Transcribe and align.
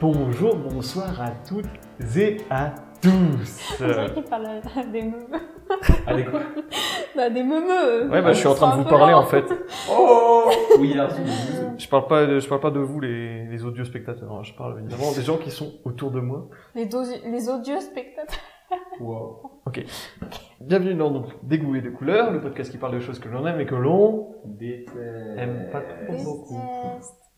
Bonjour, 0.00 0.56
bonsoir 0.56 1.20
à 1.20 1.30
toutes 1.46 1.66
et 2.16 2.36
à 2.50 2.72
tous. 3.02 3.76
Dirait 3.78 4.12
qu'il 4.12 4.22
parle 4.24 4.46
à 4.46 4.82
des 4.84 5.02
meufs. 5.02 5.26
Allez 6.06 6.24
quoi? 6.24 6.40
Bah, 7.16 7.30
des 7.30 7.42
meufs. 7.42 8.08
Ouais, 8.10 8.22
bah 8.22 8.32
je 8.32 8.38
suis 8.38 8.46
en 8.46 8.54
train 8.54 8.76
de 8.76 8.82
vous 8.82 8.88
parler 8.88 9.12
en 9.14 9.24
fait. 9.24 9.44
Oh 9.90 10.50
Oui, 10.78 10.92
alors, 10.94 11.10
Je 11.76 11.88
parle 11.88 12.06
pas, 12.06 12.26
de, 12.26 12.38
je 12.38 12.48
parle 12.48 12.60
pas 12.60 12.70
de 12.70 12.78
vous 12.80 13.00
les, 13.00 13.46
les 13.46 13.64
odieux 13.64 13.84
spectateurs. 13.84 14.32
hein. 14.32 14.42
Je 14.44 14.54
parle 14.54 14.78
évidemment 14.80 15.12
des 15.12 15.22
gens 15.22 15.36
qui 15.36 15.50
sont 15.50 15.72
autour 15.84 16.10
de 16.12 16.20
moi. 16.20 16.48
Les, 16.74 16.88
les 17.26 17.48
odieux 17.48 17.80
spectateurs. 17.80 18.38
wow. 19.00 19.50
Bienvenue 20.60 20.94
dans 20.94 21.10
donc, 21.10 21.26
Des 21.42 21.58
goûts 21.58 21.74
et 21.76 21.80
des 21.80 21.90
couleurs, 21.90 22.30
le 22.30 22.40
podcast 22.40 22.70
qui 22.70 22.78
parle 22.78 22.94
de 22.94 23.00
choses 23.00 23.18
que 23.18 23.28
l'on 23.28 23.46
aime 23.46 23.60
et 23.60 23.66
que 23.66 23.74
l'on 23.74 24.34
Déteste. 24.44 24.96
aime 25.36 25.68
pas 25.72 25.80
trop 25.80 26.22
beaucoup. 26.24 26.60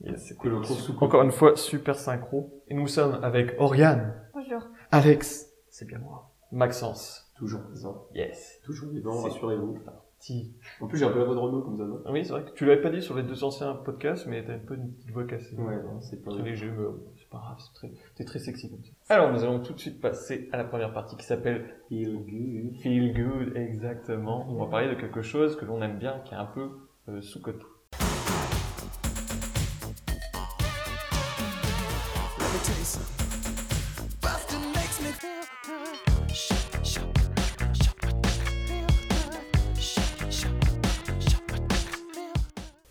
Yes, 0.03 0.33
cool. 0.39 0.65
sous 0.65 0.97
Encore 1.03 1.23
une 1.23 1.31
fois, 1.33 1.57
super 1.57 1.97
synchro. 1.97 2.63
Et 2.69 2.75
nous 2.75 2.87
sommes 2.87 3.23
avec 3.23 3.55
Oriane, 3.59 4.15
Bonjour. 4.33 4.63
Alex, 4.91 5.51
c'est 5.69 5.87
bien 5.87 5.99
moi, 5.99 6.31
Maxence. 6.53 7.31
Toujours 7.37 7.63
présent. 7.63 8.07
Yes. 8.15 8.61
Toujours 8.65 8.91
vivant, 8.91 9.23
rassurez-vous. 9.23 9.79
Ti. 10.19 10.55
En 10.83 10.87
plus, 10.87 10.99
j'ai 10.99 11.07
un 11.07 11.11
peu 11.11 11.19
la 11.19 11.25
voix 11.25 11.35
de 11.35 11.41
Renault 11.41 11.63
comme 11.63 11.79
ça, 11.79 11.85
non? 11.85 12.03
Ah 12.05 12.13
Oui, 12.13 12.25
c'est 12.27 12.33
vrai 12.33 12.45
que 12.45 12.51
tu 12.51 12.67
l'avais 12.67 12.83
pas 12.83 12.91
dit 12.91 13.01
sur 13.01 13.17
les 13.17 13.23
deux 13.23 13.43
anciens 13.43 13.73
podcasts, 13.75 14.27
mais 14.27 14.45
t'as 14.45 14.53
un 14.55 14.59
peu 14.59 14.75
une 14.75 14.93
petite 14.93 15.11
voix 15.13 15.25
cassée. 15.25 15.57
Ouais, 15.57 15.83
non, 15.83 15.99
c'est 16.03 16.23
pas 16.23 16.31
Très 16.33 16.43
léger, 16.43 16.71
mais 16.71 16.85
c'est 17.17 17.31
pas 17.31 17.39
grave, 17.39 17.57
c'est 17.59 17.73
très, 17.73 17.91
t'es 18.17 18.25
très 18.25 18.39
sexy 18.39 18.71
comme 18.71 18.85
ça. 18.85 19.15
Alors, 19.15 19.33
nous 19.33 19.43
allons 19.45 19.61
tout 19.61 19.73
de 19.73 19.81
suite 19.81 19.99
passer 19.99 20.51
à 20.53 20.59
la 20.59 20.65
première 20.65 20.93
partie 20.93 21.17
qui 21.17 21.25
s'appelle 21.25 21.65
Feel 21.89 22.19
good. 22.19 22.81
Feel 22.83 23.15
Good, 23.15 23.57
exactement. 23.57 24.47
On 24.51 24.63
va 24.63 24.67
parler 24.71 24.89
de 24.95 25.01
quelque 25.01 25.23
chose 25.23 25.57
que 25.57 25.65
l'on 25.65 25.81
aime 25.81 25.99
bien, 25.99 26.21
qui 26.27 26.35
est 26.35 26.39
un 26.39 26.45
peu 26.47 26.69
euh, 27.09 27.23
sous-coté. 27.23 27.65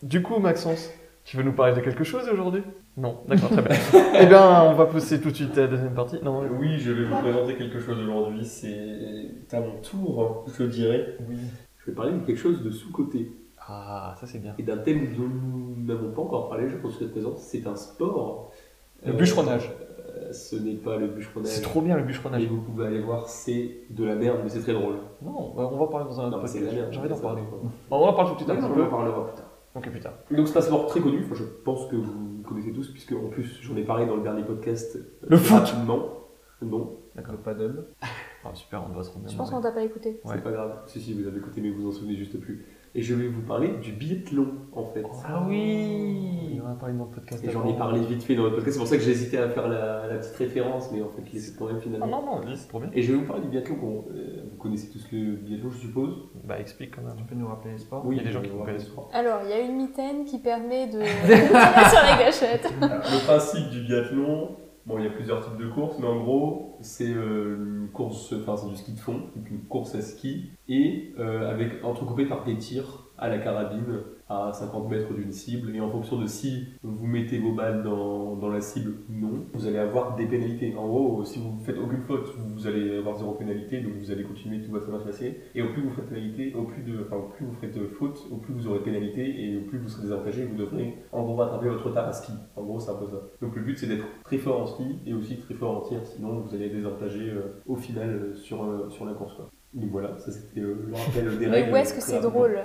Du 0.01 0.21
coup, 0.23 0.39
Maxence, 0.39 0.89
tu 1.25 1.37
veux 1.37 1.43
nous 1.43 1.51
parler 1.53 1.75
de 1.75 1.81
quelque 1.81 2.03
chose 2.03 2.27
aujourd'hui? 2.31 2.61
Non, 2.97 3.19
d'accord, 3.27 3.49
très 3.49 3.61
bien. 3.61 3.75
eh 4.19 4.25
bien, 4.25 4.63
on 4.63 4.73
va 4.73 4.85
passer 4.85 5.19
tout 5.21 5.29
de 5.29 5.35
suite 5.35 5.57
à 5.57 5.61
la 5.61 5.67
deuxième 5.67 5.93
partie. 5.93 6.17
Non, 6.23 6.43
Oui, 6.57 6.79
je 6.79 6.91
vais 6.91 7.03
vous 7.05 7.17
présenter 7.17 7.55
quelque 7.55 7.79
chose 7.79 7.99
aujourd'hui. 7.99 8.45
C'est 8.45 9.55
à 9.55 9.59
mon 9.59 9.75
tour, 9.81 10.45
je 10.57 10.63
dirais. 10.63 11.17
oui. 11.29 11.37
Je 11.85 11.91
vais 11.91 11.95
parler 11.95 12.11
de 12.13 12.19
quelque 12.19 12.37
chose 12.37 12.61
de 12.61 12.69
sous-côté. 12.71 13.31
Ah, 13.67 14.15
ça 14.19 14.27
c'est 14.27 14.39
bien. 14.39 14.53
Et 14.59 14.63
d'un 14.63 14.77
thème 14.77 15.15
dont 15.15 15.27
nous 15.27 15.75
n'avons 15.85 16.11
pas 16.11 16.21
encore 16.21 16.49
parlé, 16.49 16.69
je 16.69 16.75
pense 16.77 16.97
que 16.97 17.05
présent. 17.05 17.35
C'est 17.37 17.65
un 17.67 17.75
sport. 17.75 18.51
Le 19.05 19.13
Euh, 19.13 19.15
bûcheronnage. 19.15 19.71
euh, 19.81 19.85
ce 20.31 20.55
n'est 20.55 20.75
pas 20.75 20.97
le 20.97 21.07
bûcheronnage. 21.07 21.51
C'est 21.51 21.61
trop 21.61 21.81
bien 21.81 21.95
le 21.95 22.03
Et 22.03 22.05
bûcheronnage. 22.05 22.45
vous 22.47 22.61
pouvez 22.61 22.87
aller 22.87 23.01
voir, 23.01 23.27
c'est 23.27 23.71
de 23.89 24.03
la 24.05 24.15
merde, 24.15 24.39
mais 24.43 24.49
c'est 24.49 24.61
très 24.61 24.73
drôle. 24.73 24.95
Non, 25.21 25.53
bah, 25.55 25.69
on 25.71 25.77
va 25.77 25.87
parler 25.87 26.05
dans 26.05 26.19
un 26.19 26.23
Non, 26.29 26.37
autre 26.37 26.41
mais 26.43 26.47
c'est 26.47 26.59
de 26.59 26.65
la 26.65 26.71
podcast. 26.71 26.81
merde. 26.81 26.93
J'ai 26.93 26.99
envie 26.99 27.09
d'en 27.09 27.27
parler. 27.27 27.41
on 27.91 27.95
en 27.97 28.13
parle 28.13 28.37
tout 28.37 28.43
un 28.51 28.55
petit 28.55 28.65
on 28.65 28.73
peu. 28.73 28.83
en 28.83 28.89
parlera 28.89 29.25
plus 29.27 29.35
tard. 29.35 29.45
Ok, 29.75 29.89
putain. 29.91 30.11
Donc 30.35 30.47
c'est 30.47 30.57
un 30.57 30.61
sport 30.61 30.87
très 30.87 30.99
connu, 30.99 31.23
enfin, 31.25 31.35
je 31.35 31.43
pense 31.43 31.87
que 31.87 31.95
vous 31.95 32.41
connaissez 32.47 32.71
tous, 32.73 32.89
puisque 32.91 33.11
en 33.13 33.29
plus 33.29 33.59
j'en 33.61 33.75
ai 33.77 33.83
parlé 33.83 34.05
dans 34.05 34.15
le 34.15 34.23
dernier 34.23 34.43
podcast. 34.43 34.97
Le 35.27 35.37
foot 35.37 35.59
Rapidement. 35.59 35.99
Non, 36.61 36.97
D'accord. 37.15 37.33
Le 37.33 37.39
paddle. 37.39 37.85
Ah, 38.43 38.53
super, 38.53 38.83
on 38.89 38.93
doit 38.93 39.03
se 39.03 39.11
remettre. 39.11 39.31
Je 39.31 39.37
pense 39.37 39.49
qu'on 39.49 39.61
t'a 39.61 39.71
pas 39.71 39.83
écouté. 39.83 40.19
Ouais. 40.23 40.35
c'est 40.35 40.43
pas 40.43 40.51
grave. 40.51 40.81
Si, 40.87 40.99
si, 40.99 41.13
vous 41.13 41.27
avez 41.27 41.37
écouté, 41.37 41.61
mais 41.61 41.69
vous 41.71 41.87
en 41.87 41.91
souvenez 41.91 42.15
juste 42.15 42.39
plus. 42.39 42.65
Et 42.95 43.01
je 43.03 43.13
vais 43.13 43.27
vous 43.27 43.41
parler 43.43 43.69
du 43.83 43.91
biathlon, 43.91 44.47
en 44.73 44.85
fait. 44.85 45.03
Ah 45.23 45.45
oui 45.47 46.59
On 46.59 46.67
en 46.67 46.71
a 46.71 46.75
parlé 46.75 46.95
dans 46.97 47.05
le 47.05 47.11
podcast. 47.11 47.43
Et 47.45 47.51
j'en 47.51 47.67
ai 47.67 47.77
parlé 47.77 48.01
vite 48.01 48.23
fait 48.23 48.35
dans 48.35 48.45
le 48.45 48.49
podcast, 48.51 48.71
c'est 48.73 48.79
pour 48.79 48.87
ça 48.87 48.97
que 48.97 49.03
j'ai 49.03 49.11
hésité 49.11 49.37
à 49.37 49.47
faire 49.49 49.67
la, 49.67 50.07
la 50.07 50.15
petite 50.17 50.35
référence, 50.35 50.91
mais 50.91 51.01
en 51.03 51.09
fait, 51.09 51.21
c'est 51.39 51.55
quand 51.55 51.67
même 51.67 51.75
Ah 51.77 51.81
finalement. 51.81 52.07
non, 52.07 52.25
non, 52.25 52.39
vas-y, 52.41 52.57
c'est 52.57 52.67
trop 52.67 52.79
bien. 52.79 52.89
Et 52.93 53.01
je 53.03 53.11
vais 53.11 53.19
vous 53.19 53.25
parler 53.27 53.43
du 53.43 53.49
biathlon. 53.49 53.75
Bon, 53.77 54.05
euh, 54.11 54.43
vous 54.51 54.57
connaissez 54.57 54.89
tous 54.89 55.07
le 55.11 55.35
biathlon, 55.35 55.69
je 55.69 55.77
suppose. 55.77 56.15
Bah, 56.45 56.59
explique 56.59 56.95
quand 56.95 57.03
même. 57.03 57.15
Tu 57.15 57.23
peux 57.25 57.35
nous 57.35 57.47
rappeler 57.47 57.73
les 57.73 57.77
sports 57.77 58.03
il 58.09 58.17
y 58.17 58.21
a 58.21 58.23
des 58.23 58.31
gens 58.31 58.41
qui 58.41 58.49
connaissent. 58.49 58.87
sport. 58.87 59.09
Alors, 59.13 59.41
il 59.43 59.49
y 59.51 59.53
a 59.53 59.59
une 59.59 59.75
mitaine 59.77 60.25
qui 60.25 60.39
permet 60.39 60.87
de 60.87 60.99
sur 60.99 60.99
les 60.99 62.25
gâchettes. 62.25 62.67
Alors, 62.81 62.97
le 62.97 63.25
principe 63.25 63.69
du 63.69 63.81
biathlon, 63.81 64.49
bon, 64.85 64.97
il 64.97 65.05
y 65.05 65.07
a 65.07 65.11
plusieurs 65.11 65.43
types 65.43 65.57
de 65.57 65.67
courses, 65.69 65.97
mais 65.99 66.07
en 66.07 66.21
gros, 66.23 66.77
c'est 66.81 67.11
euh, 67.11 67.57
une 67.57 67.89
course, 67.89 68.33
enfin, 68.33 68.55
c'est 68.57 68.69
du 68.69 68.75
ski 68.75 68.93
de 68.93 68.99
fond, 68.99 69.29
donc 69.35 69.49
une 69.49 69.63
course 69.63 69.95
à 69.95 70.01
ski, 70.01 70.51
et 70.67 71.13
euh, 71.19 71.49
avec 71.49 71.83
entrecoupé 71.83 72.25
par 72.25 72.43
des 72.43 72.57
tirs 72.57 73.09
à 73.17 73.29
la 73.29 73.39
carabine 73.39 74.01
à 74.29 74.51
50 74.53 74.89
mètres 74.89 75.13
d'une 75.13 75.31
cible, 75.31 75.75
et 75.75 75.81
en 75.81 75.89
fonction 75.89 76.19
de 76.19 76.27
si 76.27 76.65
vous 76.83 77.07
mettez 77.07 77.39
vos 77.39 77.51
balles 77.53 77.83
dans, 77.83 78.35
dans 78.35 78.49
la 78.49 78.61
cible 78.61 78.91
ou 79.09 79.13
non, 79.13 79.45
vous 79.53 79.67
allez 79.67 79.79
avoir 79.79 80.15
des 80.15 80.25
pénalités. 80.27 80.75
En 80.77 80.87
gros, 80.87 81.25
si 81.25 81.39
vous 81.39 81.57
faites 81.65 81.77
aucune 81.77 82.01
faute, 82.03 82.33
vous 82.37 82.67
allez 82.67 82.97
avoir 82.97 83.17
zéro 83.17 83.33
pénalité, 83.33 83.81
donc 83.81 83.93
vous 83.93 84.11
allez 84.11 84.23
continuer, 84.23 84.61
tout 84.61 84.71
va 84.71 84.79
très 84.79 84.91
bien 84.91 84.99
se 84.99 85.05
passer. 85.05 85.39
Et 85.55 85.61
au 85.61 85.69
plus 85.73 85.81
vous 85.81 85.89
ferez 85.89 86.07
pénalité, 86.07 86.53
au 86.55 86.63
plus 86.63 86.83
de, 86.83 87.03
enfin, 87.05 87.17
au 87.17 87.29
plus 87.29 87.45
vous 87.45 87.55
de 87.79 87.87
fautes, 87.87 88.27
au 88.31 88.35
plus 88.37 88.53
vous 88.53 88.67
aurez 88.67 88.79
pénalité, 88.79 89.43
et 89.43 89.57
au 89.57 89.61
plus 89.61 89.79
vous 89.79 89.89
serez 89.89 90.03
désavantagé, 90.03 90.45
vous 90.45 90.55
devrez 90.57 90.97
en 91.11 91.23
gros 91.23 91.35
rattraper 91.35 91.69
votre 91.69 91.87
retard 91.87 92.07
à 92.07 92.13
ski. 92.13 92.31
En 92.55 92.63
gros, 92.63 92.79
c'est 92.79 92.91
un 92.91 92.95
peu 92.95 93.07
ça. 93.07 93.21
Donc 93.41 93.55
le 93.55 93.61
but, 93.63 93.77
c'est 93.77 93.87
d'être 93.87 94.05
très 94.23 94.37
fort 94.37 94.61
en 94.61 94.65
ski 94.67 94.99
et 95.05 95.13
aussi 95.13 95.37
très 95.37 95.53
fort 95.55 95.77
en 95.77 95.81
tir, 95.81 95.99
sinon 96.05 96.39
vous 96.41 96.53
allez 96.53 96.65
être 96.67 96.75
désavantagé 96.75 97.31
euh, 97.31 97.61
au 97.65 97.75
final 97.75 98.09
euh, 98.09 98.35
sur, 98.35 98.63
euh, 98.63 98.89
sur 98.89 99.05
la 99.05 99.13
course. 99.13 99.33
Quoi. 99.35 99.49
Donc 99.73 99.89
voilà, 99.91 100.17
ça 100.17 100.31
c'était 100.31 100.61
euh, 100.61 100.75
le 100.87 100.93
rappel 100.95 101.37
des 101.37 101.45
Mais 101.47 101.61
règles. 101.61 101.73
où 101.73 101.75
est-ce 101.77 101.93
que 101.93 102.01
c'est 102.01 102.21
drôle 102.21 102.59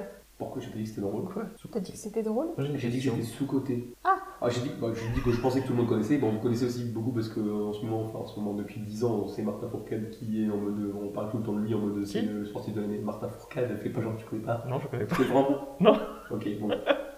Pourquoi 0.44 0.62
j'ai 0.62 0.70
pas 0.70 0.76
dit 0.76 0.84
que 0.84 0.88
c'était 0.90 1.00
drôle 1.00 1.24
Quoi 1.24 1.44
T'as 1.72 1.80
dit 1.80 1.92
que 1.92 1.98
c'était 1.98 2.22
drôle 2.22 2.48
j'ai 2.74 2.88
dit 2.88 2.98
que 2.98 3.02
j'étais 3.02 3.22
sous-côté. 3.22 3.94
Ah. 4.04 4.48
j'ai 4.48 4.60
dit, 4.60 4.70
bah, 4.80 4.88
j'ai 4.94 5.12
dit 5.14 5.22
que 5.22 5.30
je 5.30 5.40
pensais 5.40 5.60
que 5.60 5.66
tout 5.66 5.72
le 5.72 5.78
monde 5.78 5.88
connaissait. 5.88 6.18
Bon, 6.18 6.30
vous 6.30 6.40
connaissez 6.40 6.66
aussi 6.66 6.84
beaucoup 6.84 7.12
parce 7.12 7.28
que 7.28 7.40
euh, 7.40 7.68
en 7.68 7.72
ce 7.72 7.84
moment, 7.84 8.02
enfin 8.02 8.18
en 8.18 8.26
ce 8.26 8.38
moment 8.38 8.54
depuis 8.54 8.80
10 8.80 9.04
ans, 9.04 9.26
c'est 9.26 9.42
Martin 9.42 9.68
Fourcade 9.68 10.10
qui 10.10 10.44
est 10.44 10.50
en 10.50 10.58
mode, 10.58 10.94
on 11.02 11.08
parle 11.08 11.30
tout 11.30 11.38
le 11.38 11.44
temps 11.44 11.54
de 11.54 11.60
lui 11.60 11.74
en 11.74 11.78
mode 11.78 12.04
c'est 12.04 12.22
le 12.22 12.44
sportif 12.44 12.74
de 12.74 12.80
l'année. 12.80 12.98
Martin 12.98 13.28
Fourcade, 13.28 13.76
fais 13.78 13.90
pas 13.90 14.02
genre 14.02 14.16
tu 14.16 14.26
connais 14.26 14.42
pas. 14.42 14.64
Non, 14.68 14.78
je 14.78 14.88
connais 14.88 15.06
pas. 15.06 15.16
C'est 15.16 15.24
vraiment 15.24 15.76
Non. 15.80 15.94
Ok, 16.30 16.48
bon. 16.60 16.68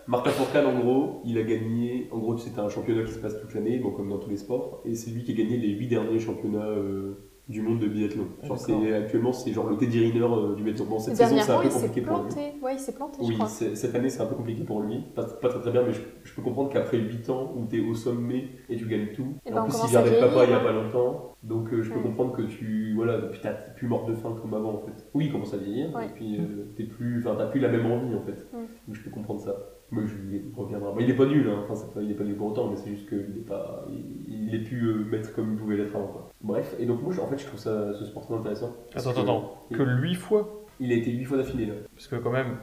Martin 0.06 0.30
Fourcade, 0.30 0.66
en 0.66 0.78
gros, 0.78 1.20
il 1.24 1.36
a 1.36 1.42
gagné. 1.42 2.08
En 2.12 2.18
gros, 2.18 2.36
c'était 2.38 2.60
un 2.60 2.68
championnat 2.68 3.02
qui 3.02 3.12
se 3.12 3.18
passe 3.18 3.40
toute 3.40 3.52
l'année, 3.54 3.78
bon, 3.78 3.90
comme 3.90 4.08
dans 4.08 4.18
tous 4.18 4.30
les 4.30 4.36
sports. 4.36 4.82
Et 4.84 4.94
c'est 4.94 5.10
lui 5.10 5.24
qui 5.24 5.32
a 5.32 5.34
gagné 5.34 5.56
les 5.56 5.70
8 5.70 5.88
derniers 5.88 6.20
championnats 6.20 6.68
euh, 6.68 7.26
du 7.48 7.62
monde 7.62 7.78
de 7.78 7.86
biathlon. 7.86 8.26
Genre, 8.42 8.58
c'est, 8.58 8.92
actuellement, 8.94 9.32
c'est 9.32 9.52
genre 9.52 9.68
le 9.70 9.76
Teddy 9.76 10.00
Riner 10.00 10.24
euh, 10.24 10.54
du 10.56 10.64
biathlon. 10.64 10.86
Bon, 10.86 10.98
cette 10.98 11.16
saison, 11.16 11.36
c'est 11.40 11.52
un 11.52 11.60
peu 11.60 11.68
compliqué 11.68 12.00
pour 12.00 12.22
lui. 12.24 12.32
Ouais, 12.62 12.74
il 12.74 12.78
s'est 12.80 12.92
planté, 12.94 13.18
je 13.22 13.28
Oui, 13.28 13.34
crois. 13.34 13.46
cette 13.48 13.94
année 13.94 14.08
c'est 14.08 14.20
un 14.20 14.26
peu 14.26 14.34
compliqué 14.34 14.64
pour 14.64 14.80
lui, 14.80 14.98
pas, 15.14 15.22
pas 15.24 15.48
très 15.48 15.60
très 15.60 15.70
bien, 15.70 15.82
mais 15.84 15.92
je, 15.92 16.00
je 16.24 16.34
peux 16.34 16.42
comprendre 16.42 16.70
qu'après 16.72 16.98
8 16.98 17.30
ans 17.30 17.52
où 17.56 17.64
tu 17.66 17.80
es 17.80 17.88
au 17.88 17.94
sommet 17.94 18.48
et 18.68 18.76
tu 18.76 18.86
gagnes 18.86 19.12
tout, 19.14 19.34
Eh 19.44 19.50
et 19.50 19.52
ben, 19.52 19.60
en 19.62 19.64
plus 19.66 19.76
il 19.88 19.96
arrête 19.96 20.18
papa 20.18 20.32
il 20.32 20.38
y 20.38 20.40
a 20.40 20.58
vieillir, 20.58 20.62
pas 20.64 20.72
longtemps, 20.72 21.36
donc 21.44 21.72
euh, 21.72 21.82
je 21.82 21.90
peux 21.90 21.98
Ouais. 21.98 22.02
comprendre 22.02 22.32
que 22.36 22.42
tu, 22.42 22.94
voilà, 22.96 23.20
t'as- 23.40 23.52
t'es 23.54 23.72
plus 23.76 23.86
mort 23.86 24.06
de 24.06 24.14
faim 24.14 24.34
comme 24.42 24.54
avant 24.54 24.74
en 24.74 24.78
fait. 24.78 25.06
Oui, 25.14 25.26
il 25.26 25.32
commence 25.32 25.54
à 25.54 25.58
vieillir, 25.58 25.94
Ouais. 25.94 26.06
et 26.06 26.08
puis 26.14 26.38
euh, 26.40 26.72
t'es 26.76 26.84
plus, 26.84 27.20
enfin 27.20 27.36
t'as 27.38 27.46
plus 27.46 27.60
la 27.60 27.68
même 27.68 27.86
envie 27.86 28.14
en 28.16 28.22
fait, 28.22 28.50
donc 28.52 28.96
je 28.96 29.02
peux 29.02 29.10
comprendre 29.10 29.40
ça. 29.40 29.54
Mais 29.92 30.06
je 30.06 30.14
il 30.32 30.42
reviendra. 30.56 30.92
Bon, 30.92 30.98
il 31.00 31.08
est 31.08 31.14
pas 31.16 31.26
nul, 31.26 31.48
hein. 31.48 31.64
enfin 31.68 31.86
pas, 31.94 32.02
il 32.02 32.10
est 32.10 32.14
pas 32.14 32.24
nul 32.24 32.36
pour 32.36 32.48
autant, 32.48 32.68
mais 32.68 32.76
c'est 32.76 32.90
juste 32.90 33.08
qu'il 33.08 33.18
est 33.18 33.46
pas, 33.46 33.84
il, 33.88 34.48
il 34.48 34.54
est 34.54 34.64
plus 34.64 34.84
euh, 34.88 35.04
maître 35.04 35.32
comme 35.34 35.52
il 35.52 35.58
pouvait 35.58 35.76
l'être 35.76 35.94
avant 35.94 36.08
quoi. 36.08 36.30
Bref, 36.42 36.74
et 36.78 36.86
donc 36.86 37.02
moi 37.02 37.14
en 37.22 37.28
fait 37.28 37.38
je 37.38 37.46
trouve 37.46 37.60
ça, 37.60 37.94
ce 37.94 38.04
sport 38.04 38.26
très 38.26 38.34
intéressant. 38.34 38.74
Attends, 38.94 39.12
que 39.12 39.20
attends, 39.20 39.66
Que 39.72 39.82
8 39.82 40.14
fois? 40.14 40.64
Il 40.80 40.92
a 40.92 40.96
été 40.96 41.12
8 41.12 41.24
fois 41.24 41.36
d'affilée 41.36 41.66
là. 41.66 41.74
Parce 41.94 42.08
que 42.08 42.16
quand 42.16 42.32
même, 42.32 42.56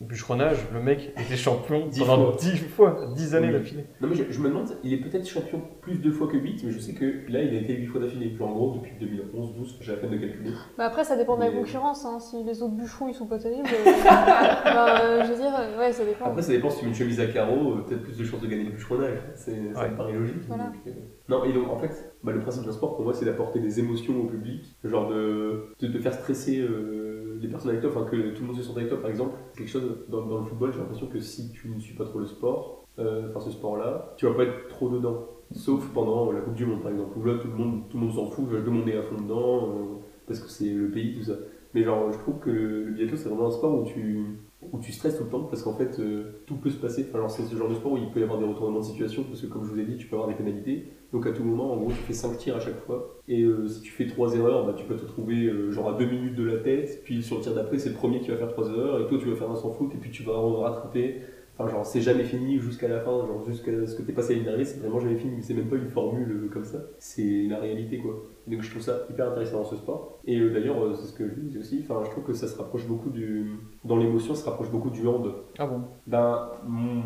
bûcheronnage, 0.00 0.58
le 0.74 0.80
mec 0.82 1.12
était 1.18 1.36
champion 1.36 1.86
Dix 1.86 2.00
pendant 2.00 2.32
fois. 2.32 2.36
10 2.38 2.56
fois, 2.58 3.00
10 3.14 3.34
années 3.34 3.46
Oui. 3.46 3.52
d'affilée. 3.54 3.84
Non 4.00 4.08
mais 4.08 4.14
je, 4.14 4.24
je 4.30 4.40
me 4.40 4.48
demande, 4.48 4.68
il 4.84 4.92
est 4.92 4.98
peut-être 4.98 5.26
champion 5.26 5.62
plus 5.80 5.98
de 6.00 6.10
fois 6.10 6.28
que 6.28 6.36
8, 6.36 6.64
mais 6.64 6.70
je 6.72 6.78
sais 6.78 6.92
que 6.92 7.04
là 7.32 7.42
il 7.42 7.54
a 7.56 7.60
été 7.60 7.74
8 7.74 7.86
fois 7.86 8.00
d'affilée. 8.02 8.34
Genre 8.36 8.48
en 8.48 8.52
gros 8.54 8.74
depuis 8.74 8.92
2011-12, 9.00 9.76
j'ai 9.80 9.92
la 9.92 9.98
peine 9.98 10.10
de 10.10 10.18
calculer. 10.18 10.50
Bah 10.76 10.84
après, 10.84 11.02
ça 11.04 11.16
dépend 11.16 11.36
de 11.36 11.42
la 11.44 11.50
Mais- 11.50 11.56
concurrence. 11.56 12.04
Hein. 12.04 12.18
Si 12.20 12.42
les 12.44 12.62
autres 12.62 12.74
bûcherons 12.74 13.08
ils 13.08 13.14
sont 13.14 13.26
pas 13.26 13.38
terribles, 13.38 13.68
euh, 13.68 13.90
bah, 14.64 15.00
euh, 15.00 15.22
je 15.24 15.32
veux 15.32 15.36
dire, 15.40 15.52
euh, 15.58 15.78
ouais, 15.78 15.92
ça 15.92 16.04
dépend. 16.04 16.26
Après 16.26 16.42
ça 16.42 16.52
dépend 16.52 16.68
si 16.68 16.80
tu 16.80 16.84
mets 16.84 16.90
une 16.90 16.96
chemise 16.96 17.20
à 17.20 17.26
carreaux, 17.26 17.72
euh, 17.76 17.84
peut-être 17.88 18.02
plus 18.02 18.18
de 18.18 18.24
chances 18.24 18.40
de 18.42 18.46
gagner 18.48 18.64
le 18.64 18.70
bûcheronnage. 18.72 19.18
C'est, 19.34 19.72
Ça 19.74 19.88
me 19.88 19.96
paraît 19.96 20.12
logique. 20.12 20.36
Voilà. 20.46 20.64
donc, 20.64 20.74
euh, 20.88 20.90
Non 21.28 21.44
et 21.44 21.52
donc 21.54 21.68
en 21.70 21.78
fait, 21.78 22.12
bah, 22.26 22.32
le 22.32 22.40
principe 22.40 22.64
d'un 22.64 22.72
sport 22.72 22.96
pour 22.96 23.04
moi 23.04 23.14
c'est 23.14 23.24
d'apporter 23.24 23.60
des 23.60 23.78
émotions 23.78 24.20
au 24.20 24.24
public, 24.24 24.76
genre 24.82 25.08
de, 25.08 25.68
de, 25.80 25.98
faire 26.00 26.12
stresser 26.12 26.58
euh, 26.58 27.38
les 27.40 27.46
personnes 27.46 27.70
avec 27.70 27.82
toi, 27.82 27.90
enfin 27.94 28.04
que 28.04 28.34
tout 28.34 28.40
le 28.40 28.48
monde 28.48 28.56
se 28.56 28.64
sente 28.64 28.76
avec 28.76 28.88
toi 28.88 29.00
par 29.00 29.10
exemple. 29.10 29.36
Quelque 29.56 29.68
chose 29.68 30.04
dans, 30.08 30.26
dans 30.26 30.38
le 30.38 30.44
football, 30.44 30.72
j'ai 30.72 30.80
l'impression 30.80 31.06
que 31.06 31.20
si 31.20 31.52
tu 31.52 31.68
ne 31.68 31.78
suis 31.78 31.94
pas 31.94 32.04
trop 32.04 32.18
le 32.18 32.26
sport, 32.26 32.84
euh, 32.98 33.28
enfin 33.30 33.38
ce 33.38 33.52
sport-là, 33.52 34.14
tu 34.16 34.26
vas 34.26 34.34
pas 34.34 34.42
être 34.42 34.66
trop 34.66 34.88
dedans. 34.88 35.28
Sauf 35.52 35.88
pendant 35.94 36.32
la 36.32 36.40
Coupe 36.40 36.54
du 36.54 36.66
Monde 36.66 36.82
par 36.82 36.90
exemple, 36.90 37.16
où 37.16 37.24
là 37.24 37.34
tout 37.40 37.46
le 37.46 37.54
monde, 37.54 37.88
tout 37.88 37.96
le 37.96 38.06
monde 38.06 38.14
s'en 38.14 38.26
fout, 38.26 38.48
tout 38.48 38.56
le 38.56 38.70
monde 38.70 38.88
est 38.88 38.96
à 38.96 39.02
fond 39.02 39.22
dedans, 39.22 39.68
euh, 39.68 39.84
parce 40.26 40.40
que 40.40 40.48
c'est 40.48 40.74
le 40.74 40.90
pays, 40.90 41.14
tout 41.14 41.22
ça. 41.22 41.34
Mais 41.74 41.84
genre, 41.84 42.10
je 42.10 42.18
trouve 42.18 42.40
que 42.40 42.50
le 42.50 42.90
biathlon 42.90 43.16
c'est 43.16 43.28
vraiment 43.28 43.46
un 43.46 43.52
sport 43.52 43.80
où 43.80 43.84
tu, 43.84 44.38
où 44.72 44.78
tu 44.78 44.92
stresses 44.92 45.16
tout 45.16 45.24
le 45.24 45.30
temps, 45.30 45.44
parce 45.44 45.62
qu'en 45.62 45.74
fait 45.74 45.98
euh, 45.98 46.42
tout 46.46 46.56
peut 46.56 46.70
se 46.70 46.78
passer. 46.78 47.06
Enfin, 47.08 47.28
c'est 47.28 47.42
ce 47.42 47.54
genre 47.56 47.68
de 47.68 47.74
sport 47.74 47.92
où 47.92 47.96
il 47.96 48.10
peut 48.10 48.20
y 48.20 48.22
avoir 48.22 48.38
des 48.38 48.46
retournements 48.46 48.80
de 48.80 48.84
situation, 48.84 49.24
parce 49.24 49.40
que 49.40 49.46
comme 49.46 49.64
je 49.64 49.70
vous 49.70 49.80
ai 49.80 49.84
dit, 49.84 49.96
tu 49.96 50.06
peux 50.06 50.16
avoir 50.16 50.28
des 50.28 50.34
pénalités. 50.34 50.92
Donc 51.12 51.26
à 51.26 51.32
tout 51.32 51.44
moment, 51.44 51.72
en 51.72 51.76
gros, 51.76 51.90
tu 51.90 51.96
fais 51.96 52.12
5 52.12 52.36
tirs 52.36 52.56
à 52.56 52.60
chaque 52.60 52.78
fois. 52.84 53.20
Et 53.28 53.42
euh, 53.42 53.68
si 53.68 53.80
tu 53.80 53.92
fais 53.92 54.06
3 54.06 54.34
erreurs, 54.36 54.66
bah, 54.66 54.74
tu 54.76 54.84
peux 54.84 54.96
te 54.96 55.02
retrouver 55.02 55.46
euh, 55.46 55.70
genre 55.70 55.88
à 55.88 55.98
2 55.98 56.04
minutes 56.04 56.34
de 56.34 56.44
la 56.44 56.58
tête. 56.58 57.02
Puis 57.04 57.22
sur 57.22 57.36
le 57.36 57.42
tir 57.42 57.54
d'après, 57.54 57.78
c'est 57.78 57.90
le 57.90 57.94
premier 57.94 58.20
qui 58.20 58.30
va 58.30 58.36
faire 58.36 58.48
3 58.48 58.68
erreurs. 58.70 59.00
Et 59.00 59.06
toi, 59.06 59.18
tu 59.18 59.28
vas 59.30 59.36
faire 59.36 59.50
un 59.50 59.56
sans 59.56 59.72
faute. 59.72 59.94
Et 59.94 59.98
puis 59.98 60.10
tu 60.10 60.22
vas 60.22 60.38
rattraper. 60.38 61.20
Enfin, 61.58 61.70
genre, 61.70 61.86
c'est 61.86 62.02
jamais 62.02 62.24
fini 62.24 62.58
jusqu'à 62.58 62.86
la 62.86 63.00
fin, 63.00 63.10
genre, 63.26 63.42
jusqu'à 63.46 63.86
ce 63.86 63.96
que 63.96 64.02
t'es 64.02 64.12
passé 64.12 64.40
à 64.46 64.50
l'année 64.50 64.64
c'est 64.64 64.78
vraiment 64.80 65.00
jamais 65.00 65.16
fini. 65.16 65.42
C'est 65.42 65.54
même 65.54 65.68
pas 65.68 65.76
une 65.76 65.88
formule 65.88 66.30
euh, 66.30 66.48
comme 66.52 66.64
ça. 66.64 66.78
C'est 66.98 67.46
la 67.48 67.58
réalité, 67.58 67.98
quoi. 67.98 68.14
Et 68.46 68.50
donc, 68.50 68.62
je 68.62 68.70
trouve 68.70 68.82
ça 68.82 69.06
hyper 69.08 69.30
intéressant 69.30 69.58
dans 69.58 69.64
ce 69.64 69.76
sport. 69.76 70.20
Et 70.26 70.38
euh, 70.38 70.52
d'ailleurs, 70.52 70.82
euh, 70.84 70.94
c'est 70.94 71.06
ce 71.06 71.14
que 71.14 71.26
je 71.26 71.34
disais 71.34 71.58
aussi. 71.58 71.82
Enfin, 71.82 72.02
je 72.04 72.10
trouve 72.10 72.24
que 72.24 72.34
ça 72.34 72.46
se 72.46 72.58
rapproche 72.58 72.86
beaucoup 72.86 73.08
du. 73.08 73.56
Dans 73.84 73.96
l'émotion, 73.96 74.34
ça 74.34 74.42
se 74.42 74.50
rapproche 74.50 74.70
beaucoup 74.70 74.90
du 74.90 75.06
hand. 75.06 75.32
Ah 75.58 75.66
bon? 75.66 75.82
Ben, 76.06 76.50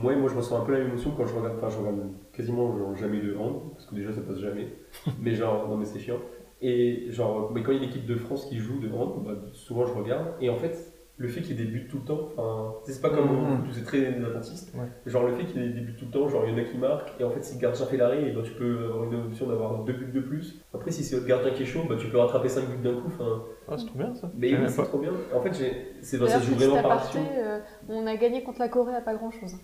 ouais, 0.02 0.16
moi 0.16 0.28
je 0.28 0.36
ressens 0.36 0.60
un 0.60 0.64
peu 0.64 0.72
la 0.72 0.78
même 0.78 0.88
émotion 0.88 1.12
quand 1.16 1.26
je 1.26 1.34
regarde, 1.34 1.54
enfin 1.56 1.68
je 1.68 1.78
regarde 1.78 2.00
quasiment 2.32 2.76
genre, 2.76 2.94
jamais 2.96 3.20
de 3.20 3.36
hand, 3.36 3.72
parce 3.72 3.86
que 3.86 3.94
déjà 3.94 4.12
ça 4.12 4.20
passe 4.22 4.38
jamais, 4.38 4.68
mais 5.20 5.34
genre, 5.34 5.68
non 5.68 5.76
mais 5.76 5.84
c'est 5.84 5.98
chiant. 5.98 6.18
Et 6.62 7.06
genre, 7.10 7.50
mais 7.52 7.62
quand 7.62 7.72
il 7.72 7.78
y 7.78 7.82
a 7.82 7.86
l'équipe 7.86 8.06
de 8.06 8.16
France 8.16 8.46
qui 8.46 8.58
joue 8.58 8.78
de 8.80 8.90
hand, 8.92 9.24
bah, 9.24 9.32
souvent 9.52 9.86
je 9.86 9.94
regarde, 9.94 10.34
et 10.40 10.50
en 10.50 10.56
fait, 10.56 10.89
le 11.20 11.28
fait 11.28 11.42
qu'il 11.42 11.54
y 11.58 11.60
ait 11.60 11.64
des 11.66 11.70
buts 11.70 11.86
tout 11.86 11.98
le 11.98 12.04
temps, 12.04 12.28
enfin, 12.34 12.74
c'est 12.84 13.02
pas 13.02 13.10
comme 13.10 13.28
foot 13.28 13.68
où 13.68 13.72
c'est 13.72 13.84
très 13.84 14.06
attentiste, 14.24 14.74
Ouais. 14.74 14.88
genre 15.04 15.26
le 15.26 15.34
fait 15.34 15.44
qu'il 15.44 15.60
y 15.62 15.66
ait 15.66 15.68
des 15.68 15.82
buts 15.82 15.94
tout 15.94 16.06
le 16.06 16.10
temps, 16.10 16.26
genre 16.28 16.44
il 16.46 16.52
y 16.52 16.54
en 16.54 16.58
a 16.58 16.64
qui 16.64 16.78
marquent, 16.78 17.12
et 17.20 17.24
en 17.24 17.30
fait 17.30 17.44
si 17.44 17.56
le 17.56 17.60
gardien 17.60 17.84
fait 17.84 17.98
l'arrêt, 17.98 18.26
et 18.26 18.32
ben, 18.32 18.42
tu 18.42 18.52
peux 18.52 18.86
avoir 18.86 19.04
une 19.04 19.26
option 19.26 19.46
d'avoir 19.46 19.84
deux 19.84 19.92
buts 19.92 20.12
de 20.14 20.20
plus. 20.20 20.62
Après, 20.72 20.90
si 20.90 21.04
c'est 21.04 21.16
votre 21.16 21.28
gardien 21.28 21.50
qui 21.52 21.64
est 21.64 21.66
chaud, 21.66 21.80
bah, 21.86 21.96
tu 21.98 22.08
peux 22.08 22.16
rattraper 22.18 22.48
5 22.48 22.64
buts 22.70 22.82
d'un 22.82 22.94
coup, 22.94 23.08
enfin, 23.08 23.42
Ah, 23.70 23.78
c'est 23.78 23.86
trop 23.86 23.98
bien 23.98 24.14
ça. 24.14 24.30
mais 24.34 24.52
oui, 24.56 24.68
c'est 24.68 24.82
trop 24.82 24.98
bien. 24.98 25.12
En 25.32 25.40
fait, 25.40 25.52
c'est 25.54 26.18
ça 26.28 26.40
se 26.40 26.46
joue 26.46 26.54
vraiment 26.54 26.80
par 26.82 26.92
aparté, 26.92 27.18
action. 27.18 27.32
euh, 27.38 27.60
on 27.88 28.06
a 28.06 28.16
gagné 28.16 28.42
contre 28.42 28.58
la 28.60 28.68
Corée 28.68 28.94
à 28.94 29.00
pas 29.00 29.14
grand 29.14 29.30
chose. 29.30 29.54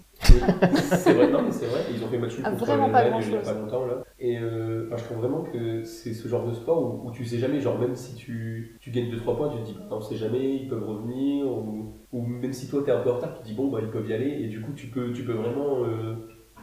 c'est 0.75 1.13
vrai, 1.13 1.31
non 1.31 1.43
mais 1.43 1.51
c'est 1.53 1.67
vrai, 1.67 1.87
ils 1.91 2.03
ont 2.05 2.09
fait 2.09 2.19
match 2.19 2.37
nul 2.37 2.45
Ah, 2.45 2.51
contre 2.51 2.65
vraiment 2.67 2.89
pas 2.91 3.01
Rennes 3.03 3.15
il 3.19 3.33
y 3.33 3.37
a 3.37 3.41
pas 3.41 3.53
longtemps 3.55 3.85
là. 3.87 4.03
Et 4.19 4.39
euh, 4.39 4.87
enfin, 4.87 4.97
je 4.97 5.05
trouve 5.05 5.19
vraiment 5.19 5.43
que 5.43 5.83
c'est 5.85 6.15
ce 6.15 6.29
genre 6.29 6.47
de 6.47 6.53
sport 6.55 7.05
où, 7.05 7.09
où 7.09 7.13
tu 7.13 7.25
sais 7.25 7.39
jamais, 7.39 7.61
genre 7.61 7.79
même 7.79 7.95
si 7.97 8.15
tu, 8.15 8.77
tu 8.81 8.91
gagnes 8.91 9.11
2-3 9.11 9.37
points, 9.37 9.49
tu 9.51 9.59
te 9.59 9.65
dis 9.65 9.87
on 9.91 10.01
sait 10.01 10.17
jamais, 10.17 10.57
ils 10.57 10.69
peuvent 10.69 10.85
revenir, 10.85 11.47
ou, 11.47 11.95
ou 12.13 12.23
même 12.27 12.53
si 12.53 12.69
toi 12.69 12.83
t'es 12.85 12.93
un 12.93 13.01
peu 13.01 13.11
en 13.11 13.17
retard, 13.17 13.35
tu 13.35 13.41
te 13.41 13.45
dis 13.47 13.55
bon 13.55 13.69
bah 13.71 13.81
ils 13.83 13.91
peuvent 13.91 14.09
y 14.09 14.13
aller, 14.15 14.31
et 14.43 14.49
du 14.49 14.61
coup 14.63 14.73
tu 14.73 14.89
peux, 14.89 15.13
tu 15.13 15.25
peux 15.25 15.33
vraiment. 15.35 15.85
euh, 15.85 16.17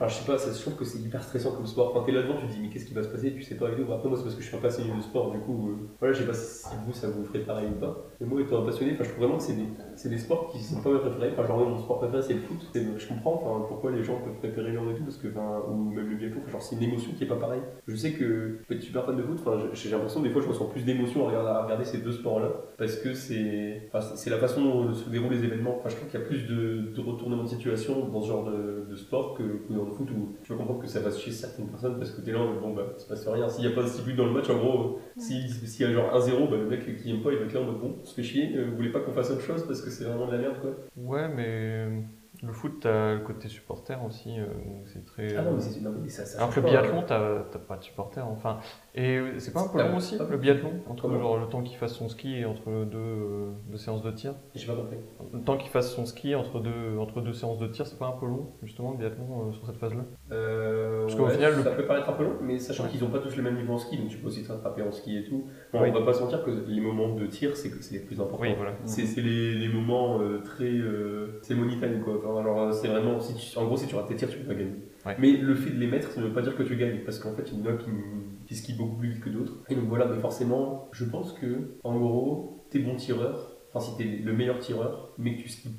Je 0.07 0.13
sais 0.13 0.25
pas, 0.25 0.37
ça, 0.37 0.51
je 0.51 0.61
trouve 0.61 0.75
que 0.75 0.85
c'est 0.85 0.99
hyper 0.99 1.23
stressant 1.23 1.51
comme 1.51 1.65
sport. 1.65 1.91
Enfin, 1.95 2.05
t'es 2.05 2.11
là-dedans, 2.11 2.35
tu 2.41 2.47
te 2.47 2.51
dis, 2.53 2.59
mais 2.61 2.69
qu'est-ce 2.69 2.85
qui 2.85 2.93
va 2.93 3.03
se 3.03 3.09
passer? 3.09 3.33
Tu 3.33 3.41
sais 3.41 3.55
pas 3.55 3.69
et 3.69 3.75
tout. 3.75 3.91
Après, 3.91 4.09
moi, 4.09 4.17
c'est 4.17 4.23
parce 4.23 4.35
que 4.35 4.41
je 4.41 4.47
suis 4.47 4.57
un 4.57 4.59
passionné 4.61 4.95
de 4.95 5.01
sport, 5.01 5.31
du 5.31 5.39
coup, 5.39 5.69
euh, 5.69 5.89
voilà, 5.99 6.13
je 6.13 6.21
sais 6.21 6.27
pas 6.27 6.33
si, 6.33 6.67
vous, 6.85 6.93
ça 6.93 7.07
vous 7.09 7.23
ferait 7.23 7.39
pareil 7.39 7.67
ou 7.75 7.79
pas. 7.79 8.05
Mais 8.19 8.27
moi, 8.27 8.41
étant 8.41 8.61
un 8.61 8.65
passionné, 8.65 8.93
enfin, 8.93 9.03
je 9.03 9.09
trouve 9.09 9.23
vraiment 9.23 9.37
que 9.37 9.43
c'est 9.43 9.55
des, 9.55 10.09
des 10.09 10.17
sports 10.17 10.49
qui 10.51 10.59
sont 10.59 10.81
pas 10.81 10.91
mes 10.91 10.99
préférés. 10.99 11.31
Enfin, 11.33 11.47
genre, 11.47 11.69
mon 11.69 11.77
sport 11.77 11.99
préféré, 11.99 12.21
c'est 12.21 12.33
le 12.33 12.41
foot. 12.41 12.57
Je 12.73 13.07
comprends 13.07 13.65
pourquoi 13.67 13.91
les 13.91 14.03
gens 14.03 14.19
peuvent 14.19 14.37
préférer 14.39 14.73
l'un 14.73 14.89
et 14.89 14.95
tout, 14.95 15.03
parce 15.03 15.17
que, 15.17 15.27
ou 15.27 15.91
même 15.91 16.09
le 16.09 16.15
biathlon, 16.15 16.41
genre, 16.51 16.61
c'est 16.61 16.75
une 16.75 16.83
émotion 16.83 17.11
qui 17.17 17.23
est 17.23 17.27
pas 17.27 17.35
pareille. 17.35 17.61
Je 17.87 17.95
sais 17.95 18.11
que 18.13 18.59
je 18.61 18.67
peux 18.67 18.75
être 18.75 18.81
super 18.81 19.05
fan 19.05 19.15
de 19.15 19.23
foot, 19.23 19.39
enfin, 19.45 19.57
j'ai 19.73 19.89
l'impression, 19.89 20.21
des 20.21 20.29
fois, 20.29 20.41
je 20.41 20.47
ressens 20.47 20.65
plus 20.65 20.83
d'émotion 20.83 21.27
à 21.27 21.63
regarder, 21.63 21.85
ces 21.85 21.99
deux 21.99 22.11
sports-là, 22.11 22.51
parce 22.77 22.97
que 22.97 23.13
c'est 23.13 23.89
enfin, 23.93 24.05
la 24.27 24.37
façon 24.37 24.63
dont 24.63 24.93
se 24.93 25.09
déroulent 25.09 25.33
les 25.33 25.43
événements. 25.43 25.77
Enfin, 25.79 25.89
je 25.89 25.95
trouve 25.95 26.09
qu'il 26.09 26.19
y 26.19 26.23
a 26.23 26.25
plus 26.25 26.47
de, 26.47 26.93
de 26.93 27.01
retournements 27.01 27.43
de 27.43 27.49
situation 27.49 28.07
dans 28.07 28.21
ce 28.21 28.27
genre 28.27 28.45
de, 28.45 28.85
de 28.89 28.95
sport 28.95 29.35
que, 29.37 29.43
que 29.43 29.73
dans 29.73 29.92
foot 29.93 30.09
où 30.11 30.35
tu 30.43 30.51
vas 30.51 30.57
comprendre 30.57 30.81
que 30.81 30.87
ça 30.87 30.99
va 30.99 31.11
chez 31.11 31.31
certaines 31.31 31.67
personnes 31.67 31.97
parce 31.97 32.11
que 32.11 32.21
t'es 32.21 32.31
là, 32.31 32.39
bon, 32.61 32.73
bah, 32.73 32.83
se 32.97 33.07
passe 33.07 33.27
rien. 33.27 33.47
S'il 33.49 33.65
n'y 33.65 33.71
a 33.71 33.75
pas 33.75 33.83
de 33.83 33.87
6 33.87 34.01
buts 34.03 34.13
dans 34.15 34.25
le 34.25 34.31
match, 34.31 34.49
en 34.49 34.57
gros, 34.57 34.95
euh, 34.97 34.99
si- 35.17 35.47
s'il 35.49 35.85
y 35.85 35.89
a 35.89 35.93
genre 35.93 36.13
1-0, 36.15 36.47
bah, 36.47 36.57
le 36.57 36.65
mec 36.67 36.97
qui 37.01 37.11
aime 37.11 37.21
pas, 37.21 37.31
il 37.31 37.37
va 37.39 37.45
être 37.45 37.53
là 37.53 37.61
en 37.61 37.65
mode 37.65 37.79
bon, 37.79 37.95
on 38.01 38.05
se 38.05 38.13
fait 38.15 38.23
chier, 38.23 38.55
euh, 38.55 38.65
vous 38.69 38.75
voulez 38.75 38.91
pas 38.91 38.99
qu'on 38.99 39.13
fasse 39.13 39.31
autre 39.31 39.41
chose 39.41 39.65
parce 39.67 39.81
que 39.81 39.89
c'est 39.89 40.05
vraiment 40.05 40.27
de 40.27 40.31
la 40.33 40.37
merde, 40.39 40.59
quoi. 40.61 40.71
Ouais, 40.97 41.27
mais 41.29 41.45
euh, 41.47 42.01
le 42.41 42.51
foot, 42.53 42.73
t'as 42.81 43.13
le 43.15 43.19
côté 43.21 43.47
supporter 43.47 43.97
aussi, 44.05 44.39
euh, 44.39 44.45
donc 44.47 44.87
c'est 44.91 45.05
très. 45.05 45.35
Ah 45.35 45.43
non, 45.43 45.53
mais 45.53 45.59
c'est 45.61 45.81
non, 45.81 45.93
mais 46.01 46.09
ça, 46.09 46.25
ça 46.25 46.39
Alors 46.39 46.53
que 46.53 46.59
le 46.59 46.65
biathlon, 46.67 46.99
hein. 46.99 47.05
t'as 47.07 47.43
t'as 47.51 47.59
pas 47.59 47.77
de 47.77 47.83
supporter, 47.83 48.25
enfin. 48.27 48.59
Et 48.95 49.19
c'est 49.39 49.51
pas 49.53 49.61
un 49.61 49.67
peu 49.69 49.79
long 49.79 49.97
aussi, 49.97 50.17
le 50.29 50.37
biathlon 50.37 50.69
Entre 50.87 51.01
Comment 51.07 51.19
genre 51.19 51.39
le 51.39 51.47
temps 51.47 51.63
qu'il 51.63 51.77
fasse 51.77 51.93
son 51.93 52.09
ski 52.09 52.35
et 52.37 52.45
entre 52.45 52.85
deux, 52.85 52.97
euh, 52.99 53.49
deux 53.71 53.77
séances 53.77 54.03
de 54.03 54.11
tir 54.11 54.35
J'ai 54.53 54.67
pas 54.67 54.75
compris. 54.75 54.97
Le 55.33 55.39
temps 55.41 55.57
qu'il 55.57 55.71
fasse 55.71 55.91
son 55.95 56.05
ski 56.05 56.35
entre 56.35 56.59
deux, 56.59 56.97
entre 56.99 57.21
deux 57.21 57.33
séances 57.33 57.57
de 57.57 57.65
tir, 57.65 57.87
c'est 57.87 57.97
pas 57.97 58.05
un 58.05 58.19
peu 58.19 58.27
long, 58.27 58.51
justement, 58.61 58.91
le 58.91 58.97
biathlon 58.97 59.49
euh, 59.49 59.51
sur 59.51 59.65
cette 59.65 59.77
phase-là? 59.77 60.03
Euh, 60.31 61.01
Parce 61.03 61.15
qu'au 61.15 61.25
ouais, 61.25 61.33
final, 61.33 61.55
le- 61.57 61.63
ça 61.63 61.71
peut 61.71 61.85
paraître 61.87 62.07
un 62.09 62.13
peu 62.13 62.23
long, 62.23 62.35
mais 62.43 62.59
sachant 62.59 62.83
Ouais. 62.83 62.89
qu'ils 62.91 63.03
ont 63.03 63.09
pas 63.09 63.17
tous 63.19 63.35
le 63.35 63.41
même 63.41 63.55
niveau 63.55 63.73
en 63.73 63.77
ski, 63.79 63.97
donc 63.97 64.09
tu 64.09 64.17
peux 64.17 64.27
aussi 64.27 64.43
te 64.43 64.51
rattraper 64.51 64.83
en 64.83 64.91
ski 64.91 65.17
et 65.17 65.23
tout. 65.23 65.43
Bon, 65.73 65.81
Oui. 65.81 65.89
On 65.89 65.93
va 65.99 66.05
pas 66.05 66.13
se 66.13 66.21
mentir 66.21 66.43
que 66.43 66.51
les 66.67 66.81
moments 66.81 67.15
de 67.15 67.25
tir, 67.25 67.55
c'est 67.57 67.71
les 67.91 67.99
plus 67.99 68.21
importants. 68.21 68.43
Oui, 68.43 68.53
voilà. 68.55 68.73
C'est 68.85 69.21
les, 69.21 69.55
les 69.55 69.69
moments 69.69 70.21
euh, 70.21 70.39
très. 70.43 70.71
c'est 71.41 71.55
money 71.55 71.77
time 71.79 71.99
quoi. 72.03 72.17
Enfin, 72.23 72.39
alors, 72.39 72.71
c'est 72.71 72.89
vraiment. 72.89 73.19
Si 73.19 73.33
tu- 73.33 73.57
en 73.57 73.65
gros, 73.65 73.75
si 73.77 73.87
tu 73.87 73.95
rates 73.95 74.07
tes 74.07 74.15
tirs, 74.15 74.29
tu 74.29 74.37
peux 74.37 74.47
pas 74.49 74.53
gagner. 74.53 74.73
Ouais. 75.05 75.15
Mais 75.19 75.31
le 75.31 75.55
fait 75.55 75.71
de 75.71 75.79
les 75.79 75.87
mettre, 75.87 76.11
ça 76.11 76.21
ne 76.21 76.27
veut 76.27 76.33
pas 76.33 76.41
dire 76.43 76.55
que 76.55 76.63
tu 76.63 76.75
gagnes. 76.77 76.99
Parce 77.03 77.17
qu'en 77.19 77.33
fait, 77.33 77.51
il 77.51 77.59
y 77.59 77.63
en 77.67 77.73
a 77.73 77.77
qui, 77.77 77.89
qui 78.45 78.55
skient 78.55 78.77
beaucoup 78.77 78.95
plus 78.97 79.09
vite 79.11 79.23
que 79.23 79.29
d'autres. 79.29 79.53
Et 79.69 79.75
donc 79.75 79.85
voilà, 79.85 80.05
mais 80.05 80.19
forcément, 80.19 80.87
je 80.91 81.05
pense 81.05 81.33
que, 81.33 81.75
en 81.83 81.97
gros, 81.97 82.65
t'es 82.69 82.79
bon 82.79 82.95
tireur. 82.95 83.51
Enfin, 83.73 83.85
si 83.85 83.97
t'es 83.97 84.03
le 84.23 84.33
meilleur 84.33 84.59
tireur, 84.59 85.09
mais 85.17 85.35
que 85.35 85.41
tu 85.41 85.49
skis 85.49 85.75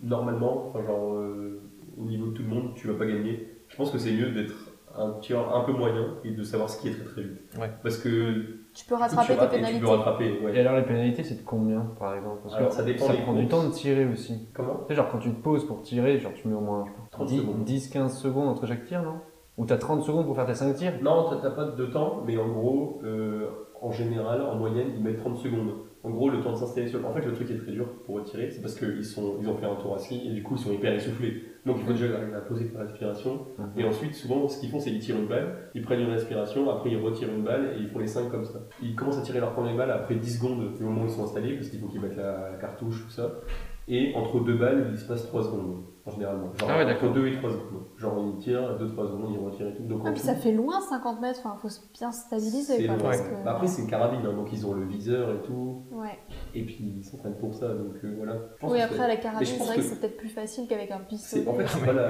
normalement, 0.00 0.68
enfin, 0.68 0.82
genre, 0.84 1.14
euh, 1.14 1.60
au 1.96 2.04
niveau 2.04 2.26
de 2.28 2.32
tout 2.32 2.42
le 2.42 2.48
monde, 2.48 2.74
tu 2.74 2.86
vas 2.88 2.94
pas 2.94 3.06
gagner. 3.06 3.48
Je 3.68 3.76
pense 3.76 3.90
que 3.90 3.98
c'est 3.98 4.12
mieux 4.12 4.30
d'être 4.30 4.54
un 4.96 5.12
tireur 5.20 5.54
un 5.54 5.64
peu 5.64 5.72
moyen 5.72 6.14
et 6.24 6.30
de 6.30 6.42
savoir 6.42 6.68
skier 6.70 6.92
très 6.92 7.04
très 7.04 7.22
vite. 7.22 7.38
Ouais. 7.58 7.70
Parce 7.82 7.98
que 7.98 8.58
Tu 8.74 8.84
peux 8.86 8.94
rattraper 8.94 9.34
tes 9.36 9.42
et 9.44 9.46
tu 9.48 9.50
pénalités. 9.56 9.80
peux 9.80 9.88
rattraper. 9.88 10.40
ouais. 10.42 10.56
Et 10.56 10.60
alors 10.60 10.76
les 10.76 10.84
pénalités, 10.84 11.22
c'est 11.24 11.36
de 11.36 11.44
combien 11.44 11.80
par 11.98 12.14
exemple? 12.14 12.38
Parce 12.42 12.54
Alors, 12.56 12.68
que 12.70 12.74
ça 12.74 12.82
dépend 12.82 13.08
des 13.10 13.18
prend 13.18 13.34
du 13.34 13.46
temps 13.48 13.64
de 13.68 13.70
tirer 13.72 14.06
aussi. 14.06 14.48
Comment? 14.54 14.76
Tu 14.86 14.88
sais, 14.88 14.94
genre 14.94 15.08
quand 15.10 15.18
tu 15.18 15.30
te 15.30 15.40
poses 15.42 15.66
pour 15.66 15.82
tirer, 15.82 16.18
genre 16.18 16.32
tu 16.34 16.48
mets 16.48 16.54
au 16.54 16.60
moins 16.60 16.84
je 16.86 16.90
sais 16.90 16.96
pas, 16.96 17.06
30 17.10 17.28
10, 17.28 17.36
secondes. 17.38 17.64
10-15 17.68 18.08
secondes 18.08 18.48
entre 18.48 18.66
chaque 18.66 18.84
tir, 18.86 19.02
non? 19.02 19.20
Ou 19.58 19.66
t'as 19.66 19.76
30 19.76 20.02
secondes 20.02 20.24
pour 20.24 20.34
faire 20.36 20.46
tes 20.46 20.54
5 20.54 20.72
tirs 20.74 20.92
Non, 21.02 21.28
t'as- 21.28 21.36
t'as 21.42 21.50
pas 21.50 21.64
de 21.66 21.86
temps, 21.86 22.22
mais 22.26 22.36
en 22.38 22.48
gros, 22.48 23.00
euh, 23.04 23.48
en 23.82 23.90
général, 23.90 24.40
en 24.42 24.56
moyenne, 24.56 24.88
ils 24.96 25.02
mettent 25.02 25.18
30 25.18 25.36
secondes. 25.36 25.72
En 26.04 26.10
gros, 26.10 26.30
le 26.30 26.40
temps 26.40 26.52
de 26.52 26.56
s'installer 26.56 26.86
sur. 26.86 27.04
En 27.04 27.12
fait, 27.12 27.26
le 27.26 27.32
truc 27.32 27.48
qui 27.48 27.54
est 27.54 27.58
très 27.58 27.72
dur 27.72 27.86
pour 28.06 28.14
retirer, 28.14 28.50
c'est 28.50 28.60
parce 28.62 28.76
qu'ils 28.78 29.04
sont, 29.04 29.34
ils 29.42 29.48
ont 29.48 29.56
fait 29.56 29.66
un 29.66 29.74
tour 29.74 29.94
assis 29.96 30.28
et 30.28 30.30
du 30.32 30.44
coup, 30.44 30.54
ils 30.54 30.60
sont 30.60 30.70
hyper 30.72 30.94
essoufflés. 30.94 31.42
Donc, 31.66 31.76
il 31.80 31.84
faut 31.86 31.92
déjà 31.92 32.06
arriver 32.16 32.34
à 32.36 32.40
poser 32.40 32.68
ta 32.68 32.78
respiration. 32.78 33.46
Et 33.76 33.84
ensuite, 33.84 34.14
souvent, 34.14 34.46
ce 34.46 34.60
qu'ils 34.60 34.70
font, 34.70 34.78
c'est 34.78 34.90
qu'ils 34.90 35.00
tirent 35.00 35.16
une 35.18 35.26
balle, 35.26 35.56
ils 35.74 35.82
prennent 35.82 36.00
une 36.00 36.10
respiration, 36.10 36.70
après 36.70 36.90
ils 36.92 37.00
retirent 37.02 37.28
une 37.34 37.42
balle 37.42 37.72
et 37.76 37.80
ils 37.82 37.88
font 37.88 37.98
les 37.98 38.06
5 38.06 38.30
comme 38.30 38.44
ça. 38.44 38.60
Ils 38.80 38.94
commencent 38.94 39.18
à 39.18 39.22
tirer 39.22 39.40
leur 39.40 39.52
première 39.52 39.76
balle 39.76 39.90
après 39.90 40.14
10 40.14 40.38
secondes 40.38 40.74
du 40.76 40.84
moment 40.84 41.02
où 41.02 41.06
ils 41.06 41.10
sont 41.10 41.24
installés, 41.24 41.54
parce 41.56 41.68
qu'il 41.68 41.80
faut 41.80 41.88
qu'ils 41.88 42.00
mettent 42.00 42.16
la, 42.16 42.50
la 42.52 42.56
cartouche, 42.58 43.04
tout 43.04 43.10
ça. 43.10 43.32
Et 43.88 44.14
entre 44.14 44.38
deux 44.44 44.56
balles, 44.56 44.88
il 44.92 44.96
se 44.98 45.06
passe 45.06 45.26
3 45.26 45.42
secondes, 45.42 45.82
généralement. 46.10 46.52
Genre, 46.58 46.68
Ah 46.70 46.76
ouais, 46.78 46.84
entre 46.84 46.92
d'accord. 46.94 47.12
2 47.12 47.26
et 47.28 47.36
3 47.36 47.50
secondes. 47.50 47.64
Genre, 47.96 48.34
ils 48.36 48.42
tirent, 48.42 48.78
2-3 48.78 49.06
secondes, 49.08 49.30
ils 49.32 49.38
retirent 49.44 49.68
et 49.68 49.74
tout. 49.74 49.82
Donc, 49.84 50.02
Ah, 50.04 50.10
puis 50.12 50.20
tout- 50.20 50.26
ça 50.26 50.34
fait 50.34 50.52
loin 50.52 50.80
50 50.80 51.20
mètres, 51.20 51.40
enfin 51.44 51.56
faut 51.60 51.68
se 51.68 51.80
bien 51.98 52.12
stabiliser 52.12 52.76
c'est 52.78 52.86
quoi. 52.86 52.96
Parce 52.98 53.20
que... 53.22 53.44
Bah 53.44 53.52
après, 53.52 53.66
c'est 53.66 53.82
une 53.82 53.88
carabine, 53.90 54.20
hein, 54.26 54.34
donc 54.34 54.48
ils 54.52 54.66
ont 54.66 54.74
le 54.74 54.84
viseur 54.86 55.30
et 55.34 55.42
tout. 55.46 55.82
Ouais. 55.90 56.18
Et 56.54 56.64
puis 56.64 56.76
ils 56.98 57.04
s'entraînent 57.04 57.36
pour 57.38 57.54
ça, 57.54 57.68
donc 57.68 57.94
euh, 58.04 58.14
voilà. 58.16 58.34
Je 58.56 58.60
pense 58.60 58.72
Oui, 58.72 58.80
après 58.80 59.00
à 59.00 59.08
la 59.08 59.16
carabine, 59.16 59.46
je 59.46 59.52
c'est 59.52 59.58
pense 59.58 59.66
vrai 59.66 59.76
que, 59.76 59.80
que- 59.82 59.86
c'est 59.88 60.00
peut-être 60.00 60.16
plus 60.16 60.28
facile 60.28 60.66
qu'avec 60.68 60.90
un 60.90 60.98
pistolet. 61.00 61.42
c'est 61.44 61.48
en 61.48 61.54
fait, 61.54 61.66
c'est 61.66 61.84
pas 61.86 61.92
la. 61.92 62.08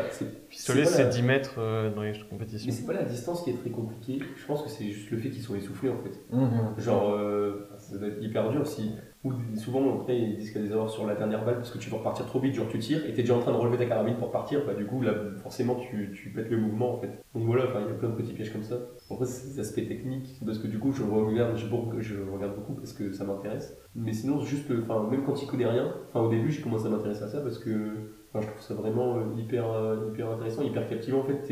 Pistolet, 0.49 0.84
c'est 0.84 0.90
pas 0.90 0.96
c'est 0.96 1.02
la- 1.04 1.08
10 1.11 1.22
mètres 1.22 1.54
euh, 1.58 1.94
dans 1.94 2.02
les 2.02 2.12
compétitions. 2.30 2.66
Mais 2.66 2.72
c'est 2.72 2.87
pas 2.87 2.92
la 2.92 3.04
distance 3.04 3.42
qui 3.42 3.50
est 3.50 3.54
très 3.61 3.70
compliquée. 3.70 4.18
Je 4.37 4.46
pense 4.46 4.62
que 4.62 4.68
c'est 4.68 4.84
juste 4.90 5.11
le 5.11 5.18
fait 5.18 5.30
qu'ils 5.30 5.42
sont 5.42 5.54
essoufflés 5.54 5.90
en 5.90 5.99
fait. 5.99 6.34
Mhm. 6.37 6.78
Genre, 6.78 7.11
euh, 7.11 7.68
ça 7.78 7.96
doit 7.99 8.08
être 8.08 8.22
hyper 8.22 8.50
dur 8.50 8.66
si. 8.66 8.92
Ou 9.28 9.56
souvent, 9.56 10.00
après, 10.00 10.18
ils 10.18 10.37
disent 10.37 10.50
qu'il 10.50 10.61
y 10.61 10.64
a 10.64 10.66
des 10.68 10.73
erreurs 10.73 10.90
sur 10.90 11.06
la 11.06 11.14
dernière 11.14 11.44
balle 11.44 11.56
parce 11.56 11.70
que 11.70 11.78
tu 11.78 11.90
veux 11.90 11.97
repartir 11.97 12.26
trop 12.26 12.40
vite. 12.40 12.54
Genre, 12.54 12.68
tu 12.68 12.78
tires 12.78 13.04
et 13.06 13.12
t'es 13.12 13.23
déjà 13.23 13.35
en 13.35 13.40
train 13.40 13.52
de 13.52 13.56
relever 13.56 13.78
ta 13.78 13.87
carabine 13.87 14.16
pour 14.16 14.30
partir. 14.30 14.64
Bah, 14.66 14.75
du 14.75 14.87
coup, 14.87 15.02
là, 15.02 15.12
forcément, 15.42 15.76
tu, 15.76 16.32
pètes 16.35 16.50
le 16.50 16.58
mouvement 16.58 16.94
en 16.94 16.99
fait. 16.99 17.11
Donc 17.35 17.44
voilà, 17.44 17.64
il 17.75 17.87
y 17.87 17.90
a 17.90 17.94
plein 17.94 18.08
de 18.08 18.14
petits 18.14 18.32
pièges 18.32 18.52
comme 18.52 18.62
ça. 18.62 18.76
Après, 19.11 19.26
c'est 19.26 19.54
des 19.54 19.61
aspects 19.61 19.87
techniques 19.87 20.38
parce 20.44 20.58
que 20.58 20.66
du 20.66 20.78
coup, 20.78 20.92
je 20.92 21.02
regarde, 21.02 21.56
je, 21.56 21.66
je 22.00 22.23
regarde 22.23 22.54
beaucoup 22.54 22.75
parce 22.75 22.92
que 22.92 23.12
ça 23.12 23.25
m'intéresse. 23.25 23.76
Mais 23.94 24.12
sinon, 24.12 24.40
juste, 24.40 24.70
enfin, 24.82 25.08
même 25.11 25.25
quand 25.25 25.42
il 25.42 25.49
connaît 25.49 25.66
rien, 25.66 25.94
au 26.14 26.28
début, 26.28 26.50
j'ai 26.50 26.62
commencé 26.62 26.87
à 26.87 26.90
m'intéresser 26.90 27.23
à 27.25 27.28
ça 27.28 27.40
parce 27.40 27.58
que 27.58 28.14
je 28.35 28.47
trouve 28.47 28.61
ça 28.61 28.75
vraiment 28.75 29.16
euh, 29.16 29.23
hyper, 29.37 29.70
euh, 29.70 30.11
hyper 30.12 30.30
intéressant, 30.30 30.62
hyper 30.62 30.88
captivant. 30.88 31.20
En 31.20 31.25
fait, 31.25 31.42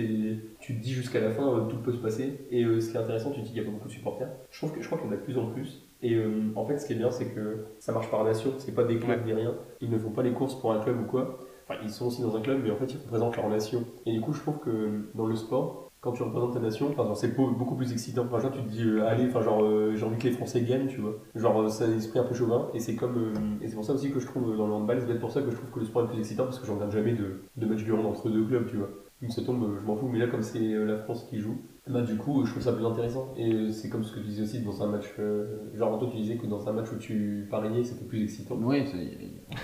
tu 0.61 0.77
te 0.77 0.83
dis 0.83 0.93
jusqu'à 0.93 1.21
la 1.21 1.31
fin, 1.31 1.49
euh, 1.49 1.67
tout 1.67 1.79
peut 1.79 1.93
se 1.93 1.99
passer. 1.99 2.47
Et 2.51 2.65
euh, 2.65 2.81
ce 2.81 2.91
qui 2.91 2.97
est 2.97 3.01
intéressant, 3.01 3.31
tu 3.31 3.41
te 3.41 3.47
dis 3.47 3.53
qu'il 3.53 3.63
y 3.63 3.65
a 3.65 3.65
pas 3.65 3.73
beaucoup 3.73 3.89
de 3.89 3.93
supporters. 3.93 4.29
Je 4.51 4.59
trouve 4.59 4.73
que 4.73 4.81
je 4.81 4.87
crois 4.87 4.99
qu'il 4.99 5.09
y 5.09 5.11
en 5.11 5.15
a 5.15 5.17
de 5.17 5.23
plus 5.23 5.39
en 5.39 5.51
plus. 5.51 5.86
Et 6.03 6.15
euh, 6.15 6.53
en 6.57 6.65
fait, 6.67 6.79
ce 6.79 6.87
qui 6.87 6.93
est 6.93 6.97
bien, 6.97 7.11
c'est 7.11 7.27
que 7.35 7.67
ça 7.79 7.93
marche 7.93 8.11
par 8.11 8.25
nation. 8.25 8.53
C'est 8.59 8.75
pas 8.75 8.85
des 8.85 8.99
clubs 8.99 9.25
ni 9.25 9.33
rien. 9.33 9.55
Ils 9.81 9.91
ne 9.91 9.99
font 9.99 10.11
pas 10.11 10.23
les 10.23 10.33
courses 10.33 10.55
pour 10.59 10.73
un 10.73 10.81
club 10.81 11.01
ou 11.01 11.05
quoi. 11.05 11.39
Enfin, 11.69 11.81
ils 11.83 11.91
sont 11.91 12.07
aussi 12.07 12.23
dans 12.23 12.37
un 12.37 12.41
club, 12.41 12.61
mais 12.63 12.71
en 12.71 12.77
fait, 12.77 12.93
ils 12.93 12.99
représentent 12.99 13.37
leur 13.37 13.49
nation. 13.49 13.85
Et 14.05 14.13
du 14.13 14.21
coup, 14.21 14.33
je 14.33 14.41
trouve 14.41 14.59
que 14.59 15.07
dans 15.15 15.27
le 15.27 15.35
sport, 15.35 15.91
quand 16.01 16.13
tu 16.13 16.23
représentes 16.23 16.55
ta 16.55 16.61
nation, 16.61 16.89
enfin, 16.97 17.13
c'est 17.15 17.35
beau- 17.35 17.51
beaucoup 17.51 17.75
plus 17.75 17.93
excitant. 17.93 18.25
Enfin, 18.27 18.39
genre, 18.39 18.53
tu 18.53 18.63
te 18.63 18.69
dis, 18.69 18.85
euh, 18.85 19.07
allez, 19.07 19.27
enfin, 19.27 19.41
genre, 19.43 19.65
euh, 19.65 19.95
j'ai 19.97 20.05
envie 20.05 20.19
que 20.19 20.25
les 20.29 20.33
Français 20.33 20.61
gagnent, 20.63 20.87
tu 20.87 21.01
vois. 21.01 21.15
Genre, 21.35 21.69
c'est 21.71 21.85
un 21.85 21.97
esprit 21.97 22.19
un 22.21 22.25
peu 22.25 22.35
chauvin. 22.35 22.69
Et 22.75 22.79
c'est 22.79 22.95
comme, 22.95 23.59
et 23.61 23.69
c'est 23.69 23.75
pour 23.75 23.85
ça 23.85 23.95
aussi 23.95 24.13
que 24.13 24.21
je 24.21 24.27
trouve 24.27 24.57
dans 24.57 24.67
le 24.67 24.73
handball, 24.75 25.01
c'est 25.01 25.07
peut-être 25.07 25.21
pour 25.21 25.33
ça 25.33 25.43
que 25.43 25.51
je 25.51 25.57
trouve 25.57 25.71
que 25.71 25.81
le 25.81 25.87
sport 25.87 26.05
est 26.05 26.09
plus 26.09 26.19
excitant, 26.21 26.45
parce 26.45 26.59
que 26.61 26.67
j'en 26.67 26.75
regarde 26.75 26.93
jamais 26.93 27.13
de, 27.15 27.41
de 27.57 27.67
match 27.67 27.83
du 27.83 27.93
hand 27.93 28.07
entre 28.07 28.29
deux 28.31 28.45
clubs, 28.45 28.67
tu 28.69 28.77
vois. 28.77 28.91
Donc 29.23 29.33
ça 29.33 29.43
tombe, 29.43 29.67
je 29.81 29.87
m'en 29.87 29.97
fous, 29.97 30.09
mais 30.09 30.19
là, 30.19 30.27
comme 30.29 30.43
c'est 30.43 30.61
la 30.61 30.99
France 30.99 31.25
qui 31.31 31.39
joue, 31.41 31.57
bah, 31.89 32.01
du 32.03 32.17
coup, 32.17 32.45
je 32.45 32.51
trouve 32.51 32.63
ça 32.63 32.73
plus 32.73 32.85
intéressant. 32.85 33.33
Et 33.37 33.53
euh, 33.53 33.71
c'est 33.71 33.89
comme 33.89 34.03
ce 34.03 34.13
que 34.13 34.21
tu 34.21 34.27
disais 34.27 34.43
aussi 34.43 34.61
dans 34.61 34.83
un 34.83 34.89
match, 34.89 35.07
euh, 35.19 35.71
genre, 35.75 35.99
toi, 35.99 36.09
tu 36.11 36.17
disais 36.17 36.37
que 36.37 36.47
dans 36.47 36.69
un 36.69 36.73
match 36.73 36.91
où 36.93 36.97
tu 36.99 37.47
pariais, 37.51 37.85
c'était 37.85 38.05
plus 38.05 38.25
excitant. 38.25 38.57
Oui, 38.61 38.85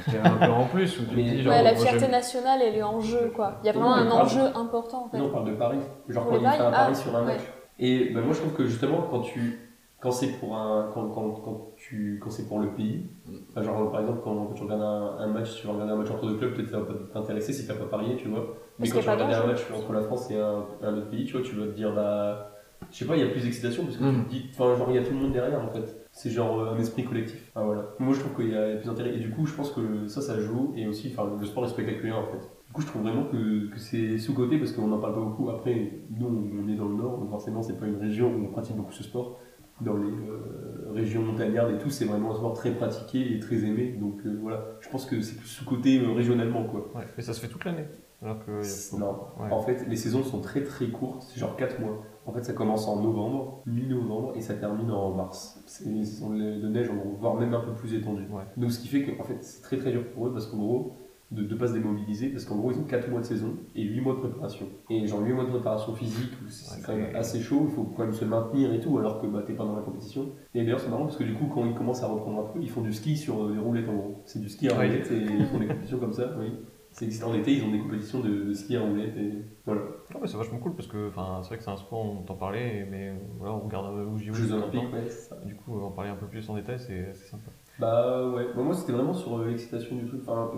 c'est 0.09 0.19
un 0.19 0.31
peu 0.47 0.53
en 0.53 0.67
plus 0.67 1.01
où 1.01 1.05
tu 1.07 1.17
Mais- 1.17 1.25
dis 1.25 1.43
genre. 1.43 1.53
Ouais, 1.53 1.63
la 1.63 1.75
fierté 1.75 2.09
nationale, 2.09 2.61
elle 2.63 2.77
est 2.77 2.83
en 2.83 3.01
jeu, 3.01 3.33
quoi. 3.35 3.59
Il 3.63 3.67
y 3.67 3.71
a 3.71 3.73
vraiment 3.73 3.95
un 3.95 4.11
enjeu 4.11 4.43
important, 4.55 5.07
en 5.07 5.09
fait. 5.09 5.19
Non, 5.19 5.27
on 5.27 5.31
parle 5.31 5.51
de 5.51 5.55
paris. 5.57 5.79
Genre 6.09 6.23
Pour 6.25 6.33
quand 6.35 6.39
il 6.39 6.43
fait 6.43 6.47
un 6.47 6.59
paris, 6.59 6.73
pari 6.73 6.93
ah, 6.93 6.95
sur 6.95 7.17
un 7.17 7.21
ouais. 7.21 7.27
match. 7.35 7.43
Et 7.79 8.11
bah, 8.15 8.21
moi, 8.21 8.33
je 8.35 8.39
trouve 8.41 8.53
que 8.53 8.65
justement, 8.67 9.03
quand 9.11 9.21
tu. 9.23 9.59
quand 10.01 10.13
c'est 10.13 10.29
pour 10.39 10.57
un 10.57 10.91
quand, 10.95 11.09
quand, 11.09 11.31
quand 11.45 11.72
tu 11.93 12.19
quand 12.23 12.31
c'est 12.31 12.49
pour 12.49 12.59
le 12.61 12.69
pays 12.69 13.07
enfin, 13.51 13.63
genre 13.63 13.91
par 13.91 14.01
exemple 14.01 14.21
quand, 14.25 14.35
quand 14.47 14.55
tu 14.55 14.63
regardes 14.63 14.83
un, 14.83 15.17
un 15.19 15.27
match 15.27 15.61
tu 15.61 15.67
vas 15.67 15.75
regarder 15.75 15.93
un 15.93 15.97
match 15.97 16.11
entre 16.11 16.27
deux 16.27 16.37
clubs 16.39 16.55
peut-être 16.55 16.71
ça 16.71 16.79
va 16.81 16.87
pas 16.87 16.95
t'intéresser 17.13 17.53
si 17.53 17.67
t'as 17.67 17.75
pas 17.75 17.85
parié 17.85 18.17
tu 18.17 18.29
vois. 18.29 18.41
Mais 18.79 18.89
Parce 18.89 18.93
quand 18.95 19.01
tu 19.01 19.07
vas 19.07 19.13
regarder 19.15 19.35
un 19.35 19.47
match 19.47 19.61
entre 19.77 19.93
la 19.93 20.01
France 20.03 20.31
et 20.31 20.39
un, 20.39 20.65
un 20.83 20.97
autre 20.97 21.11
pays 21.11 21.25
tu 21.27 21.33
vois 21.35 21.43
tu 21.43 21.55
vas 21.55 21.67
te 21.67 21.73
dire 21.73 21.95
bah 21.95 22.49
je 22.91 22.97
sais 22.99 23.05
pas 23.05 23.17
il 23.17 23.23
y 23.23 23.27
a 23.27 23.31
plus 23.31 23.43
d'excitation 23.45 23.85
parce 23.85 23.97
que 23.97 24.03
tu 24.03 24.09
Mhm. 24.09 24.25
te 24.25 24.31
dis 24.31 24.47
enfin 24.53 24.75
genre 24.77 24.89
il 24.91 24.97
y 24.97 24.99
a 24.99 25.03
tout 25.03 25.13
le 25.13 25.21
monde 25.21 25.33
derrière 25.33 25.63
en 25.63 25.69
fait. 25.69 25.99
C'est 26.15 26.29
genre 26.31 26.61
euh, 26.61 26.75
un 26.75 26.79
esprit 26.79 27.05
collectif. 27.05 27.51
Ah, 27.55 27.63
voilà. 27.63 27.85
Moi 27.99 28.13
je 28.15 28.21
trouve 28.21 28.35
qu'il 28.37 28.51
y 28.53 28.57
a 28.57 28.77
plus 28.77 28.87
d'intérêt. 28.87 29.15
Et 29.15 29.19
du 29.21 29.31
coup 29.31 29.47
je 29.47 29.55
pense 29.55 29.71
que 29.71 30.09
ça 30.09 30.21
ça 30.21 30.39
joue 30.41 30.73
et 30.77 30.87
aussi 30.87 31.11
enfin 31.13 31.31
le 31.41 31.47
sport 31.47 31.65
est 31.65 31.69
spectaculaire 31.69 32.19
en 32.19 32.27
fait. 32.27 32.41
Du 32.67 32.73
coup, 32.75 32.81
je 32.81 32.87
trouve 32.87 33.03
vraiment 33.03 33.25
que, 33.25 33.69
que 33.71 33.79
c'est 33.79 34.17
sous-côté 34.19 34.57
parce 34.59 34.73
qu'on 34.73 34.87
n'en 34.89 34.99
parle 34.99 35.15
pas 35.15 35.21
beaucoup. 35.21 35.51
Après, 35.51 35.93
nous, 36.19 36.27
on 36.27 36.67
est 36.71 36.75
dans 36.75 36.89
le 36.89 36.95
Nord, 36.97 37.19
donc 37.19 37.29
forcément, 37.29 37.61
c'est 37.61 37.79
pas 37.79 37.85
une 37.87 37.99
région 37.99 38.29
où 38.35 38.47
on 38.47 38.51
pratique 38.51 38.77
beaucoup 38.77 38.93
ce 38.93 39.03
sport. 39.05 39.39
Dans 39.81 39.97
les 39.97 40.11
euh, 40.11 40.93
régions 40.93 41.23
montagnardes 41.23 41.73
et 41.75 41.79
tout, 41.79 41.91
c'est 41.91 42.05
vraiment 42.05 42.31
un 42.33 42.37
sport 42.37 42.53
très 42.53 42.71
pratiqué 42.73 43.35
et 43.35 43.41
très 43.41 43.57
aimé. 43.65 43.97
Donc 44.01 44.21
euh, 44.27 44.39
voilà, 44.41 44.65
je 44.81 44.89
pense 44.89 45.07
que 45.07 45.21
c'est 45.21 45.37
plus 45.37 45.49
sous-côté 45.49 45.99
euh, 46.01 46.13
régionalement, 46.13 46.65
quoi. 46.65 46.91
Ouais, 46.95 47.05
mais 47.17 47.23
ça 47.23 47.33
se 47.33 47.41
fait 47.41 47.49
toute 47.49 47.65
l'année. 47.65 47.87
Alors 48.23 48.39
que. 48.45 48.51
a- 48.61 48.99
Non. 48.99 49.17
Ouais. 49.41 49.51
En 49.51 49.61
fait, 49.63 49.85
les 49.89 49.97
saisons 49.97 50.23
sont 50.23 50.41
très 50.41 50.63
très 50.63 50.87
courtes, 50.89 51.27
c'est 51.29 51.41
genre 51.41 51.57
4 51.57 51.81
mois. 51.81 52.05
En 52.27 52.33
fait, 52.33 52.45
ça 52.45 52.53
commence 52.53 52.87
en 52.87 53.03
novembre, 53.03 53.63
mi-novembre, 53.67 54.35
et 54.37 54.41
ça 54.41 54.55
termine 54.55 54.93
en 54.93 55.11
mars. 55.13 55.61
C'est 55.67 55.89
les 55.89 56.05
saisons 56.05 56.31
de 56.31 56.69
neige, 56.69 56.89
voire 57.19 57.35
même 57.35 57.53
un 57.53 57.61
peu 57.61 57.73
plus 57.73 57.95
étendues. 57.95 58.29
Ouais. 58.31 58.45
Donc, 58.57 58.71
ce 58.71 58.79
qui 58.79 58.87
fait 58.87 59.03
que 59.03 59.21
en 59.21 59.25
fait, 59.25 59.39
c'est 59.43 59.63
très 59.63 59.77
très 59.79 59.91
dur 59.91 60.05
pour 60.15 60.29
eux 60.29 60.33
parce 60.33 60.47
qu'en 60.47 60.59
gros, 60.59 60.93
de 61.33 61.43
ne 61.43 61.55
pas 61.59 61.67
se 61.69 61.73
démobiliser, 61.73 62.29
parce 62.29 62.45
qu'en 62.45 62.57
gros, 62.57 62.71
ils 62.73 62.79
ont 62.79 62.85
4 62.85 63.09
mois 63.11 63.21
de 63.21 63.25
saison 63.25 63.55
et 63.75 63.83
8 63.83 64.01
mois 64.01 64.15
de 64.15 64.19
préparation. 64.21 64.67
Et 64.91 65.07
genre 65.07 65.21
8 65.23 65.33
mois 65.33 65.45
de 65.45 65.51
préparation 65.51 65.95
physique, 65.95 66.31
c'est 66.49 66.77
Ouais, 66.77 66.83
quand 66.87 66.95
même 66.97 67.17
assez 67.17 67.41
chaud, 67.41 67.67
il 67.69 67.75
faut 67.75 67.85
quand 67.85 68.03
même 68.05 68.13
se 68.13 68.25
maintenir 68.25 68.73
et 68.75 68.81
tout, 68.81 68.99
alors 68.99 69.21
que 69.21 69.27
bah, 69.27 69.43
t'es 69.47 69.55
pas 69.55 69.65
dans 69.65 69.75
la 69.77 69.83
compétition. 69.83 70.29
Et 70.55 70.61
d'ailleurs, 70.63 70.81
c'est 70.81 70.91
marrant 70.91 71.05
parce 71.05 71.17
que 71.17 71.25
du 71.25 71.35
coup, 71.35 71.47
quand 71.47 71.65
ils 71.65 71.75
commencent 71.75 72.03
à 72.03 72.09
reprendre 72.09 72.41
un 72.41 72.53
peu, 72.53 72.61
ils 72.63 72.71
font 72.71 72.83
du 72.83 72.93
ski 72.93 73.17
sur 73.17 73.45
euh, 73.45 73.53
des 73.53 73.59
roulettes 73.59 73.89
en 73.89 73.95
gros. 73.97 74.23
C'est 74.27 74.41
du 74.41 74.49
ski 74.49 74.69
à 74.69 74.79
Ouais. 74.79 74.87
roulettes 74.89 75.11
et 75.11 75.17
ils 75.41 75.47
font 75.47 75.59
des 75.59 75.67
compétitions 75.67 75.99
comme 75.99 76.13
ça, 76.13 76.31
oui. 76.39 76.53
C'est 76.95 77.07
existant 77.07 77.31
en 77.31 77.35
été, 77.35 77.55
ils 77.55 77.65
ont 77.65 77.71
des 77.73 77.79
compétitions 77.79 78.21
de, 78.21 78.29
de 78.45 78.53
ski 78.53 78.77
à 78.77 78.83
roulettes 78.83 79.17
et 79.17 79.33
voilà. 79.65 79.81
Mais 80.21 80.27
c'est 80.27 80.37
vachement 80.37 80.59
cool 80.59 80.75
parce 80.75 80.89
que 80.89 81.09
c'est 81.09 81.49
vrai 81.49 81.57
que 81.57 81.65
c'est 81.65 81.71
un 81.71 81.77
sport, 81.79 82.05
on 82.05 82.23
t'en 82.23 82.35
parlait, 82.35 82.87
mais 82.91 83.09
euh, 83.09 83.15
voilà, 83.39 83.55
on 83.55 83.61
regarde 83.61 83.87
euh, 83.97 84.05
aux 84.11 84.19
JO. 84.19 84.35
Jeux 84.35 84.53
olympiques, 84.53 84.93
ouais, 84.93 85.09
ça. 85.09 85.37
Du 85.47 85.55
coup, 85.57 85.79
euh, 85.79 85.85
en 85.85 85.91
parler 85.91 86.11
un 86.11 86.17
peu 86.17 86.27
plus 86.27 86.47
en 86.51 86.55
détail, 86.57 86.79
c'est 86.79 87.15
sympa. 87.15 87.51
Bah 87.79 88.29
ouais, 88.29 88.45
Bah, 88.55 88.63
moi 88.63 88.75
c'était 88.75 88.93
vraiment 88.93 89.15
sur 89.15 89.39
euh, 89.39 89.47
l'excitation 89.49 89.97
du 89.97 90.05
truc. 90.05 90.21
Enfin, 90.27 90.51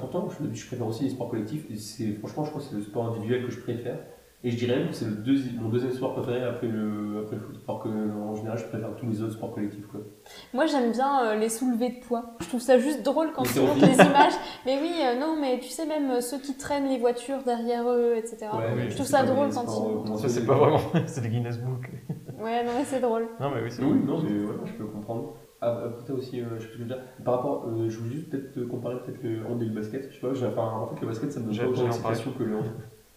pourtant, 0.00 0.28
je, 0.30 0.54
je 0.54 0.66
préfère 0.66 0.86
aussi 0.86 1.04
les 1.04 1.10
sports 1.10 1.28
collectifs. 1.30 1.66
Et 2.00 2.12
franchement, 2.14 2.44
je 2.44 2.50
crois 2.50 2.62
que 2.62 2.68
c'est 2.68 2.76
le 2.76 2.82
sport 2.82 3.06
individuel 3.08 3.44
que 3.44 3.50
je 3.50 3.60
préfère. 3.60 3.98
Et 4.46 4.50
je 4.50 4.58
dirais 4.58 4.76
même 4.78 4.88
que 4.88 4.94
c'est 4.94 5.06
le 5.06 5.12
deuxi- 5.16 5.58
mon 5.58 5.70
deuxième 5.70 5.92
sport 5.92 6.12
préféré 6.12 6.42
après 6.44 6.66
le, 6.66 7.22
après 7.24 7.36
le 7.36 7.40
foot. 7.40 7.56
Alors 7.66 7.82
que, 7.82 7.88
en 7.88 8.34
général, 8.34 8.58
je 8.58 8.64
préfère 8.64 8.94
tous 8.94 9.06
les 9.06 9.22
autres 9.22 9.32
sports 9.32 9.54
collectifs. 9.54 9.86
Quoi. 9.86 10.00
Moi, 10.52 10.66
j'aime 10.66 10.92
bien 10.92 11.24
euh, 11.24 11.36
les 11.36 11.48
soulevés 11.48 11.88
de 11.88 12.06
poids. 12.06 12.36
Je 12.40 12.48
trouve 12.48 12.60
ça 12.60 12.76
juste 12.78 13.02
drôle 13.02 13.28
quand 13.34 13.44
tu 13.44 13.60
montres 13.60 13.76
les 13.86 13.94
images. 13.94 14.34
Mais 14.66 14.78
oui, 14.82 14.92
euh, 15.02 15.18
non, 15.18 15.38
mais 15.40 15.60
tu 15.60 15.68
sais, 15.70 15.86
même 15.86 16.10
euh, 16.10 16.20
ceux 16.20 16.38
qui 16.38 16.54
traînent 16.58 16.88
les 16.88 16.98
voitures 16.98 17.42
derrière 17.42 17.88
eux, 17.88 18.16
etc. 18.16 18.36
Ouais, 18.52 18.64
oui, 18.68 18.72
mais 18.76 18.90
je 18.90 18.94
trouve 18.96 19.06
ça 19.06 19.22
drôle 19.24 19.48
quand 19.54 20.12
ils- 20.12 20.18
Ça, 20.18 20.28
c'est 20.28 20.44
pas 20.44 20.56
vraiment. 20.56 20.80
c'est 21.06 21.22
des 21.22 21.28
Guinness 21.30 21.56
Book. 21.58 21.88
Ouais, 22.38 22.62
non, 22.64 22.72
mais 22.76 22.84
c'est 22.84 23.00
drôle. 23.00 23.26
Non, 23.40 23.50
mais 23.50 23.62
oui, 23.62 23.70
c'est 23.70 23.82
Oui, 23.82 23.98
non, 24.04 24.18
mais 24.22 24.30
ouais, 24.44 24.54
je 24.66 24.72
peux 24.74 24.84
comprendre. 24.84 25.36
Ah, 25.64 25.84
Après, 25.86 26.04
t'as 26.06 26.12
aussi, 26.12 26.40
euh, 26.40 26.44
je 26.58 26.62
sais 26.62 26.66
pas 26.66 26.66
ce 26.66 26.66
que 26.66 26.72
je 26.74 26.78
veux 26.82 26.84
dire. 26.88 26.98
Par 27.24 27.34
rapport, 27.36 27.66
euh, 27.68 27.88
je 27.88 27.98
voulais 27.98 28.14
juste 28.16 28.30
peut-être 28.30 28.52
te 28.52 28.60
comparer 28.60 28.96
peut-être 29.00 29.22
le 29.22 29.46
hand 29.46 29.62
et 29.62 29.64
le 29.66 29.70
basket. 29.74 30.08
Je 30.10 30.14
sais 30.14 30.20
pas, 30.20 30.34
j'ai- 30.34 30.46
enfin, 30.46 30.62
en 30.62 30.86
fait, 30.88 31.00
le 31.00 31.06
basket, 31.06 31.32
ça 31.32 31.40
me 31.40 31.46
donne 31.46 31.54
J'ai- 31.54 31.62
pas 31.62 31.68
autant 31.68 31.76
parler. 31.82 31.90
d'excitation 31.92 32.32
que 32.32 32.42
le 32.42 32.56
hand. 32.56 32.64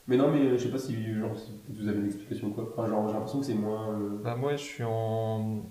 Mais 0.08 0.16
non, 0.16 0.32
mais 0.32 0.40
euh, 0.48 0.58
je 0.58 0.64
sais 0.64 0.70
pas 0.72 0.78
si, 0.78 0.94
genre, 1.20 1.36
si 1.38 1.52
peut-être 1.52 1.78
vous 1.82 1.88
avez 1.90 2.00
une 2.00 2.06
explication 2.06 2.48
ou 2.48 2.52
quoi. 2.52 2.70
Enfin, 2.76 2.88
genre, 2.88 3.08
j'ai 3.08 3.14
l'impression 3.14 3.40
que 3.40 3.46
c'est 3.46 3.54
moins. 3.56 3.90
euh, 3.92 4.22
Bah, 4.24 4.36
moi, 4.36 4.52
je 4.56 4.64
suis 4.64 4.84
en. 4.84 5.64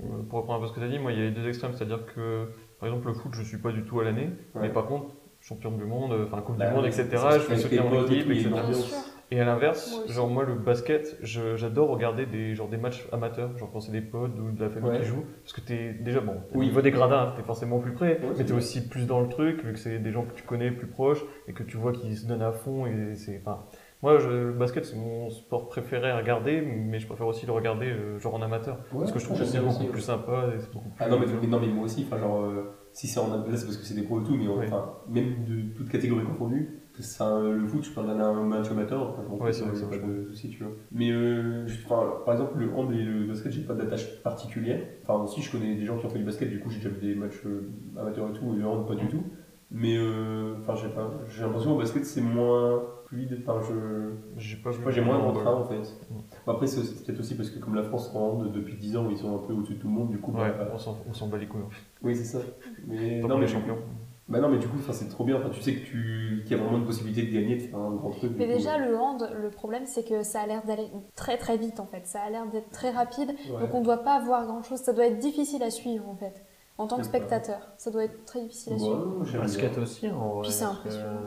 euh, 0.00 0.04
Pour 0.28 0.40
reprendre 0.40 0.58
un 0.58 0.62
peu 0.62 0.68
ce 0.68 0.72
que 0.74 0.80
tu 0.80 0.86
as 0.86 0.88
dit, 0.90 0.98
moi, 0.98 1.12
il 1.12 1.18
y 1.18 1.22
a 1.22 1.24
les 1.24 1.30
deux 1.30 1.46
extrêmes. 1.48 1.72
C'est-à-dire 1.74 2.04
que, 2.14 2.48
par 2.78 2.88
exemple, 2.88 3.06
le 3.08 3.14
foot, 3.14 3.32
je 3.34 3.42
suis 3.42 3.58
pas 3.58 3.72
du 3.72 3.82
tout 3.84 3.98
à 4.00 4.04
l'année. 4.04 4.30
Ouais. 4.54 4.62
Mais 4.62 4.68
par 4.70 4.86
contre, 4.86 5.06
champion 5.40 5.70
du 5.72 5.84
monde, 5.84 6.12
enfin, 6.26 6.42
Coupe 6.42 6.56
Bah 6.58 6.68
du 6.68 6.74
monde, 6.76 6.84
etc. 6.86 7.08
c'est 7.10 7.16
Je 7.16 7.38
fais 7.38 7.52
avec 7.52 7.62
soutenir 7.62 7.82
tes 7.84 7.88
mon 7.88 7.96
potes 8.02 8.10
et 8.10 8.14
équipe, 8.14 8.26
tout, 8.26 8.32
il 8.32 8.36
y 8.36 8.38
a 8.38 8.42
etc. 8.42 8.48
une 8.48 8.54
Bien 8.54 8.64
ambiance. 8.64 8.84
sûr. 8.84 8.98
Et 9.34 9.40
à 9.40 9.46
l'inverse, 9.46 10.02
genre 10.08 10.28
moi 10.28 10.44
le 10.44 10.54
basket, 10.54 11.16
j'adore 11.22 11.88
regarder 11.88 12.26
des, 12.26 12.54
genre 12.54 12.68
des 12.68 12.76
matchs 12.76 13.08
amateurs, 13.12 13.56
genre 13.56 13.70
quand 13.72 13.80
c'est 13.80 13.90
des 13.90 14.02
potes 14.02 14.38
ou 14.38 14.52
de 14.52 14.60
la 14.62 14.68
famille 14.68 14.90
Ouais. 14.90 14.98
qui 14.98 15.04
jouent, 15.06 15.24
parce 15.42 15.54
que 15.54 15.62
t'es 15.62 15.94
déjà 15.94 16.20
bon, 16.20 16.34
au 16.54 16.58
Oui. 16.58 16.66
niveau 16.66 16.82
des 16.82 16.90
gradins, 16.90 17.32
t'es 17.34 17.42
forcément 17.42 17.78
plus 17.78 17.92
près, 17.92 18.18
Ouais, 18.20 18.34
mais 18.36 18.44
t'es 18.44 18.52
aussi 18.52 18.86
plus 18.90 19.06
dans 19.06 19.20
le 19.22 19.28
truc, 19.30 19.64
vu 19.64 19.72
que 19.72 19.78
c'est 19.78 19.98
des 20.00 20.12
gens 20.12 20.24
que 20.26 20.34
tu 20.34 20.42
connais 20.42 20.70
plus 20.70 20.86
proches 20.86 21.24
et 21.48 21.54
que 21.54 21.62
tu 21.62 21.78
vois 21.78 21.92
qu'ils 21.92 22.14
se 22.14 22.26
donnent 22.26 22.42
à 22.42 22.52
fond 22.52 22.84
et 22.84 23.14
c'est, 23.14 23.40
enfin, 23.40 23.64
moi 24.02 24.18
je- 24.18 24.28
le 24.28 24.52
basket 24.52 24.84
c'est 24.84 24.96
mon 24.96 25.30
sport 25.30 25.66
préféré 25.68 26.10
à 26.10 26.18
regarder, 26.18 26.60
mais 26.60 26.98
je 26.98 27.06
préfère 27.06 27.26
aussi 27.26 27.46
le 27.46 27.52
regarder 27.52 27.86
euh, 27.86 28.18
genre 28.18 28.34
en 28.34 28.42
amateur, 28.42 28.80
parce 28.92 29.12
que 29.12 29.18
je 29.18 29.24
trouve 29.24 29.38
que 29.38 29.46
c'est 29.46 29.60
beaucoup 29.60 29.70
aussi, 29.80 29.86
plus 29.86 30.02
sympa 30.02 30.48
et 30.54 30.60
c'est 30.60 30.70
beaucoup 30.74 30.90
plus. 30.90 31.02
Ah 31.02 31.08
non 31.08 31.18
mais, 31.18 31.24
mais 31.40 31.46
non 31.46 31.58
mais 31.58 31.68
moi 31.68 31.84
aussi, 31.86 32.04
enfin 32.06 32.18
genre 32.20 32.42
euh, 32.42 32.70
si 32.92 33.06
c'est 33.08 33.20
en 33.20 33.28
là 33.28 33.42
c'est 33.56 33.64
parce 33.64 33.76
que 33.76 33.84
c'est 33.84 33.94
des 33.94 34.02
pros 34.02 34.20
et 34.20 34.24
tout, 34.24 34.34
mais 34.36 34.46
Ouais. 34.48 34.66
enfin 34.66 34.92
même 35.08 35.44
de 35.48 35.74
toutes 35.76 35.88
catégories 35.88 36.24
confondues, 36.24 36.78
que 36.94 37.02
c'est 37.02 37.22
un- 37.22 37.50
le 37.50 37.66
foot, 37.66 37.82
je 37.84 37.90
peux 37.90 38.00
regarder 38.02 38.20
un 38.22 38.42
match 38.42 38.70
amateur, 38.70 39.10
enfin, 39.10 39.22
Ouais, 39.44 39.52
c'est 39.52 39.64
que 39.64 39.98
pas 39.98 40.06
de 40.06 40.24
soucis, 40.28 40.50
tu 40.50 40.62
vois. 40.62 40.72
Mais 40.92 41.10
euh, 41.10 41.66
enfin, 41.86 42.16
par 42.26 42.34
exemple 42.34 42.58
le 42.58 42.70
hand 42.74 42.92
et 42.92 43.02
le 43.02 43.24
basket, 43.26 43.50
j'ai 43.52 43.62
pas 43.62 43.72
d'attache 43.74 44.22
particulière. 44.22 44.80
Enfin 45.02 45.22
aussi 45.24 45.40
je 45.40 45.50
connais 45.50 45.74
des 45.74 45.86
gens 45.86 45.96
qui 45.98 46.04
ont 46.06 46.10
fait 46.10 46.18
du 46.18 46.24
basket, 46.24 46.50
du 46.50 46.60
coup 46.60 46.68
j'ai 46.70 46.78
déjà 46.78 46.90
vu 46.90 47.00
des 47.00 47.14
matchs 47.14 47.40
euh, 47.46 47.70
amateurs 47.98 48.28
et 48.28 48.32
tout, 48.34 48.52
et 48.54 48.58
le 48.58 48.66
hand 48.66 48.86
pas 48.86 48.94
du 48.94 49.06
tout. 49.08 49.22
Mais 49.70 49.96
euh, 49.96 50.56
enfin 50.60 50.74
j'ai 50.76 51.42
l'impression 51.42 51.74
au 51.74 51.78
basket 51.78 52.04
c'est 52.04 52.20
moins 52.20 52.82
fluide, 53.12 53.38
enfin 53.46 53.60
je 53.68 54.12
J'ai 54.36 54.56
pas 54.56 54.70
je 54.70 54.76
sais 54.76 54.78
vu 54.80 54.84
pas, 54.84 54.90
j'ai 54.90 55.00
moins 55.02 55.18
de- 55.18 55.38
en 55.46 55.64
fait. 55.64 55.82
Bon, 56.10 56.52
Après, 56.52 56.66
c'est 56.66 57.04
peut-être 57.04 57.20
aussi 57.20 57.34
parce 57.36 57.50
que 57.50 57.58
comme 57.58 57.74
la 57.74 57.82
France 57.84 58.10
en 58.14 58.20
hand 58.20 58.52
depuis 58.52 58.76
10 58.76 58.96
ans, 58.96 59.08
ils 59.10 59.18
sont 59.18 59.34
un 59.34 59.38
peu 59.46 59.52
au-dessus 59.52 59.74
de 59.74 59.78
tout 59.80 59.88
le 59.88 59.94
monde, 59.94 60.10
du 60.10 60.18
coup. 60.18 60.32
Ouais, 60.32 60.50
bah, 60.56 60.68
on 60.72 60.78
s'en 60.78 60.96
on 61.08 61.12
s'en 61.12 61.28
bat 61.28 61.38
les 61.38 61.46
couilles. 61.46 61.62
en 61.62 61.70
fait. 61.70 61.82
oui, 62.02 62.16
c'est 62.16 62.24
ça. 62.24 62.38
Mais 62.86 63.20
Tant 63.20 63.28
non, 63.28 63.36
mais 63.38 63.44
est 63.44 63.46
du 63.48 63.52
champion. 63.52 63.74
coup- 63.76 63.80
Bah 64.28 64.40
non, 64.40 64.48
mais 64.48 64.58
du 64.58 64.66
coup, 64.66 64.76
enfin, 64.78 64.92
c'est 64.92 65.08
trop 65.08 65.24
bien. 65.24 65.36
Enfin, 65.36 65.50
tu 65.50 65.60
sais 65.60 65.74
que 65.74 65.84
tu 65.84 66.42
qu'il 66.46 66.56
y 66.56 66.60
a 66.60 66.62
vraiment 66.62 66.78
une 66.78 66.86
possibilité 66.86 67.26
de 67.28 67.34
gagner, 67.34 67.56
de 67.56 67.60
faire 67.62 67.78
un 67.78 67.90
grand 67.94 68.10
truc. 68.10 68.32
Mais 68.38 68.46
coup. 68.46 68.52
déjà, 68.52 68.78
le 68.78 68.96
hand, 68.96 69.28
le 69.40 69.50
problème, 69.50 69.84
c'est 69.84 70.08
que 70.08 70.22
ça 70.22 70.40
a 70.40 70.46
l'air 70.46 70.64
d'aller 70.64 70.88
très 71.16 71.36
très 71.36 71.56
vite 71.58 71.78
en 71.80 71.86
fait. 71.86 72.06
Ça 72.06 72.20
a 72.22 72.30
l'air 72.30 72.46
d'être 72.46 72.70
très 72.70 72.90
rapide. 72.90 73.30
Ouais. 73.52 73.60
Donc 73.60 73.74
on 73.74 73.80
ne 73.80 73.84
doit 73.84 74.02
pas 74.02 74.20
voir 74.20 74.46
grand 74.46 74.62
chose. 74.62 74.78
Ça 74.80 74.92
doit 74.92 75.06
être 75.06 75.18
difficile 75.18 75.62
à 75.62 75.70
suivre 75.70 76.08
en 76.08 76.16
fait. 76.16 76.42
En 76.78 76.86
tant 76.86 76.96
que 76.96 77.04
spectateur, 77.04 77.58
ça 77.76 77.90
doit 77.90 78.04
être 78.04 78.24
très 78.24 78.40
difficile 78.42 78.72
à 78.72 78.78
suivre. 78.78 79.24
j'aime 79.24 79.42
Basket 79.42 79.76
aussi, 79.78 80.08
en 80.08 80.28
vrai. 80.36 80.42
Puis 80.42 80.52
c'est 80.52 80.64
que- 80.64 80.70
impressionnant. 80.70 81.20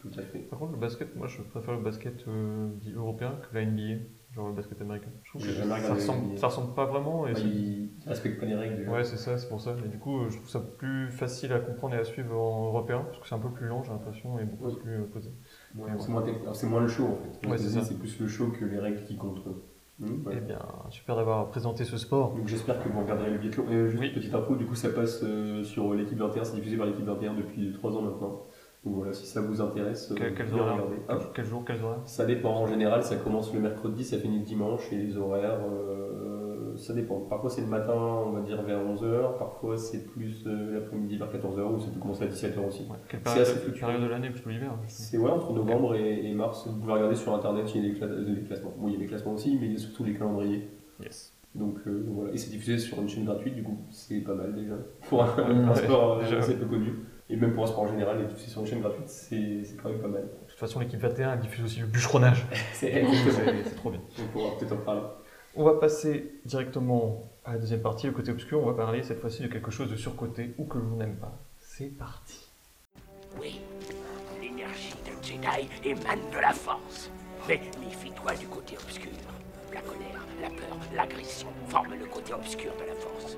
Tout 0.00 0.10
à 0.18 0.22
fait. 0.22 0.38
Par 0.38 0.58
contre, 0.58 0.72
le 0.72 0.78
basket, 0.78 1.14
moi 1.16 1.26
je 1.26 1.42
préfère 1.42 1.74
le 1.74 1.82
basket 1.82 2.24
euh, 2.26 2.68
dit 2.80 2.92
européen 2.94 3.34
que 3.42 3.54
la 3.54 3.64
NBA, 3.66 4.00
genre 4.34 4.48
le 4.48 4.54
basket 4.54 4.80
américain. 4.80 5.10
Je 5.24 5.30
trouve 5.30 5.42
que 5.42 5.52
ça 5.52 5.94
ressemble, 5.94 6.38
ça 6.38 6.46
ressemble 6.46 6.74
pas 6.74 6.86
vraiment. 6.86 7.26
Et 7.26 7.32
Bah, 7.34 7.38
c'est- 7.40 7.46
ils 7.48 7.90
respectent 8.06 8.40
pas 8.40 8.46
les 8.46 8.54
règles 8.54 8.76
déjà. 8.78 8.90
Ouais, 8.90 9.04
c'est 9.04 9.18
ça, 9.18 9.36
c'est 9.36 9.48
pour 9.48 9.60
ça. 9.60 9.74
Et 9.84 9.88
du 9.88 9.98
coup, 9.98 10.20
euh, 10.22 10.30
je 10.30 10.36
trouve 10.36 10.48
ça 10.48 10.60
plus 10.60 11.10
facile 11.10 11.52
à 11.52 11.58
comprendre 11.60 11.94
et 11.96 11.98
à 11.98 12.04
suivre 12.04 12.34
en 12.34 12.66
européen, 12.68 13.02
parce 13.06 13.18
que 13.18 13.28
c'est 13.28 13.34
un 13.34 13.38
peu 13.40 13.50
plus 13.50 13.66
lent, 13.66 13.82
j'ai 13.82 13.90
l'impression, 13.90 14.38
et 14.38 14.44
beaucoup 14.44 14.68
Ouais. 14.70 14.76
plus 14.82 14.94
euh, 15.00 15.04
posé. 15.12 15.30
Ouais, 15.76 15.90
c'est 15.98 16.66
moins, 16.66 16.80
le 16.80 16.88
show 16.88 17.04
en 17.04 17.16
fait. 17.16 17.46
Ouais, 17.48 17.58
c'est 17.58 17.68
dis, 17.68 17.74
ça. 17.74 17.82
C'est 17.84 17.98
plus 17.98 18.18
le 18.20 18.26
show 18.26 18.48
que 18.58 18.64
les 18.64 18.78
règles 18.78 19.02
qui 19.04 19.16
comptent. 19.18 19.44
Mmh. 19.98 20.30
Eh 20.32 20.36
bien, 20.40 20.58
super 20.88 21.14
d'avoir 21.14 21.48
présenté 21.50 21.84
ce 21.84 21.98
sport. 21.98 22.32
Donc 22.34 22.48
j'espère 22.48 22.82
que 22.82 22.88
vous 22.88 23.00
regarderez 23.00 23.30
le 23.32 23.36
biathlon. 23.36 23.64
Et 23.70 23.90
juste 23.90 24.00
Oui. 24.02 24.10
petite 24.14 24.34
info, 24.34 24.56
du 24.56 24.64
coup 24.64 24.74
ça 24.74 24.88
passe 24.88 25.20
euh, 25.22 25.62
sur 25.62 25.92
l'équipe 25.92 26.16
21, 26.16 26.42
c'est 26.42 26.54
diffusé 26.54 26.78
par 26.78 26.86
l'équipe 26.86 27.04
21 27.04 27.34
depuis 27.34 27.70
3 27.74 27.94
ans 27.94 28.00
maintenant. 28.00 28.40
Donc 28.84 28.94
voilà, 28.94 29.12
si 29.12 29.26
ça 29.26 29.42
vous 29.42 29.60
intéresse, 29.60 30.10
euh, 30.10 30.14
Quel- 30.16 30.54
horaires 30.54 30.74
regarder. 30.74 30.96
Hein 31.08 31.16
Quel- 31.18 31.26
Quel 31.34 31.44
jour, 31.44 31.64
quels 31.66 31.82
horaires 31.84 32.00
Ça 32.06 32.24
dépend, 32.24 32.54
en 32.54 32.66
général 32.66 33.02
ça 33.02 33.16
commence 33.16 33.52
le 33.52 33.60
mercredi, 33.60 34.04
ça 34.04 34.16
finit 34.18 34.38
le 34.38 34.44
dimanche 34.44 34.90
et 34.92 34.96
les 34.96 35.18
horaires, 35.18 35.58
euh, 35.70 36.76
ça 36.76 36.94
dépend. 36.94 37.20
Parfois 37.20 37.50
c'est 37.50 37.60
le 37.60 37.66
matin, 37.66 37.92
on 37.94 38.30
va 38.30 38.40
dire 38.40 38.62
vers 38.62 38.78
11h, 38.78 39.36
parfois 39.38 39.76
c'est 39.76 40.06
plus 40.06 40.44
euh, 40.46 40.74
l'après-midi 40.80 41.18
vers 41.18 41.28
14h 41.30 41.74
ou 41.74 41.78
ça 41.78 41.88
peut 41.92 42.00
commencer 42.00 42.24
à 42.24 42.28
17h 42.28 42.66
aussi. 42.66 42.82
ouais. 42.84 42.96
Quelle 43.08 43.20
C'est 43.20 43.24
période, 43.24 43.42
assez 43.46 43.58
fluctuant. 43.58 43.86
période 43.88 44.04
de 44.04 44.08
l'année, 44.08 44.30
plutôt 44.30 44.48
l'hiver 44.50 44.72
je 44.86 44.92
C'est 44.92 45.18
ouais, 45.18 45.30
entre 45.30 45.52
novembre 45.52 45.94
et, 45.96 46.26
et 46.30 46.32
mars, 46.34 46.66
vous 46.66 46.78
pouvez 46.80 46.92
regarder 46.94 47.16
sur 47.16 47.34
internet, 47.34 47.70
il 47.74 47.84
y 47.84 47.90
a 47.90 47.92
des, 47.92 48.00
cla- 48.00 48.34
des 48.34 48.40
classements. 48.42 48.72
Bon, 48.78 48.88
il 48.88 48.94
y 48.94 48.96
a 48.96 49.00
des 49.00 49.06
classements 49.06 49.34
aussi, 49.34 49.58
mais 49.60 49.66
il 49.66 49.72
y 49.72 49.76
a 49.76 49.78
surtout 49.78 50.04
les 50.04 50.14
calendriers. 50.14 50.68
Yes. 51.02 51.34
Donc 51.54 51.78
euh, 51.86 52.04
voilà, 52.14 52.32
et 52.32 52.36
c'est 52.38 52.50
diffusé 52.50 52.78
sur 52.78 53.00
une 53.02 53.08
chaîne 53.08 53.24
gratuite, 53.24 53.56
du 53.56 53.62
coup 53.64 53.76
c'est 53.90 54.20
pas 54.20 54.34
mal 54.34 54.54
déjà. 54.54 54.74
Pour 55.08 55.24
un, 55.24 55.68
un 55.68 55.74
sport 55.74 56.18
euh, 56.18 56.22
déjà. 56.22 56.38
assez 56.38 56.56
peu 56.56 56.64
connu, 56.66 56.94
et 57.30 57.36
même 57.36 57.54
pour 57.54 57.64
un 57.64 57.66
sport 57.68 57.84
en 57.84 57.88
général, 57.88 58.20
est 58.20 58.26
diffusé 58.26 58.50
sur 58.50 58.60
une 58.60 58.66
chaîne 58.66 58.80
gratuite, 58.80 59.08
c'est 59.08 59.62
c'est 59.64 59.76
quand 59.76 59.88
même 59.88 60.00
pas 60.00 60.08
mal. 60.08 60.22
De 60.22 60.50
toute 60.50 60.58
façon, 60.58 60.80
l'équipe 60.80 61.00
21 61.00 61.34
elle 61.34 61.40
diffuse 61.40 61.64
aussi 61.64 61.80
le 61.80 61.86
bûcheronnage. 61.86 62.44
C'est 62.74 63.04
trop 63.76 63.90
bien. 63.90 64.00
On 64.18 64.26
pourra 64.32 64.58
peut-être 64.58 64.72
en 64.72 64.76
parler. 64.76 65.02
On 65.54 65.64
va 65.64 65.74
passer 65.74 66.34
directement 66.44 67.30
à 67.44 67.52
la 67.52 67.58
deuxième 67.58 67.80
partie, 67.80 68.06
le 68.06 68.12
côté 68.12 68.30
obscur. 68.30 68.60
On 68.60 68.66
va 68.66 68.74
parler 68.74 69.02
cette 69.02 69.20
fois-ci 69.20 69.42
de 69.42 69.48
quelque 69.48 69.70
chose 69.70 69.90
de 69.90 69.96
surcoté 69.96 70.54
ou 70.58 70.64
que 70.64 70.78
l'on 70.78 70.96
n'aime 70.96 71.16
pas. 71.16 71.38
C'est 71.58 71.96
parti. 71.96 72.48
Oui, 73.40 73.60
l'énergie 74.40 74.94
de 75.04 75.26
Jedi 75.26 75.68
émane 75.84 76.30
de 76.32 76.40
la 76.40 76.52
force. 76.52 77.10
Mais 77.48 77.60
méfie-toi 77.80 78.34
du 78.34 78.46
côté 78.46 78.76
obscur. 78.76 79.10
La 79.72 79.80
colère, 79.80 80.26
la 80.42 80.48
peur, 80.48 80.78
l'agression 80.94 81.48
forment 81.68 81.94
le 81.98 82.06
côté 82.06 82.32
obscur 82.32 82.72
de 82.80 82.86
la 82.86 82.94
force. 82.94 83.36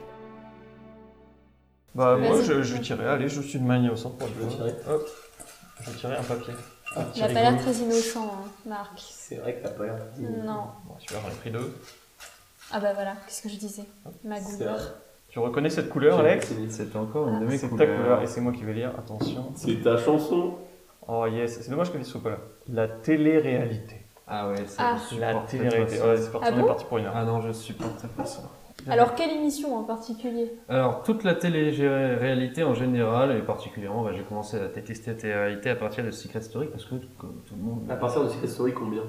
Bah, 1.94 2.16
moi, 2.16 2.40
je, 2.42 2.62
je 2.62 2.74
vais 2.74 2.80
tirer. 2.80 3.06
Allez, 3.06 3.28
je 3.28 3.40
suis 3.42 3.58
de 3.58 3.64
manier 3.64 3.90
au 3.90 3.96
centre 3.96 4.16
Tu 4.26 4.32
veux 4.32 4.46
coup. 4.46 4.54
tirer 4.54 4.74
Hop. 4.88 5.06
Je 5.80 5.90
vais 5.90 5.96
tirer 5.98 6.16
un 6.16 6.22
papier. 6.22 6.54
Ah, 6.94 7.00
Il 7.14 7.20
n'a 7.22 7.28
pas 7.28 7.34
l'air 7.34 7.58
très 7.58 7.72
innocent, 7.72 8.24
hein, 8.24 8.48
Marc. 8.66 8.92
C'est 8.98 9.36
vrai 9.36 9.54
que 9.54 9.62
t'as 9.62 9.70
pas 9.70 9.84
l'air. 9.84 9.96
Non. 10.18 10.64
Bon, 10.86 10.94
super, 10.98 11.20
j'en 11.22 11.28
ai 11.28 11.32
pris 11.40 11.50
deux. 11.50 11.74
Ah 12.70 12.80
bah 12.80 12.92
voilà, 12.94 13.12
qu'est-ce 13.26 13.42
que 13.42 13.48
je 13.50 13.56
disais? 13.56 13.84
C'est 14.22 14.28
Magouilleur. 14.28 14.78
Tu 15.28 15.38
reconnais 15.38 15.70
cette 15.70 15.88
couleur, 15.90 16.18
Alex? 16.20 16.52
C'est 16.70 16.94
encore 16.96 17.28
une 17.28 17.40
de 17.40 17.46
mes 17.46 17.56
C'est 17.58 17.66
ta 17.68 17.70
couleurs. 17.70 17.96
couleur, 17.96 18.22
et 18.22 18.26
c'est 18.26 18.40
moi 18.40 18.52
qui 18.52 18.62
vais 18.64 18.72
lire, 18.74 18.92
attention. 18.98 19.52
C'est 19.54 19.82
ta 19.82 19.96
chanson. 19.98 20.54
Oh 21.08 21.26
yes, 21.26 21.60
c'est 21.62 21.70
dommage 21.70 21.92
que 21.92 21.98
ne 21.98 22.04
soit 22.04 22.22
pas 22.22 22.30
là. 22.30 22.36
La 22.68 22.88
télé-réalité. 22.88 23.96
Ah 24.28 24.48
ouais, 24.48 24.66
ça, 24.66 24.82
Ah. 24.94 24.96
je 25.10 25.18
La 25.18 25.34
télé-réalité. 25.40 26.00
Ouais, 26.00 26.16
c'est 26.16 26.30
parti, 26.30 26.46
Ah 26.48 26.52
on 26.54 26.58
est 26.58 26.60
bon? 26.62 26.66
parti 26.68 26.84
pour 26.84 26.98
une 26.98 27.06
heure. 27.06 27.12
Ah 27.16 27.24
non, 27.24 27.40
je 27.42 27.52
supporte 27.52 28.06
pas 28.08 28.24
ça. 28.24 28.42
Alors, 28.88 29.14
quelle 29.14 29.30
émission 29.30 29.76
en 29.76 29.84
particulier? 29.84 30.52
Alors, 30.68 31.02
toute 31.02 31.24
la 31.24 31.34
télé-réalité 31.34 32.64
en 32.64 32.74
général, 32.74 33.36
et 33.36 33.40
particulièrement, 33.42 34.02
bah, 34.02 34.10
j'ai 34.16 34.22
commencé 34.22 34.56
à 34.58 34.68
détester 34.68 35.10
la 35.12 35.16
télé-réalité 35.16 35.70
à 35.70 35.76
partir 35.76 36.04
de 36.04 36.10
Secret 36.10 36.40
Story, 36.40 36.66
parce 36.70 36.84
que, 36.84 36.94
comme 37.18 37.42
tout 37.46 37.54
le 37.56 37.62
monde... 37.62 37.82
À 37.90 37.96
partir 37.96 38.24
de 38.24 38.28
Secret 38.28 38.48
Story, 38.48 38.72
combien? 38.72 39.02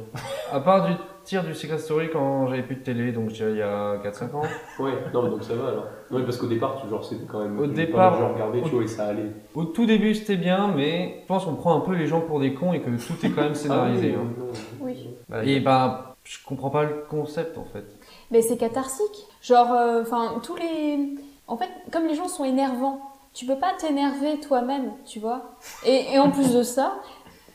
À 0.52 0.60
part 0.60 0.88
du 0.88 0.94
tir 1.24 1.44
du 1.44 1.54
Secret 1.54 1.78
Story 1.80 2.10
quand 2.12 2.48
j'avais 2.48 2.64
plus 2.64 2.76
de 2.76 2.82
télé, 2.84 3.12
donc 3.12 3.30
je 3.30 3.36
dirais 3.36 3.52
il 3.52 3.58
y 3.58 3.62
a 3.62 3.98
4-5 4.04 4.36
ans. 4.36 4.42
Ouais, 4.80 4.92
non, 5.14 5.24
mais 5.24 5.30
donc 5.30 5.44
ça 5.44 5.56
va 5.56 5.70
alors. 5.70 5.86
Non, 6.12 6.20
mais 6.20 6.26
parce 6.26 6.38
qu'au 6.38 6.48
départ, 6.48 6.80
tu- 6.82 6.90
genre, 6.90 7.04
c'était 7.04 7.26
quand 7.26 7.40
même. 7.42 7.58
Au 7.60 7.66
départ, 7.68 8.34
regardaient, 8.34 8.60
au- 8.62 8.68
tu 8.68 8.76
vois, 8.76 8.84
et 8.84 8.88
ça 8.88 9.08
allait. 9.08 9.32
Au 9.56 9.66
tout 9.66 9.86
début, 9.86 10.14
c'était 10.14 10.36
bien, 10.38 10.72
mais 10.76 11.20
je 11.22 11.28
pense 11.28 11.46
qu'on 11.46 11.56
prend 11.56 11.78
un 11.78 11.80
peu 11.82 11.94
les 11.96 12.08
gens 12.08 12.22
pour 12.22 12.40
des 12.40 12.54
cons 12.54 12.74
et 12.74 12.82
que 12.82 12.90
tout 12.90 13.26
est 13.26 13.30
quand 13.30 13.42
même 13.42 13.56
scénarisé. 13.56 14.14
Ah 14.16 14.20
hein. 14.20 14.28
oui, 14.28 14.36
non, 14.38 14.52
Oui. 14.82 15.08
Bah, 15.30 15.46
Et 15.46 15.60
bah, 15.62 16.16
je 16.26 16.38
comprends 16.46 16.70
pas 16.70 16.84
le 16.84 17.04
concept 17.10 17.58
en 17.58 17.66
fait. 17.66 17.86
Mais 18.34 18.42
c'est 18.42 18.58
catharsique. 18.58 19.28
Genre, 19.42 19.70
enfin, 20.02 20.42
tous 20.44 20.56
les. 20.56 21.16
En 21.48 21.56
fait, 21.56 21.70
comme 21.92 22.08
les 22.08 22.16
gens 22.16 22.28
sont 22.28 22.44
énervants, 22.44 23.00
tu 23.34 23.46
peux 23.46 23.58
pas 23.58 23.74
t'énerver 23.78 24.40
toi-même, 24.40 24.92
tu 25.06 25.20
vois. 25.20 25.54
Et, 25.86 26.14
et 26.14 26.20
en 26.20 26.32
plus 26.32 26.52
de 26.52 26.64
ça, 26.64 26.96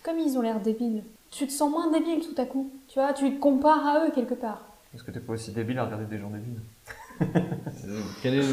comme 0.05 0.19
ils 0.19 0.39
ont 0.39 0.41
l'air 0.41 0.61
débiles, 0.61 1.03
tu 1.31 1.47
te 1.47 1.53
sens 1.53 1.71
moins 1.71 1.91
débile 1.91 2.21
tout 2.21 2.41
à 2.41 2.45
coup. 2.45 2.71
Tu 2.87 2.99
vois, 2.99 3.13
tu 3.13 3.35
te 3.35 3.41
compares 3.41 3.87
à 3.87 4.07
eux 4.07 4.11
quelque 4.15 4.35
part. 4.35 4.63
Est-ce 4.95 5.03
que 5.03 5.11
t'es 5.11 5.21
pas 5.21 5.33
aussi 5.33 5.51
débile 5.51 5.79
à 5.81 5.85
regarder 5.85 6.07
des 6.07 6.19
gens 6.19 6.31
débiles? 6.31 6.61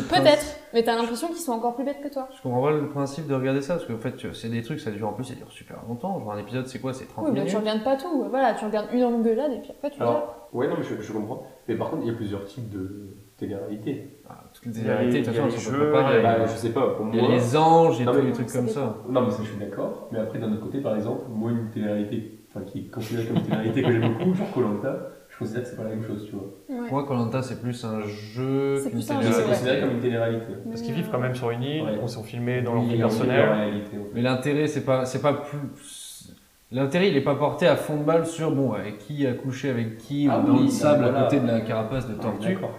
Peut-être, 0.09 0.45
mais 0.73 0.83
t'as 0.83 0.95
l'impression 0.95 1.27
qu'ils 1.27 1.37
sont 1.37 1.51
encore 1.51 1.75
plus 1.75 1.83
bêtes 1.85 2.01
que 2.01 2.11
toi. 2.11 2.27
Je 2.35 2.41
comprends 2.41 2.61
pas 2.63 2.71
le 2.71 2.87
principe 2.89 3.27
de 3.27 3.33
regarder 3.35 3.61
ça, 3.61 3.75
parce 3.75 3.85
qu'en 3.87 3.97
fait, 3.97 4.15
tu- 4.15 4.33
c'est 4.33 4.49
des 4.49 4.61
trucs, 4.61 4.79
ça 4.79 4.91
dure 4.91 5.07
en 5.07 5.13
plus, 5.13 5.23
ça 5.25 5.35
dure 5.35 5.51
super 5.51 5.77
longtemps. 5.87 6.19
Genre 6.19 6.31
un 6.31 6.37
épisode, 6.39 6.67
c'est 6.67 6.79
quoi? 6.79 6.93
C'est 6.93 7.05
30 7.05 7.25
Oui, 7.25 7.31
mais 7.33 7.39
minutes 7.39 7.51
tu 7.51 7.57
regardes 7.57 7.83
pas 7.83 7.95
tout. 7.95 8.25
Voilà, 8.29 8.53
tu 8.53 8.65
regardes 8.65 8.87
une 8.93 9.03
engueulade 9.03 9.51
et 9.53 9.59
puis 9.59 9.71
après 9.71 9.91
tu. 9.91 10.01
Alors, 10.01 10.49
ouais, 10.53 10.67
non, 10.67 10.75
mais 10.77 10.83
je, 10.83 11.01
je 11.01 11.13
comprends. 11.13 11.43
Mais 11.67 11.75
par 11.75 11.89
contre, 11.89 12.03
il 12.03 12.07
y 12.07 12.11
a 12.11 12.15
plusieurs 12.15 12.45
types 12.45 12.69
de 12.69 13.07
télé-réalité. 13.37 14.19
Ah, 14.29 14.43
Toutes 14.53 14.65
les 14.73 14.79
Il 14.81 14.87
y 14.87 14.89
a 14.89 14.95
réalités, 14.97 15.17
les- 15.19 15.23
de 15.25 15.31
toute 15.31 15.35
façon, 15.41 15.57
sont 15.57 15.71
jeux, 15.71 15.91
pas 15.91 16.03
Bah, 16.21 16.45
je 16.45 16.55
sais 16.55 16.69
pas, 16.69 16.89
pour 16.95 17.07
Il 17.11 17.15
y 17.15 17.21
moi. 17.21 17.29
a 17.31 17.33
les 17.35 17.57
anges 17.57 18.01
et 18.01 18.05
Non, 18.05 18.11
tous 18.13 18.19
mais 18.19 18.25
les 18.25 18.31
trucs 18.31 18.51
comme 18.51 18.69
ça. 18.69 18.95
Non, 19.09 19.21
mais 19.21 19.31
ça, 19.31 19.39
je 19.43 19.49
suis 19.49 19.57
d'accord. 19.57 20.07
Mais 20.11 20.19
après, 20.19 20.39
d'un 20.39 20.51
autre 20.53 20.61
côté, 20.63 20.79
par 20.79 20.95
exemple, 20.95 21.23
moi, 21.29 21.51
une 21.51 21.69
télé-réalité, 21.71 22.39
enfin, 22.49 22.61
qui 22.65 22.79
est 22.79 22.89
considérée 22.91 23.25
comme 23.27 23.37
une 23.37 23.43
télé-réalité 23.43 23.83
que 23.83 23.91
j'aime 23.91 24.13
beaucoup, 24.17 24.33
genre 24.33 24.51
Colanta, 24.53 24.97
je 25.35 25.39
considère 25.39 25.63
que 25.63 25.67
c'est 25.69 25.75
pas 25.75 25.83
la 25.83 25.89
même 25.89 26.03
chose, 26.05 26.25
tu 26.29 26.31
vois. 26.35 26.47
Ouais. 26.83 26.89
Moi, 26.89 27.05
Colanta, 27.05 27.41
c'est 27.41 27.61
plus 27.61 27.83
un 27.83 28.01
jeu 28.01 28.77
C'est 28.77 28.89
qu'une 28.89 28.99
plus 28.99 29.11
un 29.11 29.17
Mais 29.17 29.23
jeu, 29.25 29.31
c'est 29.33 29.41
ouais. 29.43 29.47
considéré 29.49 29.79
comme 29.81 29.91
une 29.91 29.99
télé-réalité. 29.99 30.53
Parce 30.69 30.81
qu'ils 30.81 30.93
vivent 30.93 31.09
quand 31.11 31.19
même 31.19 31.35
sur 31.35 31.51
une 31.51 31.63
île, 31.63 31.83
Ouais. 31.83 31.99
on 32.01 32.07
sont 32.07 32.23
filmés 32.23 32.61
dans 32.61 32.73
leur 32.73 32.83
Oui, 32.83 32.93
vie 32.93 32.97
personnelle. 32.99 33.49
réalité, 33.49 33.97
en 33.97 34.03
fait. 34.05 34.11
Mais 34.13 34.21
l'intérêt, 34.21 34.67
c'est 34.67 34.85
pas, 34.85 35.05
c'est 35.05 35.21
pas 35.21 35.33
plus. 35.33 36.31
L'intérêt, 36.71 37.09
il 37.09 37.15
est 37.17 37.21
pas 37.21 37.35
porté 37.35 37.67
à 37.67 37.75
fond 37.75 37.97
de 37.97 38.03
balle 38.03 38.25
sur 38.25 38.51
bon, 38.51 38.71
avec 38.73 38.97
qui 38.99 39.25
a 39.27 39.33
couché 39.33 39.69
avec 39.69 39.97
qui 39.97 40.27
Ah 40.29 40.39
ou 40.39 40.47
dans 40.47 40.53
oui, 40.53 40.59
le 40.59 40.63
non, 40.65 40.69
sable 40.71 41.01
mais 41.01 41.07
à 41.07 41.11
voilà. 41.11 41.25
côté 41.25 41.39
de 41.39 41.47
la 41.47 41.61
carapace 41.61 42.07
de 42.07 42.13
Ouais, 42.15 42.19
tortue. 42.21 42.47
d'accord. 42.53 42.71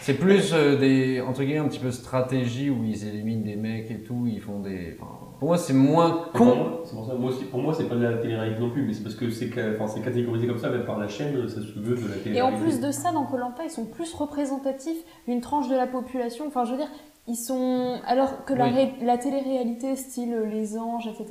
C'est 0.00 0.14
plus 0.14 0.52
euh, 0.52 0.76
des 0.78 1.20
entre 1.20 1.42
guillemets 1.42 1.58
un 1.58 1.68
petit 1.68 1.78
peu 1.78 1.90
stratégie 1.90 2.70
où 2.70 2.84
ils 2.84 3.06
éliminent 3.06 3.42
des 3.44 3.56
mecs 3.56 3.90
et 3.90 4.00
tout, 4.02 4.26
ils 4.26 4.40
font 4.40 4.60
des. 4.60 4.96
enfin, 5.00 5.10
pour 5.38 5.48
moi, 5.48 5.58
c'est 5.58 5.72
moins 5.72 6.26
Pour 6.32 6.46
con. 6.46 6.54
moi, 6.56 6.80
C'est 6.84 6.94
pour 6.94 7.06
ça, 7.06 7.14
moi 7.14 7.30
aussi, 7.30 7.44
pour 7.44 7.60
moi, 7.60 7.74
c'est 7.74 7.88
pas 7.88 7.94
de 7.96 8.02
la 8.02 8.18
télé-réalité 8.18 8.60
non 8.60 8.70
plus, 8.70 8.82
mais 8.82 8.92
c'est 8.92 9.02
parce 9.02 9.14
que 9.14 9.30
c'est 9.30 9.50
ca- 9.52 9.70
enfin, 9.74 9.86
c'est 9.86 10.02
catégorisé 10.02 10.46
comme 10.46 10.58
ça, 10.58 10.68
même 10.70 10.84
par 10.84 10.98
la 10.98 11.08
chaîne, 11.08 11.48
ça 11.48 11.56
se 11.56 11.78
veut 11.78 11.96
de 11.96 12.08
la 12.08 12.14
télé-réalité. 12.16 12.36
Et 12.36 12.42
en 12.42 12.52
plus 12.58 12.80
de 12.80 12.90
ça, 12.92 13.12
dans 13.12 13.24
Colanta, 13.24 13.62
ils 13.64 13.70
sont 13.70 13.86
plus 13.86 14.12
représentatifs 14.14 15.02
d'une 15.26 15.40
tranche 15.40 15.68
de 15.68 15.74
la 15.76 15.86
population. 15.86 16.46
Enfin, 16.46 16.64
je 16.64 16.72
veux 16.72 16.76
dire, 16.78 16.90
ils 17.26 17.36
sont. 17.36 17.98
Alors 18.06 18.44
que 18.44 18.54
la, 18.54 18.66
Oui. 18.66 18.72
ré- 18.74 18.92
la 19.02 19.18
télé-réalité, 19.18 19.96
style 19.96 20.32
euh, 20.34 20.46
Les 20.46 20.78
Anges, 20.78 21.06
etc., 21.06 21.26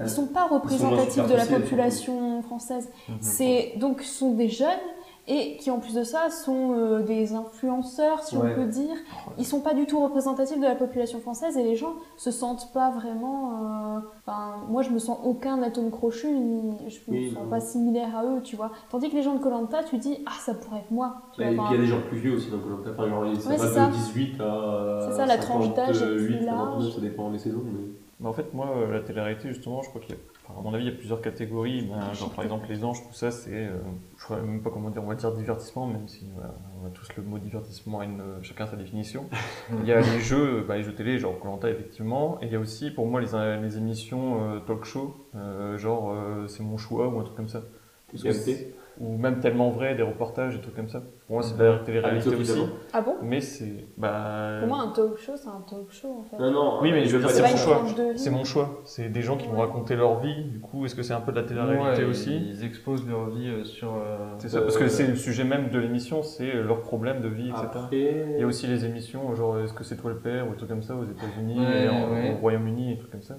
Ouais. 0.00 0.06
ils 0.06 0.08
sont 0.10 0.26
pas 0.28 0.46
représentatifs 0.46 1.14
sont 1.14 1.28
de 1.28 1.32
la 1.34 1.40
superficiels, 1.44 1.60
population 1.62 2.42
française. 2.42 2.90
Mhm. 3.08 3.14
C'est 3.20 3.72
donc 3.78 4.02
ce 4.02 4.18
sont 4.18 4.34
des 4.34 4.48
jeunes 4.48 4.68
et 5.26 5.56
qui 5.56 5.70
en 5.70 5.78
plus 5.78 5.94
de 5.94 6.02
ça 6.02 6.28
sont 6.30 6.72
euh, 6.76 7.00
des 7.02 7.34
influenceurs, 7.34 8.22
si 8.22 8.36
Ouais. 8.36 8.50
on 8.52 8.54
peut 8.54 8.66
dire. 8.66 8.94
Ils 9.38 9.46
sont 9.46 9.60
pas 9.60 9.72
du 9.74 9.86
tout 9.86 9.98
représentatifs 10.02 10.58
de 10.58 10.64
la 10.64 10.74
population 10.74 11.18
française 11.20 11.56
et 11.56 11.62
les 11.62 11.76
gens 11.76 11.94
se 12.16 12.30
sentent 12.30 12.72
pas 12.74 12.90
vraiment. 12.90 13.52
euh, 13.96 14.00
Enfin, 14.26 14.56
moi 14.68 14.82
je 14.82 14.90
me 14.90 14.98
sens 14.98 15.18
aucun 15.24 15.62
atome 15.62 15.90
crochu, 15.90 16.28
ni 16.32 16.72
je 16.88 16.98
me 17.10 17.16
Oui, 17.16 17.30
sens 17.32 17.42
non. 17.44 17.48
pas 17.50 17.60
similaire 17.60 18.16
à 18.16 18.24
eux, 18.24 18.40
tu 18.42 18.56
vois. 18.56 18.70
Tandis 18.90 19.10
que 19.10 19.16
les 19.16 19.22
gens 19.22 19.34
de 19.34 19.40
Colanta, 19.40 19.82
tu 19.84 19.98
dis 19.98 20.18
ah 20.26 20.32
ça 20.40 20.54
pourrait 20.54 20.80
être 20.80 20.90
moi. 20.90 21.16
Bah, 21.38 21.44
il 21.50 21.56
y 21.56 21.60
a 21.60 21.76
des 21.76 21.86
gens 21.86 22.00
plus 22.08 22.18
vieux 22.18 22.34
aussi 22.36 22.50
dans 22.50 22.58
Colanta, 22.58 22.90
enfin 22.92 23.08
genre 23.08 23.24
ça 23.40 23.50
Ouais, 23.50 23.56
va 23.56 23.68
ça. 23.68 23.86
de 23.86 23.92
18 23.92 24.40
à 24.40 24.98
C'est 25.08 25.16
ça, 25.16 25.26
la 25.26 25.38
tranche 25.38 25.74
d'âge 25.74 26.02
est 26.02 26.16
plus 26.16 26.38
58, 26.38 26.44
59, 26.44 26.46
large. 26.46 26.94
ça 26.94 27.00
dépend 27.00 27.30
des 27.30 27.38
saisons. 27.38 27.62
Mais... 27.64 27.80
Bah, 28.20 28.28
en 28.30 28.32
fait, 28.32 28.54
moi, 28.54 28.68
euh, 28.76 28.92
la 28.92 29.00
télé-réalité, 29.00 29.48
justement, 29.48 29.82
je 29.82 29.88
crois 29.88 30.00
qu'il 30.00 30.14
y 30.14 30.18
a, 30.18 30.20
enfin, 30.48 30.58
à 30.58 30.62
mon 30.62 30.72
avis, 30.72 30.84
il 30.86 30.90
y 30.90 30.94
a 30.94 30.96
plusieurs 30.96 31.20
catégories. 31.20 31.82
Ben, 31.82 32.12
genre, 32.14 32.30
par 32.30 32.44
exemple, 32.44 32.66
les 32.68 32.84
anges, 32.84 33.02
tout 33.06 33.12
ça, 33.12 33.30
c'est, 33.30 33.50
euh, 33.52 33.72
je 34.28 34.34
ne 34.34 34.40
sais 34.40 34.46
même 34.46 34.62
pas 34.62 34.70
comment 34.70 34.90
dire, 34.90 35.02
on 35.02 35.06
va 35.06 35.14
dire 35.14 35.32
divertissement, 35.32 35.86
même 35.86 36.08
si 36.08 36.30
voilà, 36.34 36.54
on 36.82 36.86
a 36.86 36.90
tous 36.90 37.08
le 37.16 37.22
mot 37.22 37.38
divertissement, 37.38 38.00
euh, 38.00 38.42
chacun 38.42 38.66
sa 38.66 38.76
définition. 38.76 39.28
il 39.80 39.86
y 39.86 39.92
a 39.92 40.00
les 40.00 40.20
jeux, 40.20 40.64
bah, 40.66 40.76
les 40.76 40.82
jeux 40.82 40.94
télé, 40.94 41.18
genre 41.18 41.38
Colanta, 41.38 41.68
effectivement. 41.70 42.38
Et 42.40 42.46
il 42.46 42.52
y 42.52 42.56
a 42.56 42.58
aussi, 42.58 42.90
pour 42.90 43.06
moi, 43.06 43.20
les, 43.20 43.34
euh, 43.34 43.60
les 43.60 43.76
émissions 43.78 44.54
euh, 44.54 44.60
talk 44.60 44.84
show, 44.84 45.28
euh, 45.34 45.76
genre 45.78 46.12
euh, 46.12 46.46
C'est 46.48 46.62
mon 46.62 46.78
choix 46.78 47.08
ou 47.08 47.18
un 47.20 47.24
truc 47.24 47.36
comme 47.36 47.48
ça. 47.48 47.62
Ou 49.00 49.16
même 49.16 49.40
tellement 49.40 49.70
vrai, 49.70 49.96
des 49.96 50.04
reportages, 50.04 50.54
des 50.54 50.60
trucs 50.60 50.76
comme 50.76 50.88
ça. 50.88 51.02
Pour 51.26 51.36
moi, 51.36 51.42
c'est 51.42 51.56
de 51.58 51.64
la 51.64 51.78
télé-réalité 51.78 52.28
aussi. 52.36 52.60
Ah 52.92 53.00
bon? 53.00 53.16
Mais 53.22 53.40
c'est. 53.40 53.86
Bah, 53.96 54.58
Pour 54.60 54.68
moi, 54.68 54.82
un 54.82 54.92
talk 54.92 55.18
show, 55.18 55.32
c'est 55.34 55.48
un 55.48 55.64
talk 55.68 55.90
show 55.90 56.20
en 56.20 56.22
fait. 56.22 56.36
Non, 56.40 56.52
non. 56.52 56.78
Oui, 56.80 56.92
mais 56.92 57.04
je 57.04 57.16
veux 57.16 57.20
dire, 57.22 57.30
c'est 57.30 57.42
mon 57.42 57.56
choix. 57.56 57.82
C'est 58.14 58.30
mon 58.30 58.44
choix. 58.44 58.80
C'est 58.84 59.08
des 59.08 59.22
gens 59.22 59.36
qui 59.36 59.48
vont 59.48 59.58
raconter 59.58 59.96
leur 59.96 60.20
vie. 60.20 60.44
Du 60.44 60.60
coup, 60.60 60.84
est-ce 60.86 60.94
que 60.94 61.02
c'est 61.02 61.12
un 61.12 61.20
peu 61.20 61.32
de 61.32 61.40
la 61.40 61.42
télé-réalité 61.46 62.04
Ouais, 62.04 62.08
aussi? 62.08 62.36
Ils 62.36 62.64
exposent 62.64 63.04
leur 63.08 63.30
vie 63.30 63.48
euh, 63.48 63.64
sur. 63.64 63.94
euh, 63.96 64.34
C'est 64.38 64.48
ça, 64.48 64.60
parce 64.60 64.78
que 64.78 64.86
c'est 64.86 65.08
le 65.08 65.16
sujet 65.16 65.42
même 65.44 65.70
de 65.70 65.78
l'émission, 65.80 66.22
c'est 66.22 66.52
leurs 66.52 66.82
problèmes 66.82 67.20
de 67.20 67.28
vie, 67.28 67.48
etc. 67.48 67.62
Après, 67.64 68.26
Il 68.34 68.38
y 68.38 68.42
a 68.44 68.46
aussi 68.46 68.68
les 68.68 68.84
émissions, 68.84 69.34
genre 69.34 69.58
est-ce 69.58 69.72
que 69.72 69.82
c'est 69.82 69.96
toi 69.96 70.10
le 70.12 70.18
père 70.18 70.46
ou 70.46 70.50
des 70.52 70.56
trucs 70.56 70.68
comme 70.70 70.82
ça 70.82 70.94
aux 70.94 71.04
États-Unis, 71.04 71.58
Ouais, 71.58 71.84
et 71.84 71.88
en- 71.88 72.12
ouais. 72.12 72.30
au 72.32 72.36
Royaume-Uni 72.36 72.92
et 72.92 72.98
trucs 72.98 73.10
comme 73.10 73.22
ça. 73.22 73.36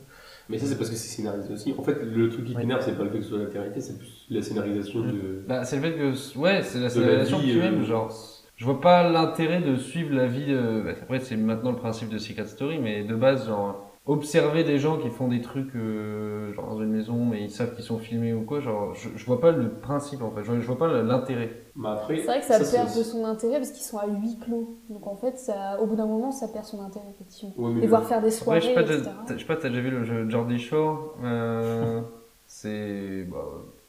Mais 0.49 0.57
ça, 0.59 0.65
c'est 0.67 0.77
parce 0.77 0.89
que 0.89 0.95
c'est 0.95 1.07
scénarisé 1.15 1.51
aussi. 1.53 1.73
En 1.77 1.81
fait, 1.83 1.97
le 2.03 2.29
truc 2.29 2.45
qui 2.45 2.53
Oui. 2.55 2.61
t'énerve, 2.61 2.81
c'est 2.83 2.95
pas 2.97 3.03
le 3.03 3.09
fait 3.09 3.17
que 3.17 3.23
ce 3.23 3.29
soit 3.29 3.39
la 3.39 3.45
télé-réalité, 3.45 3.81
c'est 3.81 3.97
plus 3.97 4.25
la 4.29 4.41
scénarisation 4.41 5.01
de. 5.01 5.43
Bah, 5.47 5.63
c'est 5.65 5.77
le 5.77 5.81
fait 5.81 5.93
que. 5.93 6.37
Ouais, 6.37 6.61
c'est 6.63 6.79
la 6.79 6.89
scénarisation 6.89 7.39
qui 7.39 7.55
même, 7.55 7.81
euh, 7.81 7.85
genre. 7.85 8.13
Je 8.57 8.63
vois 8.63 8.79
pas 8.79 9.09
l'intérêt 9.09 9.59
de 9.61 9.75
suivre 9.75 10.13
la 10.15 10.27
vie 10.27 10.45
de. 10.45 10.81
bah, 10.85 10.91
après, 11.01 11.19
c'est 11.19 11.35
maintenant 11.35 11.71
le 11.71 11.77
principe 11.77 12.09
de 12.09 12.17
Secret 12.19 12.45
Story, 12.45 12.77
mais 12.79 13.03
de 13.03 13.15
base, 13.15 13.47
genre. 13.47 13.91
Observer 14.07 14.63
des 14.63 14.77
gens 14.77 14.97
qui 14.99 15.09
font 15.09 15.27
des 15.27 15.41
trucs 15.41 15.75
euh, 15.75 16.53
genre 16.53 16.67
dans 16.75 16.79
une 16.83 16.91
maison 16.91 17.25
mais 17.25 17.41
ils 17.43 17.49
savent 17.49 17.73
qu'ils 17.73 17.83
sont 17.83 17.97
filmés 17.97 18.33
ou 18.33 18.41
quoi 18.43 18.59
genre 18.59 18.93
je, 18.93 19.09
je 19.15 19.25
vois 19.25 19.41
pas 19.41 19.51
le 19.51 19.69
principe 19.69 20.21
en 20.21 20.29
fait 20.29 20.43
je, 20.43 20.51
vois- 20.51 20.59
je 20.59 20.67
vois 20.67 20.77
pas 20.77 21.01
l'intérêt 21.01 21.49
après, 21.83 22.17
C'est 22.17 22.23
vrai 22.25 22.39
que 22.39 22.45
ça, 22.45 22.59
perd 22.59 22.95
de 22.97 23.03
son 23.03 23.25
intérêt 23.25 23.57
parce 23.57 23.71
qu'ils 23.71 23.83
sont 23.83 23.97
à 23.97 24.07
huis 24.07 24.37
clos. 24.39 24.77
Donc 24.89 25.05
en 25.07 25.15
fait, 25.17 25.37
ça, 25.37 25.77
au 25.81 25.87
bout 25.87 25.97
d'un 25.97 26.05
moment, 26.05 26.31
ça 26.31 26.47
perd 26.47 26.63
son 26.63 26.81
intérêt, 26.81 27.05
effectivement. 27.13 27.53
Ouais, 27.57 27.71
Et 27.79 27.81
le- 27.81 27.87
voir 27.87 28.05
faire 28.05 28.21
des 28.21 28.31
soirées, 28.31 28.61
je 28.61 28.67
sais 28.67 28.73
pas, 28.73 28.81
etc. 28.83 29.01
t'as- 29.03 29.11
t'as- 29.27 29.33
je 29.33 29.39
sais 29.39 29.45
pas, 29.45 29.57
t'as 29.57 29.67
déjà 29.67 29.81
vu 29.81 29.89
le 29.89 30.03
jeu 30.05 30.29
Jordi 30.29 30.57
Shore 30.57 31.15
euh, 31.23 31.99
C'est. 32.47 33.23
Bah, 33.29 33.43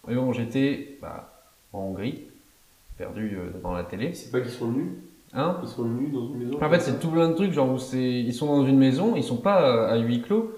et 0.09 0.15
bon, 0.17 0.33
j'étais 0.33 0.99
bah, 1.01 1.31
en 1.73 1.79
Hongrie, 1.81 2.25
perdu 2.99 3.37
euh, 3.39 3.51
devant 3.55 3.73
la 3.73 3.85
télé. 3.85 4.13
C'est 4.15 4.33
pas 4.33 4.41
qu'ils 4.41 4.51
sont 4.51 4.73
nus 4.73 4.97
Hein 5.37 5.59
Ils 5.63 5.69
sont 5.69 5.85
nus 5.85 6.09
dans 6.13 6.27
une 6.27 6.39
maison 6.39 6.59
en 6.63 6.71
fait, 6.71 6.81
c'est 6.81 6.99
tout 6.99 7.09
plein 7.09 7.29
de 7.29 7.35
trucs, 7.35 7.53
genre 7.53 7.71
où 7.73 7.79
c'est, 7.79 8.03
ils 8.03 8.33
sont 8.33 8.47
dans 8.47 8.65
une 8.67 8.79
maison, 8.79 9.15
ils 9.17 9.23
sont 9.23 9.37
pas 9.37 9.63
euh, 9.69 9.93
à 9.93 9.97
huis 9.99 10.23
clos, 10.23 10.51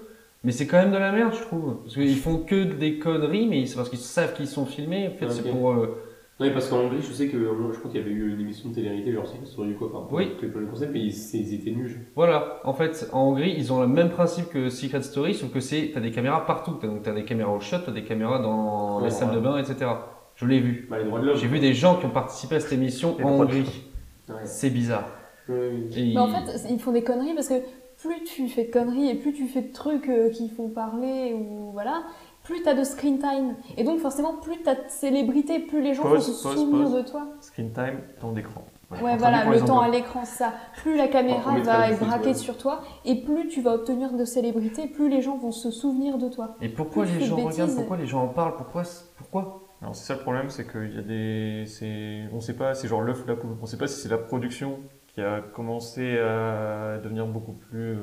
mais 0.43 0.51
c'est 0.53 0.67
quand 0.67 0.77
même 0.77 0.91
de 0.91 0.97
la 0.97 1.11
merde, 1.11 1.33
je 1.37 1.41
trouve. 1.41 1.75
Parce 1.83 1.95
qu'ils 1.95 2.15
font 2.15 2.37
que 2.37 2.63
des 2.63 2.97
conneries, 2.97 3.45
mais 3.47 3.65
c'est 3.65 3.75
parce 3.75 3.89
qu'ils 3.89 3.99
savent 3.99 4.33
qu'ils 4.33 4.47
sont 4.47 4.65
filmés. 4.65 5.09
En 5.13 5.17
fait, 5.19 5.29
c'est 5.29 5.49
pour. 5.51 5.71
euh, 5.71 6.01
Non, 6.39 6.45
mais 6.45 6.51
parce 6.53 6.69
qu'en 6.69 6.77
Hongrie, 6.79 7.01
je 7.01 7.11
sais 7.11 7.27
que 7.27 7.35
moi, 7.35 7.71
je 7.73 7.79
crois 7.79 7.91
qu'il 7.91 7.99
y 7.99 8.03
avait 8.03 8.13
eu 8.13 8.33
une 8.33 8.39
émission 8.39 8.69
de 8.69 8.75
télé-réalité, 8.75 9.11
genre 9.11 9.27
c'est 9.27 9.45
sur 9.45 9.65
du 9.65 9.73
quoi, 9.73 9.89
enfin, 9.93 10.07
Oui. 10.11 10.29
le 10.41 10.65
concept, 10.67 10.93
mais 10.93 11.01
ils, 11.01 11.53
étaient 11.53 11.71
nus. 11.71 12.07
Voilà. 12.15 12.61
En 12.63 12.71
fait, 12.73 13.09
en 13.11 13.23
Hongrie, 13.27 13.53
ils 13.57 13.73
ont 13.73 13.81
le 13.81 13.87
même 13.87 14.09
principe 14.09 14.47
que 14.47 14.69
Secret 14.69 15.01
Story, 15.01 15.33
sauf 15.33 15.51
que 15.51 15.59
c'est, 15.59 15.91
t'as 15.93 15.99
des 15.99 16.11
caméras 16.11 16.45
partout. 16.45 16.77
T'as, 16.79 16.87
donc 16.87 17.01
t'as 17.03 17.11
des 17.13 17.25
caméras 17.25 17.51
au 17.53 17.59
shot, 17.59 17.79
t'as 17.85 17.91
des 17.91 18.05
caméras 18.05 18.39
dans 18.39 18.99
Ouais, 18.99 19.05
les 19.05 19.09
salles 19.09 19.29
ouais. 19.31 19.35
de 19.35 19.39
bain, 19.41 19.57
etc. 19.57 19.91
Je 20.35 20.45
l'ai 20.45 20.61
vu. 20.61 20.87
Bah, 20.89 20.97
les 20.99 21.03
droits 21.03 21.19
de 21.19 21.25
l'homme. 21.25 21.35
J'ai 21.35 21.47
vu 21.47 21.59
des 21.59 21.73
gens 21.73 21.97
qui 21.97 22.05
ont 22.05 22.11
participé 22.11 22.55
à 22.55 22.59
cette 22.61 22.71
émission 22.71 23.17
Les 23.19 23.25
en 23.25 23.31
Hongrie. 23.41 23.88
Ouais. 24.29 24.45
C'est 24.45 24.69
bizarre. 24.69 25.09
Ouais, 25.47 25.71
oui. 25.73 25.89
Et 26.11 26.13
Mais 26.13 26.19
en 26.19 26.27
fait, 26.27 26.67
ils 26.69 26.79
font 26.79 26.91
des 26.91 27.03
conneries 27.03 27.33
parce 27.33 27.47
que 27.49 27.61
plus 27.97 28.23
tu 28.23 28.47
fais 28.47 28.65
de 28.65 28.71
conneries 28.71 29.09
et 29.09 29.15
plus 29.15 29.33
tu 29.33 29.47
fais 29.47 29.61
de 29.61 29.73
trucs 29.73 30.07
euh, 30.07 30.29
qui 30.29 30.49
font 30.49 30.69
parler 30.69 31.33
ou 31.33 31.71
voilà, 31.73 32.03
plus 32.43 32.61
t'as 32.61 32.73
de 32.73 32.83
screen 32.83 33.19
time. 33.19 33.55
Et 33.77 33.83
donc 33.83 33.99
forcément, 33.99 34.35
plus 34.35 34.61
t'as 34.63 34.75
de 34.75 34.81
célébrité, 34.87 35.59
plus 35.59 35.81
les 35.81 35.93
gens 35.93 36.03
Pause, 36.03 36.27
vont 36.27 36.33
se 36.33 36.43
pause, 36.43 36.55
souvenir 36.55 36.83
pause. 36.85 36.93
de 36.93 37.01
toi. 37.01 37.27
Screen 37.41 37.71
time, 37.73 37.99
temps 38.21 38.31
d'écran. 38.31 38.63
Ouais, 39.03 39.17
voilà, 39.17 39.45
le 39.45 39.61
temps 39.61 39.81
à 39.81 39.87
l'écran, 39.89 40.25
ça. 40.25 40.51
Plus 40.77 40.97
la 40.97 41.07
caméra 41.07 41.55
va 41.59 41.91
être 41.91 41.99
braquée 41.99 42.29
ouais. 42.29 42.33
sur 42.33 42.57
toi, 42.57 42.81
et 43.05 43.21
plus 43.21 43.47
tu 43.47 43.61
vas 43.61 43.75
obtenir 43.75 44.13
de 44.13 44.25
célébrité, 44.25 44.87
plus 44.87 45.09
les 45.09 45.21
gens 45.21 45.37
vont 45.37 45.51
se 45.51 45.69
souvenir 45.69 46.17
de 46.17 46.27
toi. 46.27 46.55
Et 46.59 46.69
pourquoi 46.69 47.03
Plus 47.03 47.13
tu 47.13 47.19
les 47.19 47.25
gens 47.25 47.37
de 47.37 47.43
regardent. 47.43 47.75
Pourquoi 47.75 47.97
les 47.97 48.07
gens 48.07 48.23
en 48.23 48.27
parlent 48.29 48.55
Pourquoi 48.55 48.81
Pourquoi 49.17 49.68
Alors 49.81 49.95
c'est 49.95 50.05
ça 50.05 50.15
le 50.15 50.19
problème, 50.21 50.49
c'est 50.49 50.69
qu'il 50.69 50.93
y 50.93 50.97
a 50.99 51.01
des, 51.01 51.63
c'est, 51.65 52.23
on 52.33 52.41
sait 52.41 52.55
pas, 52.55 52.73
c'est 52.75 52.87
genre 52.87 53.01
l'œuf 53.01 53.23
ou 53.23 53.27
la 53.27 53.35
poule. 53.35 53.51
On 53.61 53.65
sait 53.65 53.77
pas 53.77 53.87
si 53.87 53.99
c'est 54.01 54.09
la 54.09 54.17
production 54.17 54.79
qui 55.07 55.21
a 55.21 55.41
commencé 55.41 56.17
à 56.19 56.97
devenir 57.01 57.25
beaucoup 57.27 57.53
plus 57.53 57.93
euh, 57.93 57.97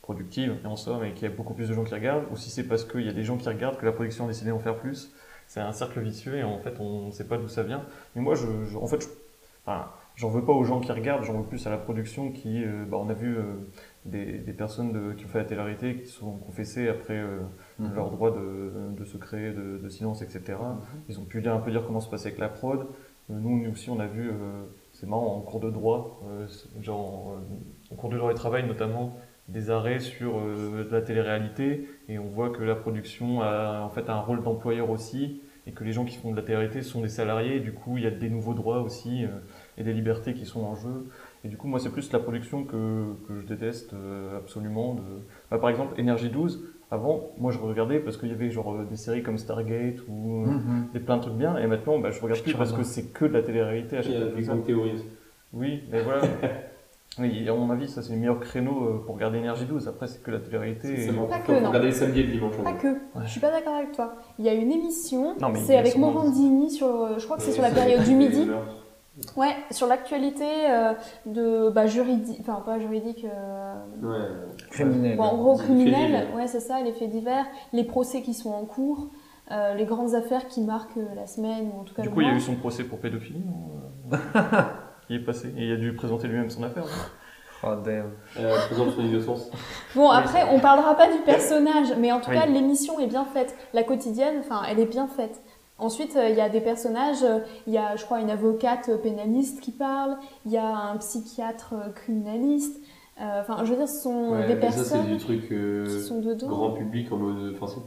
productive 0.00 0.56
et 0.62 0.66
en 0.66 0.76
somme 0.76 1.04
et 1.04 1.12
qu'il 1.12 1.28
y 1.28 1.32
a 1.32 1.34
beaucoup 1.34 1.54
plus 1.54 1.68
de 1.68 1.74
gens 1.74 1.84
qui 1.84 1.94
regardent, 1.94 2.24
ou 2.30 2.36
si 2.36 2.50
c'est 2.50 2.64
parce 2.64 2.84
qu'il 2.84 3.02
y 3.02 3.08
a 3.08 3.12
des 3.12 3.24
gens 3.24 3.36
qui 3.36 3.48
regardent 3.48 3.78
que 3.78 3.86
la 3.86 3.92
production 3.92 4.24
a 4.26 4.28
décidé 4.28 4.50
d'en 4.50 4.60
faire 4.60 4.76
plus. 4.76 5.12
C'est 5.48 5.60
un 5.60 5.72
cercle 5.72 6.00
vicieux 6.00 6.36
et 6.36 6.44
en 6.44 6.58
fait 6.60 6.74
on 6.80 7.06
ne 7.08 7.10
sait 7.12 7.26
pas 7.26 7.36
d'où 7.36 7.48
ça 7.48 7.62
vient. 7.64 7.84
Mais 8.14 8.22
moi, 8.22 8.34
je, 8.36 8.46
je- 8.70 8.78
en 8.78 8.86
fait, 8.86 9.02
je, 9.02 9.08
enfin, 9.66 9.88
j'en 10.16 10.28
veux 10.30 10.44
pas 10.44 10.52
aux 10.52 10.64
gens 10.64 10.80
qui 10.80 10.92
regardent, 10.92 11.24
j'en 11.24 11.38
veux 11.40 11.46
plus 11.46 11.66
à 11.66 11.70
la 11.70 11.78
production 11.78 12.30
qui, 12.32 12.64
euh, 12.64 12.84
bah, 12.88 12.96
on 13.00 13.08
a 13.10 13.14
vu 13.14 13.36
euh, 13.36 13.42
des, 14.04 14.38
des 14.38 14.52
personnes 14.52 14.92
de- 14.92 15.12
qui 15.14 15.24
ont 15.24 15.28
fait 15.28 15.38
la 15.38 15.44
télé-réalité 15.44 15.96
qui 15.96 16.06
sont 16.06 16.32
confessées 16.38 16.88
après 16.88 17.18
Mhm. 17.88 17.94
leur 17.94 18.10
droit 18.10 18.30
de, 18.30 18.72
de 18.96 19.04
secret, 19.04 19.52
de, 19.52 19.78
de 19.78 19.88
silence, 19.88 20.22
etc. 20.22 20.58
Ils 21.08 21.18
ont 21.18 21.24
pu 21.24 21.40
dire, 21.40 21.54
un 21.54 21.58
peu 21.60 21.70
dire 21.70 21.84
comment 21.86 22.00
se 22.00 22.08
passait 22.08 22.28
avec 22.28 22.38
la 22.38 22.48
prod. 22.48 22.80
Euh, 23.30 23.34
nous, 23.40 23.62
nous 23.62 23.70
aussi, 23.70 23.90
on 23.90 24.00
a 24.00 24.06
vu, 24.06 24.30
euh, 24.30 24.32
c'est 24.92 25.08
marrant, 25.08 25.36
en 25.36 25.40
cours 25.40 25.60
de 25.60 25.70
droit, 25.70 26.20
euh, 26.28 26.46
genre 26.80 27.34
euh, 27.36 27.92
en 27.92 27.96
cours 27.96 28.10
de 28.10 28.16
droit 28.16 28.30
et 28.30 28.34
travail 28.34 28.66
notamment, 28.66 29.16
des 29.48 29.70
arrêts 29.70 30.00
sur 30.00 30.38
euh, 30.38 30.84
de 30.84 30.90
la 30.90 31.02
télé-réalité 31.02 31.88
et 32.08 32.18
on 32.18 32.26
voit 32.26 32.50
que 32.50 32.62
la 32.62 32.74
production 32.74 33.42
a 33.42 33.80
en 33.80 33.88
fait 33.90 34.08
un 34.08 34.20
rôle 34.20 34.42
d'employeur 34.42 34.90
aussi 34.90 35.40
et 35.66 35.72
que 35.72 35.84
les 35.84 35.92
gens 35.92 36.04
qui 36.04 36.16
font 36.16 36.30
de 36.30 36.36
la 36.36 36.42
télé-réalité 36.42 36.82
sont 36.82 37.02
des 37.02 37.08
salariés 37.08 37.56
et 37.56 37.60
du 37.60 37.72
coup 37.72 37.96
il 37.96 38.04
y 38.04 38.06
a 38.06 38.10
des 38.10 38.30
nouveaux 38.30 38.54
droits 38.54 38.80
aussi 38.80 39.24
euh, 39.24 39.28
et 39.78 39.84
des 39.84 39.92
libertés 39.92 40.34
qui 40.34 40.46
sont 40.46 40.60
en 40.62 40.74
jeu 40.76 41.08
et 41.44 41.48
du 41.48 41.56
coup 41.56 41.66
moi 41.66 41.80
c'est 41.80 41.90
plus 41.90 42.12
la 42.12 42.18
production 42.20 42.64
que, 42.64 43.14
que 43.28 43.40
je 43.40 43.46
déteste 43.46 43.94
euh, 43.94 44.38
absolument 44.38 44.94
de... 44.94 45.02
Bah, 45.50 45.58
par 45.58 45.70
exemple 45.70 45.98
Énergie 46.00 46.30
12 46.30 46.64
avant 46.92 47.30
moi 47.38 47.50
je 47.50 47.58
regardais 47.58 47.98
parce 47.98 48.16
qu'il 48.18 48.28
y 48.28 48.32
avait 48.32 48.50
genre 48.50 48.72
euh, 48.74 48.84
des 48.88 48.96
séries 48.96 49.22
comme 49.22 49.38
Stargate 49.38 49.96
ou 50.08 50.44
euh, 50.44 50.46
Mhm. 50.50 50.86
des 50.92 51.00
plein 51.00 51.16
de 51.16 51.22
trucs 51.22 51.34
bien 51.34 51.56
et 51.56 51.66
maintenant 51.66 51.98
bah, 51.98 52.10
je 52.10 52.20
regarde 52.20 52.40
plus 52.42 52.54
parce 52.54 52.72
que 52.72 52.82
c'est 52.84 53.12
que 53.12 53.24
de 53.24 53.32
la 53.32 53.42
télé-réalité 53.42 53.96
à 53.96 54.00
Il 54.00 54.04
chaque 54.04 54.12
y 54.12 54.16
a 54.16 54.20
fois 54.26 54.36
des 54.36 54.42
grandes 54.42 54.64
théories. 54.64 55.02
oui, 55.54 55.82
mais 55.90 56.02
voilà. 56.02 56.22
Oui, 57.18 57.46
à 57.46 57.52
mon 57.52 57.68
avis, 57.68 57.88
ça 57.88 58.00
c'est 58.00 58.14
le 58.14 58.18
meilleur 58.20 58.40
créneau 58.40 58.84
euh, 58.86 59.02
pour 59.04 59.16
regarder 59.16 59.36
Énergie 59.36 59.66
12. 59.66 59.86
Après, 59.86 60.06
c'est 60.06 60.22
que 60.22 60.30
la 60.30 60.38
télé-réalité. 60.38 60.96
C'est 60.96 61.02
et- 61.02 61.06
seulement 61.08 61.26
Pas 61.26 61.40
que, 61.40 61.52
non. 61.52 61.68
regarder 61.68 61.92
samedi 61.92 62.20
et 62.20 62.22
le 62.22 62.32
dimanche. 62.32 62.56
Pas 62.64 62.72
que. 62.72 62.86
Ouais. 62.86 62.96
Je 63.26 63.30
suis 63.30 63.40
pas 63.40 63.50
d'accord 63.50 63.74
avec 63.74 63.92
toi. 63.92 64.14
Il 64.38 64.46
y 64.46 64.48
a 64.48 64.54
une 64.54 64.72
émission, 64.72 65.36
Non, 65.38 65.50
mais 65.50 65.58
c'est 65.58 65.76
a 65.76 65.80
avec 65.80 65.94
Morandini 65.98 66.70
sur, 66.70 66.86
euh, 66.86 67.18
je 67.18 67.24
crois 67.26 67.36
que 67.36 67.42
c'est 67.42 67.50
Euh, 67.50 67.52
sur 67.52 67.62
la 67.64 67.70
période 67.70 68.02
du 68.04 68.14
midi. 68.14 68.48
Ouais, 69.36 69.54
sur 69.70 69.86
l'actualité 69.86 70.46
euh, 70.70 70.94
de 71.26 71.68
bah, 71.68 71.86
juridique, 71.86 72.38
enfin 72.40 72.62
pas 72.64 72.78
juridique, 72.78 73.26
euh, 73.26 73.74
Ouais. 74.02 74.26
Criminel. 74.70 75.16
bon, 75.18 75.22
en 75.24 75.36
gros 75.36 75.56
criminel, 75.58 76.28
ouais 76.34 76.46
c'est 76.46 76.60
ça, 76.60 76.80
les 76.80 76.92
faits 76.92 77.10
divers, 77.10 77.44
les 77.74 77.84
procès 77.84 78.22
qui 78.22 78.32
sont 78.32 78.50
en 78.52 78.64
cours, 78.64 79.08
euh, 79.50 79.74
les 79.74 79.84
grandes 79.84 80.14
affaires 80.14 80.48
qui 80.48 80.62
marquent 80.62 80.96
euh, 80.96 81.14
la 81.14 81.26
semaine 81.26 81.70
ou 81.74 81.80
en 81.80 81.84
tout 81.84 81.94
cas 81.94 82.00
Du 82.02 82.08
le 82.08 82.14
coup, 82.14 82.22
il 82.22 82.26
y 82.28 82.30
a 82.30 82.34
eu 82.34 82.40
son 82.40 82.54
procès 82.56 82.84
pour 82.84 83.00
pédophilie, 83.00 83.44
non 83.44 84.18
qui 85.06 85.16
est 85.16 85.20
passé. 85.24 85.52
Et 85.58 85.66
il 85.66 85.72
a 85.72 85.76
dû 85.76 85.94
présenter 85.94 86.26
lui-même 86.28 86.48
son 86.48 86.62
affaire. 86.62 86.84
non 86.84 86.90
Oh 87.64 87.76
damn. 87.84 88.10
Euh, 88.40 88.56
présente 88.66 88.90
son 88.94 89.02
innocence. 89.02 89.48
Bon 89.94 90.08
après 90.08 90.42
on 90.50 90.58
parlera 90.58 90.96
pas 90.96 91.12
du 91.12 91.18
personnage, 91.18 91.94
mais 91.98 92.10
en 92.10 92.18
tout 92.20 92.30
Oui. 92.30 92.36
cas 92.36 92.46
l'émission 92.46 92.98
est 92.98 93.06
bien 93.06 93.24
faite, 93.26 93.54
la 93.74 93.84
quotidienne, 93.84 94.36
enfin 94.40 94.62
elle 94.68 94.80
est 94.80 94.86
bien 94.86 95.06
faite. 95.06 95.40
Ensuite, 95.78 96.14
euh, 96.16 96.28
il 96.28 96.36
y 96.36 96.40
a 96.40 96.48
des 96.48 96.60
personnages, 96.60 97.22
euh, 97.24 97.40
il 97.66 97.72
y 97.72 97.78
a, 97.78 97.96
je 97.96 98.04
crois, 98.04 98.20
une 98.20 98.30
avocate 98.30 98.88
euh, 98.88 98.98
pénaliste 98.98 99.60
qui 99.60 99.72
parle, 99.72 100.16
il 100.46 100.52
y 100.52 100.56
a 100.56 100.66
un 100.76 100.96
psychiatre 100.98 101.74
criminaliste. 101.94 102.80
Euh, 103.20 103.40
Enfin, 103.40 103.64
je 103.64 103.70
veux 103.70 103.76
dire, 103.76 103.88
ce 103.88 104.00
sont 104.00 104.30
Ouais, 104.30 104.46
des 104.46 104.54
mais 104.54 104.70
ça, 104.70 104.84
c'est 104.84 104.90
personnes 104.94 105.06
du 105.06 105.18
truc 105.18 105.52
euh, 105.52 105.84
qui 105.84 106.00
sont 106.06 106.20
dedans. 106.20 106.48
grand 106.48 106.70
public 106.72 107.10
en 107.12 107.16
mode. 107.16 107.54
Enfin, 107.60 107.80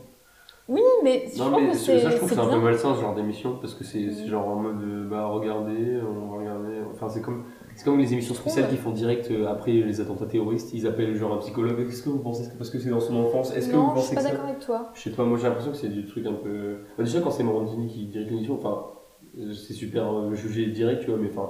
Oui, 0.67 0.81
mais 1.03 1.25
Non 1.37 1.51
mais 1.51 1.69
que 1.71 1.73
ça 1.75 1.97
je 1.97 2.15
trouve 2.17 2.29
que 2.29 2.35
c'est 2.35 2.41
un 2.41 2.47
peu 2.47 2.59
malsain 2.59 2.95
ce 2.95 3.01
genre 3.01 3.15
d'émission 3.15 3.57
parce 3.61 3.73
que 3.75 3.83
c'est 3.83 4.09
genre 4.27 4.47
en 4.47 4.55
mode 4.55 5.09
bah 5.09 5.25
regardez, 5.27 5.99
on 6.01 6.27
va 6.31 6.37
regarder, 6.39 6.81
enfin 6.91 7.07
c'est 7.09 7.21
comme 7.21 7.45
c'est 7.75 7.83
comme 7.83 7.99
les 7.99 8.13
émissions 8.13 8.33
spéciales 8.33 8.65
ouais. 8.65 8.71
qui 8.71 8.77
font 8.77 8.91
direct 8.91 9.29
euh, 9.31 9.47
après 9.47 9.71
les 9.71 10.01
attentats 10.01 10.25
terroristes, 10.25 10.73
ils 10.73 10.87
appellent 10.87 11.15
genre 11.15 11.33
un 11.33 11.37
psychologue, 11.37 11.79
est-ce 11.87 12.03
que 12.03 12.09
vous 12.09 12.19
pensez 12.19 12.49
parce 12.57 12.69
que 12.69 12.79
c'est 12.79 12.89
dans 12.89 12.99
son 12.99 13.15
enfance, 13.17 13.55
est-ce 13.55 13.67
que 13.67 13.75
vous 13.75 13.81
Non, 13.81 13.89
je 13.89 13.95
pensez 13.95 14.07
suis 14.07 14.15
pas 14.15 14.23
d'accord 14.23 14.45
avec 14.45 14.59
toi. 14.59 14.91
Je 14.93 15.01
sais 15.01 15.09
pas, 15.11 15.23
moi 15.23 15.37
j'ai 15.37 15.47
l'impression 15.47 15.71
que 15.71 15.77
c'est 15.77 15.89
du 15.89 16.05
truc 16.05 16.25
un 16.25 16.33
peu 16.33 16.77
bah, 16.97 17.03
déjà 17.03 17.21
quand 17.21 17.31
c'est 17.31 17.43
Morandini 17.43 17.87
qui 17.87 18.05
dirige 18.07 18.29
l'émission, 18.29 18.55
enfin 18.55 18.85
c'est 19.53 19.73
super 19.73 20.11
euh, 20.13 20.33
jugé 20.33 20.67
direct 20.67 21.01
tu 21.03 21.09
vois 21.11 21.19
mais 21.19 21.29
enfin 21.29 21.49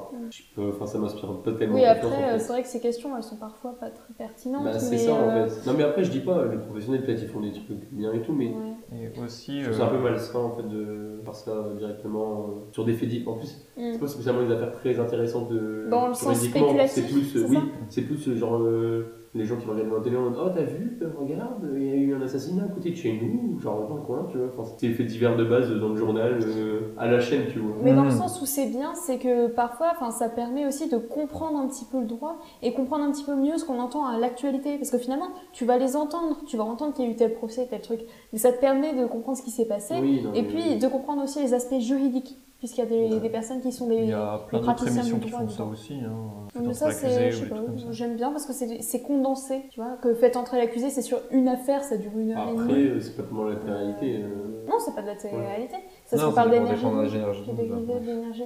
Mm. 0.57 0.69
enfin 0.69 0.85
ça 0.87 0.97
m'inspire 0.97 1.41
pas 1.43 1.51
tellement 1.53 1.75
Oui, 1.75 1.85
après, 1.85 2.07
en 2.07 2.11
euh, 2.11 2.31
fait. 2.33 2.39
c'est 2.39 2.47
vrai 2.53 2.61
que 2.63 2.67
ces 2.67 2.79
questions, 2.79 3.15
elles 3.15 3.23
sont 3.23 3.37
parfois 3.37 3.75
pas 3.79 3.89
très 3.89 4.13
pertinentes. 4.17 4.63
Bah, 4.63 4.79
c'est 4.79 4.97
ça 4.97 5.11
euh, 5.11 5.45
en 5.45 5.47
fait. 5.49 5.65
Non 5.69 5.77
mais 5.77 5.83
après 5.83 6.03
je 6.03 6.11
dis 6.11 6.19
pas, 6.21 6.45
les 6.45 6.57
professionnels 6.57 7.03
peut-être 7.05 7.21
ils 7.21 7.27
font 7.27 7.41
des 7.41 7.51
trucs 7.51 7.91
bien 7.91 8.11
et 8.13 8.21
tout 8.21 8.33
mais 8.33 8.47
ouais. 8.47 9.11
Et 9.15 9.19
aussi. 9.19 9.61
Ça 9.71 9.85
un 9.85 9.87
euh, 9.87 9.91
peu 9.91 9.97
malsain 9.99 10.39
en 10.39 10.55
fait 10.55 10.63
de 10.67 11.19
faire 11.23 11.35
ça 11.35 11.63
directement 11.77 12.47
euh, 12.49 12.71
sur 12.71 12.85
des 12.85 12.93
faits 12.93 13.09
divers. 13.09 13.29
En 13.33 13.37
plus, 13.37 13.65
Mm. 13.77 13.89
c'est 13.93 13.99
pas 13.99 14.07
spécialement 14.07 14.41
des 14.47 14.53
affaires 14.53 14.71
très 14.71 14.99
intéressantes 14.99 15.49
de 15.49 15.87
Dans 15.89 16.07
le 16.07 16.13
sens 16.13 16.33
juridiquement. 16.41 16.67
C'est 16.87 17.01
spéculatif, 17.01 17.31
plus, 17.31 17.37
euh, 17.41 17.45
c'est 17.47 17.55
oui, 17.55 17.61
c'est 17.89 18.01
plus 18.03 18.27
euh, 18.29 18.35
genre 18.37 18.55
euh, 18.57 19.24
les 19.35 19.45
gens 19.45 19.57
qui 19.57 19.67
regardent 19.67 19.91
la 19.93 19.99
télé 20.01 20.17
en 20.17 20.21
mode 20.29 20.37
Oh, 20.41 20.49
t'as 20.53 20.63
vu 20.63 20.97
euh, 21.01 21.09
Regarde, 21.19 21.69
il 21.75 21.83
y 21.83 21.91
a 21.91 21.95
eu 21.95 22.15
un 22.15 22.21
assassinat 22.21 22.63
à 22.63 22.67
côté 22.69 22.91
de 22.91 22.95
chez 22.95 23.19
nous, 23.21 23.59
genre 23.59 23.87
dans 23.87 23.95
le 23.97 24.01
coin, 24.01 24.27
tu 24.31 24.37
vois. 24.37 24.47
Enfin, 24.57 24.71
c'est 24.77 24.89
faits 24.89 25.05
divers 25.07 25.35
de 25.37 25.43
base 25.43 25.69
dans 25.71 25.89
le 25.89 25.95
journal, 25.97 26.39
euh, 26.41 26.93
à 26.97 27.07
la 27.11 27.19
chaîne, 27.19 27.43
tu 27.51 27.59
vois. 27.59 27.75
Mais 27.81 27.93
dans 27.93 28.03
le 28.03 28.09
Mhm. 28.11 28.15
sens 28.17 28.41
où 28.41 28.45
c'est 28.45 28.67
bien, 28.67 28.95
c'est 28.95 29.17
que 29.17 29.47
parfois, 29.47 29.87
enfin, 29.93 30.11
ça 30.11 30.29
permet 30.29 30.65
aussi 30.65 30.89
de 30.89 30.97
comprendre 30.97 31.59
un 31.59 31.67
petit 31.67 31.85
peu 31.85 31.99
le 31.99 32.05
droit 32.05 32.37
et 32.63 32.73
comprendre 32.73 33.03
un 33.03 33.11
petit 33.11 33.25
peu 33.25 33.35
mieux 33.35 33.57
ce 33.57 33.65
qu'on 33.65 33.79
entend 33.79 34.05
à 34.05 34.17
l'actualité. 34.17 34.77
Parce 34.77 34.89
que 34.91 34.97
finalement, 34.97 35.27
tu 35.51 35.65
vas 35.65 35.77
les 35.77 35.95
entendre, 35.95 36.37
tu 36.47 36.55
vas 36.57 36.63
entendre 36.63 36.93
qu'il 36.93 37.05
y 37.05 37.07
a 37.07 37.11
eu 37.11 37.15
tel 37.15 37.33
procès, 37.33 37.67
tel 37.69 37.81
truc. 37.81 37.99
Mais 38.31 38.39
ça 38.39 38.51
te 38.53 38.59
permet 38.59 38.93
de 38.93 39.05
comprendre 39.05 39.37
ce 39.37 39.43
qui 39.43 39.51
s'est 39.51 39.67
passé 39.67 39.95
Oui, 40.01 40.21
non, 40.23 40.33
et 40.33 40.41
mais- 40.43 40.47
puis 40.47 40.77
de 40.79 40.87
comprendre 40.87 41.23
aussi 41.23 41.41
les 41.41 41.53
aspects 41.53 41.79
juridiques. 41.79 42.37
Puisqu'il 42.65 42.81
y 42.81 42.83
a 42.83 42.89
des, 42.89 43.13
Ouais. 43.13 43.19
des 43.19 43.29
personnes 43.29 43.61
qui 43.61 43.71
sont 43.71 43.87
Il 43.91 43.97
des. 43.97 44.05
y 44.07 44.13
a 44.13 44.39
plein 44.47 44.57
d'autres 44.59 44.73
praticiens 44.73 45.01
émissions 45.01 45.19
qui 45.19 45.29
droit 45.29 45.41
font 45.41 45.49
ça 45.49 45.63
aussi. 45.65 45.99
Hein. 46.03 46.59
Mais 46.59 46.73
ça, 46.73 46.89
c'est, 46.89 47.31
ça. 47.31 47.45
j'aime 47.91 48.15
bien 48.15 48.31
parce 48.31 48.47
que 48.47 48.53
c'est, 48.53 49.01
condensé, 49.03 49.61
tu 49.69 49.79
vois. 49.79 49.97
Que 50.01 50.15
faites 50.15 50.35
entrer 50.35 50.57
l'accusé, 50.57 50.89
c'est 50.89 51.03
sur 51.03 51.19
une 51.29 51.47
affaire, 51.47 51.83
ça 51.83 51.95
dure 51.97 52.17
une 52.17 52.31
heure 52.31 52.47
et 52.47 52.51
Après, 52.53 52.73
demie. 52.73 52.87
euh, 52.87 52.99
c'est 52.99 53.15
pas 53.17 53.21
tellement 53.23 53.43
la 53.45 53.55
réalité. 53.75 54.23
euh. 54.23 54.67
Non, 54.67 54.77
c'est 54.79 54.95
pas 54.95 55.03
de 55.03 55.07
la 55.07 55.15
télé-réalité. 55.15 55.75
Ça 56.05 56.17
Non, 56.17 56.31
se 56.31 56.35
parle 56.35 56.49
d'énergie. 56.49 56.85
ouais. 56.85 57.05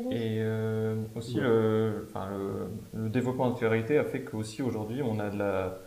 douce. 0.03 0.11
Et 0.11 0.39
euh, 0.41 0.95
aussi, 1.15 1.37
Ouais. 1.37 1.43
le, 1.43 2.07
enfin, 2.09 2.27
le, 2.29 3.01
le 3.03 3.09
développement 3.09 3.47
de 3.47 3.53
la 3.53 3.57
télé-réalité 3.59 3.97
a 3.99 4.03
fait 4.03 4.23
qu'aussi 4.23 4.61
aujourd'hui, 4.61 5.01
on 5.01 5.17
a 5.19 5.29
de 5.29 5.37
la, 5.37 5.77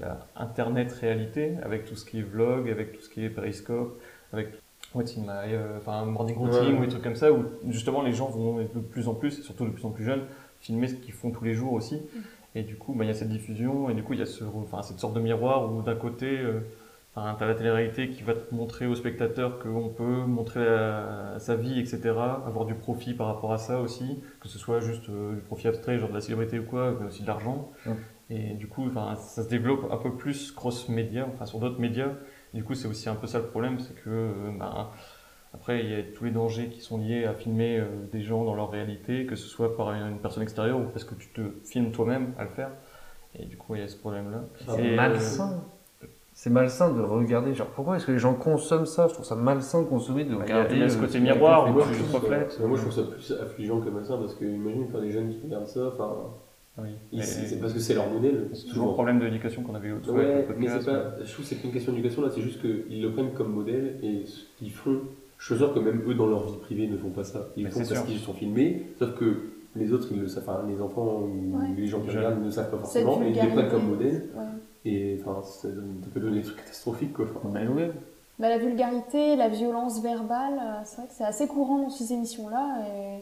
la 0.00 0.20
internet 0.36 0.90
réalité 0.92 1.56
avec 1.62 1.84
tout 1.84 1.96
ce 1.96 2.06
qui 2.06 2.20
est 2.20 2.22
vlog, 2.22 2.70
avec 2.70 2.92
tout 2.92 3.02
ce 3.02 3.10
qui 3.10 3.24
est 3.24 3.30
périscope, 3.30 4.00
avec 4.32 4.48
What's 4.94 5.16
in 5.18 5.22
my, 5.22 5.52
euh, 5.54 5.78
enfin, 5.78 6.04
morning 6.04 6.36
routine 6.36 6.74
Ouais. 6.74 6.78
ou 6.78 6.80
des 6.82 6.88
trucs 6.88 7.02
comme 7.02 7.16
ça, 7.16 7.32
où 7.32 7.44
justement 7.68 8.02
les 8.02 8.12
gens 8.12 8.28
vont 8.28 8.58
de 8.58 8.80
plus 8.80 9.08
en 9.08 9.14
plus, 9.14 9.38
et 9.38 9.42
surtout 9.42 9.64
de 9.64 9.70
plus 9.70 9.84
en 9.84 9.90
plus 9.90 10.04
jeunes, 10.04 10.22
filmer 10.60 10.86
ce 10.88 10.94
qu'ils 10.94 11.12
font 11.14 11.30
tous 11.30 11.44
les 11.44 11.54
jours 11.54 11.72
aussi. 11.72 12.00
Et 12.54 12.62
du 12.62 12.76
coup, 12.76 12.92
bah, 12.94 13.04
il 13.04 13.08
y 13.08 13.10
a 13.10 13.14
cette 13.14 13.28
diffusion, 13.28 13.90
et 13.90 13.94
du 13.94 14.02
coup, 14.04 14.12
il 14.12 14.20
y 14.20 14.22
a 14.22 14.26
ce, 14.26 14.44
enfin, 14.44 14.82
cette 14.82 15.00
sorte 15.00 15.14
de 15.14 15.20
miroir 15.20 15.72
où 15.72 15.82
d'un 15.82 15.96
côté, 15.96 16.38
euh, 16.38 16.60
enfin, 17.16 17.34
tu 17.36 17.42
as 17.42 17.48
la 17.48 17.54
télé-réalité 17.56 18.10
qui 18.10 18.22
va 18.22 18.34
te 18.34 18.54
montrer 18.54 18.86
au 18.86 18.94
spectateur 18.94 19.58
qu'on 19.58 19.88
peut 19.88 20.24
montrer 20.26 20.64
la- 20.64 21.34
sa 21.40 21.56
vie, 21.56 21.80
etc., 21.80 22.10
avoir 22.46 22.64
du 22.64 22.74
profit 22.74 23.14
par 23.14 23.26
rapport 23.26 23.52
à 23.52 23.58
ça 23.58 23.80
aussi, 23.80 24.22
que 24.40 24.46
ce 24.48 24.58
soit 24.60 24.78
juste 24.78 25.08
euh, 25.08 25.34
du 25.34 25.40
profit 25.40 25.66
abstrait, 25.66 25.98
genre 25.98 26.10
de 26.10 26.14
la 26.14 26.20
célébrité 26.20 26.60
ou 26.60 26.64
quoi, 26.64 26.94
mais 27.00 27.08
aussi 27.08 27.22
de 27.22 27.26
l'argent. 27.26 27.70
Et 28.30 28.54
du 28.54 28.66
coup, 28.68 28.86
enfin, 28.86 29.14
ça 29.16 29.42
se 29.42 29.48
développe 29.48 29.86
un 29.90 29.96
peu 29.98 30.12
plus 30.12 30.50
cross-média, 30.52 31.26
enfin 31.32 31.44
sur 31.46 31.58
d'autres 31.58 31.80
médias. 31.80 32.08
Du 32.54 32.64
coup, 32.64 32.74
c'est 32.74 32.88
aussi 32.88 33.08
un 33.08 33.14
peu 33.16 33.26
ça 33.26 33.38
le 33.38 33.46
problème, 33.46 33.78
c'est 33.80 33.94
que 33.94 34.08
euh, 34.08 34.32
ben, 34.58 34.88
après, 35.52 35.80
il 35.84 35.90
y 35.90 35.94
a 35.94 36.02
tous 36.02 36.24
les 36.24 36.30
dangers 36.30 36.68
qui 36.68 36.80
sont 36.80 36.98
liés 36.98 37.24
à 37.26 37.34
filmer 37.34 37.78
euh, 37.78 37.86
des 38.12 38.22
gens 38.22 38.44
dans 38.44 38.54
leur 38.54 38.70
réalité, 38.70 39.26
que 39.26 39.36
ce 39.36 39.46
soit 39.46 39.76
par 39.76 39.92
une 39.92 40.18
personne 40.18 40.42
extérieure 40.42 40.78
ou 40.80 40.84
parce 40.84 41.04
que 41.04 41.14
tu 41.14 41.28
te 41.28 41.42
filmes 41.64 41.92
toi-même 41.92 42.32
à 42.38 42.44
le 42.44 42.50
faire. 42.50 42.70
Et 43.38 43.44
du 43.46 43.56
coup, 43.56 43.74
il 43.74 43.80
y 43.80 43.84
a 43.84 43.88
ce 43.88 43.96
problème-là. 43.96 44.44
C'est 44.68 44.80
euh, 44.92 44.96
malsain. 44.96 45.64
C'est 46.32 46.50
malsain 46.50 46.92
de 46.92 47.00
regarder. 47.02 47.54
Genre, 47.54 47.68
pourquoi 47.68 47.96
est-ce 47.96 48.06
que 48.06 48.12
les 48.12 48.18
gens 48.18 48.34
consomment 48.34 48.86
ça? 48.86 49.06
Je 49.06 49.14
trouve 49.14 49.24
ça 49.26 49.36
malsain 49.36 49.82
de 49.82 49.86
consommer, 49.86 50.24
de 50.24 50.34
Bah, 50.34 50.42
il 50.46 50.48
y 50.48 50.52
a- 50.52 50.56
regarder. 50.56 50.74
il 50.74 50.80
y 50.80 50.84
a 50.84 50.88
ce 50.88 50.98
côté 50.98 51.20
miroir 51.20 51.68
où 51.68 51.80
tu 51.80 52.02
te 52.02 52.12
reflètes. 52.12 52.58
moi, 52.60 52.76
je 52.76 52.82
trouve 52.82 52.92
ça 52.92 53.02
plus 53.02 53.32
affligeant 53.32 53.80
que 53.80 53.90
malsain 53.90 54.16
parce 54.16 54.34
que 54.34 54.44
imagine 54.44 54.88
faire 54.88 55.00
des 55.00 55.10
jeunes 55.12 55.28
qui 55.30 55.40
regardent 55.44 55.66
ça, 55.68 55.88
enfin, 55.92 56.12
Oui. 56.76 57.20
c'est 57.22 57.60
parce 57.60 57.72
que 57.72 57.78
c'est 57.78 57.94
leur 57.94 58.10
modèle. 58.10 58.48
c'est 58.52 58.66
toujours 58.66 58.88
le 58.88 58.92
problème 58.94 59.20
de 59.20 59.26
l'éducation 59.26 59.62
qu'on 59.62 59.74
avait 59.76 59.92
au-dessus 59.92 60.10
avec 60.10 60.22
Ouais, 60.26 60.34
le 60.34 60.40
mais 60.58 60.66
podcast. 60.66 60.78
c'est 60.84 60.90
pas, 60.90 61.24
je 61.24 61.32
trouve 61.32 61.44
que 61.44 61.48
c'est 61.48 61.54
pas 61.56 61.66
une 61.68 61.72
question 61.72 61.92
d'éducation 61.92 62.22
là, 62.22 62.28
c'est 62.34 62.40
juste 62.42 62.60
qu'ils 62.60 63.00
le 63.02 63.12
prennent 63.12 63.30
comme 63.32 63.52
modèle 63.52 63.98
et 64.02 64.26
ce 64.26 64.40
qu'ils 64.58 64.72
font, 64.72 64.98
je 65.38 65.46
suis 65.46 65.56
sûr 65.56 65.72
que 65.72 65.78
même 65.78 66.02
eux 66.08 66.14
dans 66.14 66.26
leur 66.26 66.46
vie 66.48 66.56
privée 66.58 66.88
ne 66.88 66.96
font 66.96 67.10
pas 67.10 67.22
ça. 67.22 67.46
Ils 67.56 67.64
Mais 67.64 67.70
font 67.70 67.78
parce 67.88 68.02
qu'ils 68.04 68.18
sont 68.18 68.34
filmés, 68.34 68.86
sauf 68.98 69.14
que 69.14 69.36
les 69.76 69.92
autres, 69.92 70.08
ils 70.10 70.20
le 70.20 70.26
savent, 70.28 70.44
enfin 70.48 70.64
les 70.68 70.80
enfants 70.80 71.20
ou 71.22 71.56
Ouais. 71.58 71.66
les 71.76 71.86
gens 71.86 72.00
qui 72.00 72.10
regardent 72.10 72.44
ne 72.44 72.50
savent 72.50 72.70
pas 72.70 72.78
forcément 72.78 73.22
et 73.22 73.28
ils 73.28 73.34
les 73.34 73.46
prennent 73.48 73.70
comme 73.70 73.88
modèle 73.90 74.28
Ouais. 74.36 74.42
et 74.90 75.20
enfin 75.24 75.42
ça, 75.42 75.68
peut 76.12 76.20
donner 76.20 76.38
des 76.38 76.42
trucs 76.44 76.56
catastrophiques 76.56 77.12
quoi. 77.12 77.26
Enfin, 77.36 77.50
Mais 77.52 77.68
ouais. 77.68 77.92
Bah, 78.40 78.48
la 78.48 78.58
vulgarité, 78.58 79.36
la 79.36 79.48
violence 79.48 80.02
verbale, 80.02 80.54
euh, 80.60 80.80
c'est 80.84 80.96
vrai 80.96 81.06
que 81.06 81.12
c'est 81.14 81.22
assez 81.24 81.46
courant 81.46 81.78
dans 81.82 81.88
ces 81.90 82.12
émissions-là. 82.12 82.78
Et... 82.88 83.20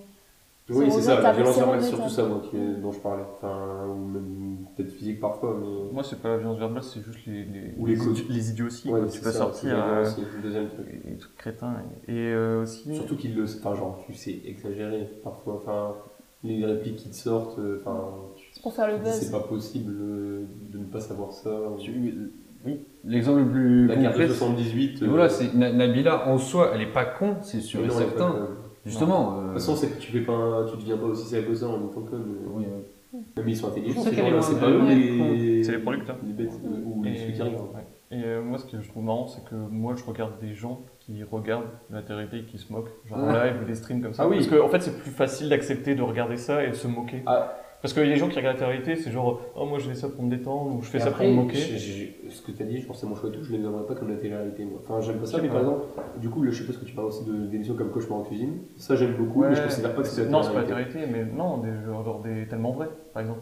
Oui, 0.74 0.90
c'est 0.90 1.02
ça, 1.02 1.20
la 1.20 1.32
violence 1.32 1.56
verbale, 1.58 1.82
c'est 1.82 1.88
surtout 1.88 2.08
ça. 2.08 2.24
moi, 2.24 2.42
qui- 2.50 2.56
dont 2.82 2.92
je 2.92 2.98
parlais. 3.00 3.22
Enfin, 3.37 3.87
ou 3.88 4.06
même 4.08 4.56
peut-être 4.76 4.90
physique 4.92 5.20
parfois, 5.20 5.56
mais. 5.61 5.92
Moi, 5.92 6.02
c'est 6.02 6.20
pas 6.20 6.28
la 6.30 6.38
violence 6.38 6.58
verbale, 6.58 6.82
c'est 6.82 7.02
juste 7.02 7.26
les, 7.26 7.44
les, 7.44 7.74
Ou 7.78 7.87
les 7.87 7.94
les, 7.96 8.00
les 8.28 8.50
idioties. 8.50 8.90
Ouais, 8.90 9.00
tu 9.11 9.20
peux 9.20 9.30
ça, 9.30 9.38
sortir 9.38 9.70
c'est 10.04 10.20
euh, 10.20 10.24
le 10.37 10.42
deuxième 10.42 10.68
truc. 10.68 10.87
des 11.06 11.16
trucs 11.16 11.37
crétins. 11.37 11.74
Et, 12.08 12.12
et, 12.14 12.32
euh, 12.32 12.62
aussi. 12.62 12.94
Surtout 12.94 13.16
qu'il 13.16 13.35
le. 13.37 13.44
Enfin, 13.44 13.74
genre, 13.74 14.02
tu 14.06 14.14
sais 14.14 14.38
exagérer 14.46 15.08
parfois. 15.22 15.54
Enfin, 15.62 15.94
les 16.44 16.64
répliques 16.66 16.96
qui 16.96 17.08
te 17.11 17.14
sortent, 17.14 17.58
euh, 17.58 17.80
enfin, 17.85 18.00
tu 18.37 18.46
C'est 18.52 18.62
pour 18.62 18.74
faire 18.74 18.88
le 18.88 18.98
dis, 18.98 19.11
c'est 19.12 19.30
buzz. 19.30 19.40
pas 19.42 19.46
possible 19.46 19.92
euh, 19.96 20.42
de 20.72 20.78
ne 20.78 20.85
pas 20.85 21.00
savoir 21.00 21.32
ça. 21.32 21.50
Tu- 21.78 22.28
Oui, 22.64 22.78
l'exemple 23.04 23.40
le 23.40 23.48
plus 23.50 23.87
La 23.88 23.94
carte 23.96 24.14
de 24.16 24.20
concret, 24.22 24.28
78. 24.28 25.02
Et 25.02 25.04
euh, 25.04 25.08
voilà, 25.08 25.28
c'est 25.28 25.52
Na- 25.54 25.72
Nabila 25.72 26.28
en 26.28 26.38
soi, 26.38 26.70
elle 26.74 26.82
est 26.82 26.92
pas 26.92 27.04
con, 27.04 27.37
c'est 27.42 27.61
sûr 27.61 27.85
et 27.85 27.90
certain. 27.90 28.48
Justement. 28.84 29.32
De 29.32 29.36
euh, 29.36 29.44
toute 29.44 29.52
façon, 29.54 29.76
c'est 29.76 29.88
que 29.88 30.00
tu 30.00 30.12
fais 30.12 30.20
pas, 30.20 30.66
tu 30.70 30.76
deviens 30.76 30.96
pas 30.96 31.06
aussi 31.06 31.26
sérieux 31.26 31.48
que 31.48 31.54
ça 31.54 31.68
en 31.68 31.78
conne. 31.88 32.08
euh. 32.12 32.48
oui, 32.54 32.64
oui. 32.66 32.82
Même 33.36 33.48
ils 33.48 33.56
sont 33.56 33.68
intelligents, 33.68 34.02
c'est 34.02 34.58
pas 34.58 34.70
eux 34.70 34.86
les. 34.88 35.62
C'est 35.62 35.72
les 35.72 35.78
producteurs. 35.78 36.16
Les 36.24 36.32
bêtes, 36.32 36.58
euh, 36.64 36.82
ou 36.84 37.04
Et, 37.04 37.14
ceux 37.14 37.32
qui 37.32 37.42
ouais. 37.42 37.86
Et, 38.10 38.24
euh, 38.24 38.42
moi, 38.42 38.58
ce 38.58 38.64
que 38.64 38.80
je 38.80 38.88
trouve 38.88 39.04
marrant, 39.04 39.26
c'est 39.26 39.44
que 39.44 39.54
moi, 39.54 39.94
je 39.96 40.04
regarde 40.04 40.38
des 40.40 40.54
gens 40.54 40.80
qui 40.98 41.22
regardent 41.22 41.68
la 41.90 42.02
télé 42.02 42.26
et 42.32 42.44
qui 42.44 42.58
se 42.58 42.72
moquent, 42.72 42.90
genre 43.06 43.18
en 43.18 43.32
live 43.32 43.56
ou 43.62 43.66
des 43.66 43.74
streams 43.74 44.02
comme 44.02 44.14
ça. 44.14 44.22
Ah 44.24 44.28
oui. 44.28 44.36
Parce 44.36 44.48
qu'en 44.48 44.66
en 44.66 44.68
fait, 44.68 44.80
c'est 44.80 44.98
plus 44.98 45.10
facile 45.10 45.50
d'accepter 45.50 45.94
de 45.94 46.02
regarder 46.02 46.36
ça 46.36 46.64
et 46.64 46.70
de 46.70 46.74
se 46.74 46.88
moquer. 46.88 47.22
Ah. 47.26 47.54
Parce 47.82 47.94
que 47.94 48.00
les 48.00 48.14
gens 48.16 48.28
qui 48.28 48.36
regardent 48.38 48.60
la 48.60 48.78
télé, 48.78 48.94
c'est 48.96 49.10
genre, 49.10 49.40
oh, 49.56 49.64
moi, 49.66 49.80
je 49.80 49.88
fais 49.88 49.94
ça 49.96 50.08
pour 50.08 50.22
me 50.22 50.30
détendre 50.30 50.76
ou 50.76 50.82
je 50.82 50.86
fais 50.86 51.00
ça 51.00 51.08
après, 51.08 51.24
pour 51.24 51.34
me 51.34 51.42
moquer. 51.42 51.58
ce 51.58 52.40
que 52.40 52.52
tu 52.52 52.62
as 52.62 52.66
dit, 52.66 52.78
je 52.78 52.86
pense 52.86 52.96
que 52.96 53.00
c'est 53.00 53.08
mon 53.08 53.16
choix 53.16 53.28
et 53.28 53.32
tout, 53.32 53.42
je 53.42 53.52
ne 53.52 53.58
les 53.58 53.64
aimerais 53.64 53.84
pas 53.86 53.94
comme 53.96 54.08
la 54.08 54.16
télé-réalité. 54.16 54.64
Moi. 54.64 54.78
Enfin, 54.84 55.00
j'aime 55.00 55.18
pas 55.18 55.26
ça, 55.26 55.38
Je 55.38 55.42
mais 55.42 55.48
par 55.48 55.58
exemple, 55.58 55.84
du 56.18 56.28
coup, 56.30 56.44
là, 56.44 56.52
je 56.52 56.58
sais 56.62 56.64
pas 56.66 56.72
ce 56.72 56.78
que 56.78 56.84
tu 56.84 56.94
parles 56.94 57.08
aussi 57.08 57.24
d'émissions 57.24 57.74
comme 57.74 57.90
Cauchemar 57.90 58.20
en 58.20 58.22
cuisine. 58.22 58.58
Ça, 58.76 58.94
j'aime 58.94 59.14
beaucoup, 59.14 59.42
mais 59.42 59.54
je 59.56 59.62
considère 59.62 59.94
pas 59.96 60.02
que 60.02 60.08
c'est 60.08 60.24
la 60.24 60.30
Non, 60.30 60.42
c'est 60.44 60.52
pas 60.52 60.60
la 60.60 60.64
télé-réalité. 60.64 61.00
mais 61.10 61.24
non, 61.24 61.58
des, 61.58 61.70
genre 61.84 62.20
des 62.20 62.46
tellement 62.46 62.70
vrais, 62.70 62.88
par 63.12 63.22
exemple. 63.22 63.40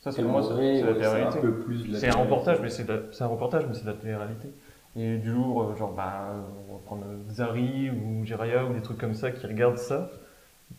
Ça, 0.00 0.12
c'est 0.12 0.22
moi, 0.22 0.40
c'est 0.42 0.82
la 0.82 0.92
télé-réalité. 0.94 1.38
C'est 1.94 2.08
un 2.14 2.18
reportage, 2.18 2.58
mais 2.62 2.70
c'est 2.70 2.84
de 2.86 2.92
la- 2.92 3.00
c'est 3.10 3.24
un 3.24 3.28
reportage, 3.28 3.64
mais 3.66 3.74
c'est 3.74 3.86
la 3.86 3.94
télé-réalité. 3.94 4.48
Et 4.96 5.16
du 5.16 5.32
jour, 5.32 5.62
euh, 5.62 5.74
genre, 5.74 5.92
bah, 5.92 6.28
on 6.68 6.74
va 6.74 6.78
prendre 6.84 7.02
Zari 7.28 7.90
ou 7.90 8.24
Jiraya 8.24 8.64
ou 8.66 8.72
des 8.72 8.80
trucs 8.82 8.98
comme 8.98 9.14
ça 9.14 9.32
qui 9.32 9.44
regardent 9.48 9.78
ça, 9.78 10.08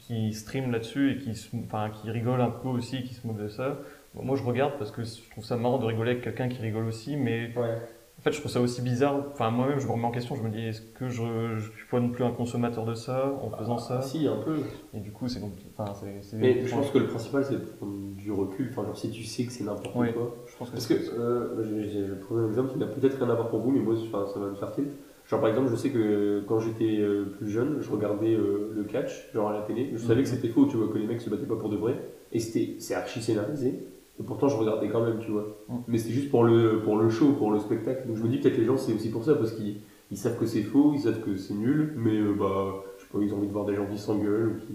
qui 0.08 0.34
streament 0.34 0.72
là-dessus 0.72 1.12
et 1.14 1.18
qui, 1.18 1.36
se- 1.36 1.56
enfin, 1.66 1.90
qui 1.90 2.10
rigolent 2.12 2.42
un 2.42 2.50
peu 2.52 2.68
aussi, 2.70 3.04
qui 3.04 3.14
se 3.14 3.26
moquent 3.26 3.42
de 3.42 3.48
ça. 3.48 3.78
Bon, 4.14 4.24
moi, 4.24 4.36
je 4.36 4.44
regarde 4.44 4.74
parce 4.78 4.92
que 4.92 5.04
je 5.04 5.30
trouve 5.32 5.44
ça 5.44 5.58
marrant 5.58 5.78
de 5.78 5.86
rigoler 5.86 6.12
avec 6.12 6.24
quelqu'un 6.24 6.48
qui 6.48 6.62
rigole 6.62 6.86
aussi, 6.86 7.18
mais 7.18 7.52
Ouais. 7.58 7.76
en 8.20 8.22
fait, 8.22 8.32
je 8.32 8.40
trouve 8.40 8.52
ça 8.52 8.62
aussi 8.62 8.82
bizarre. 8.82 9.16
Enfin, 9.34 9.50
moi-même, 9.52 9.80
je 9.80 9.88
me 9.88 9.92
remets 9.92 10.06
en 10.06 10.12
question. 10.12 10.36
Je 10.36 10.42
me 10.44 10.50
dis, 10.50 10.62
est-ce 10.68 10.82
que 10.82 11.10
je, 11.10 11.58
je 11.58 11.72
suis 11.72 11.88
pas 11.92 12.00
non 12.00 12.10
plus 12.10 12.24
un 12.24 12.32
consommateur 12.32 12.86
de 12.86 12.94
ça 12.94 13.34
en 13.42 13.50
faisant 13.58 13.78
ça 13.78 14.02
si, 14.02 14.28
un 14.28 14.38
peu. 14.38 14.58
Et 14.94 15.00
du 15.00 15.12
coup, 15.12 15.28
c'est 15.28 15.42
compliqué. 15.42 15.68
Enfin, 15.78 15.94
c'est. 16.22 16.38
Mais 16.38 16.66
je 16.66 16.74
pense 16.74 16.92
que 16.92 16.98
le 17.00 17.08
principal, 17.08 17.44
c'est 17.44 17.54
de 17.56 17.66
prendre 17.78 17.94
du 18.16 18.32
recul. 18.32 18.70
Enfin, 18.72 18.84
genre, 18.86 18.98
si 18.98 19.10
tu 19.12 19.24
sais 19.24 19.46
que 19.46 19.52
c'est 19.52 19.64
n'importe 19.66 19.96
Oui. 19.96 20.14
quoi. 20.14 20.36
je 20.48 20.56
pense 20.58 20.70
que 20.70 20.74
Parce 20.76 20.86
c'est- 20.88 20.96
que, 21.12 21.20
euh, 21.20 22.08
vais 22.10 22.16
prendre 22.26 22.42
un 22.42 22.48
exemple 22.50 22.72
qui 22.74 22.80
n'a 22.80 22.86
peut-être 22.88 23.18
rien 23.20 23.30
à 23.30 23.36
voir 23.36 23.50
pour 23.50 23.60
vous, 23.60 23.72
mais 23.72 23.80
moi, 23.80 23.96
ça 24.34 24.40
va 24.40 24.48
me 24.48 24.56
faire 24.56 24.72
tilt. 24.72 24.88
Genre, 25.30 25.40
par 25.40 25.50
exemple, 25.50 25.70
je 25.72 25.76
sais 25.76 25.90
que 25.90 26.42
quand 26.48 26.60
j'étais 26.60 27.00
euh, 27.00 27.26
plus 27.38 27.50
jeune, 27.50 27.78
je 27.82 27.90
regardais 27.90 28.34
euh, 28.34 28.72
le 28.76 28.84
catch, 28.84 29.30
genre 29.34 29.50
à 29.50 29.54
la 29.54 29.62
télé. 29.62 29.90
Je 29.94 29.98
savais 29.98 30.22
que 30.22 30.30
c'était 30.30 30.50
faux, 30.50 30.66
tu 30.68 30.78
vois, 30.78 30.88
que 30.88 30.98
les 31.00 31.08
mecs 31.08 31.22
se 31.22 31.30
battaient 31.30 31.48
pas 31.48 31.56
pour 31.56 31.70
de 31.70 31.78
vrai. 31.78 31.96
Et 32.32 32.40
c'était, 32.40 32.76
c'est 32.80 32.94
archi 32.94 33.22
scénarisé. 33.22 33.74
Et 34.20 34.24
pourtant, 34.24 34.48
je 34.48 34.56
regardais 34.56 34.88
quand 34.90 35.04
même, 35.04 35.18
tu 35.20 35.32
vois. 35.32 35.58
Mm. 35.68 35.74
Mais 35.88 35.98
c'était 35.98 36.14
juste 36.14 36.30
pour 36.30 36.44
le, 36.44 36.80
pour 36.84 36.98
le 36.98 37.10
show, 37.10 37.34
pour 37.34 37.52
le 37.52 37.60
spectacle. 37.60 38.08
Donc 38.08 38.18
je 38.18 38.24
me 38.24 38.28
dis, 38.30 38.38
peut-être 38.38 38.58
les 38.58 38.66
gens, 38.66 38.78
c'est 38.78 38.94
aussi 38.94 39.10
pour 39.10 39.24
ça, 39.24 39.34
parce 39.36 39.54
qu'ils 39.54 39.78
ils 40.12 40.18
savent 40.18 40.38
que 40.38 40.46
c'est 40.46 40.62
faux, 40.62 40.92
ils 40.94 41.00
savent 41.02 41.20
que 41.22 41.36
c'est 41.36 41.56
nul, 41.56 41.94
mais 41.98 42.20
euh, 42.20 42.34
bah, 42.38 42.76
je 42.98 43.04
sais 43.04 43.10
pas, 43.12 43.18
ils 43.24 43.34
ont 43.34 43.38
envie 43.38 43.48
de 43.48 43.52
voir 43.52 43.66
des 43.66 43.76
gens 43.76 43.88
qui 43.88 43.98
s'engueulent, 43.98 44.50
ou 44.50 44.60
qui, 44.68 44.74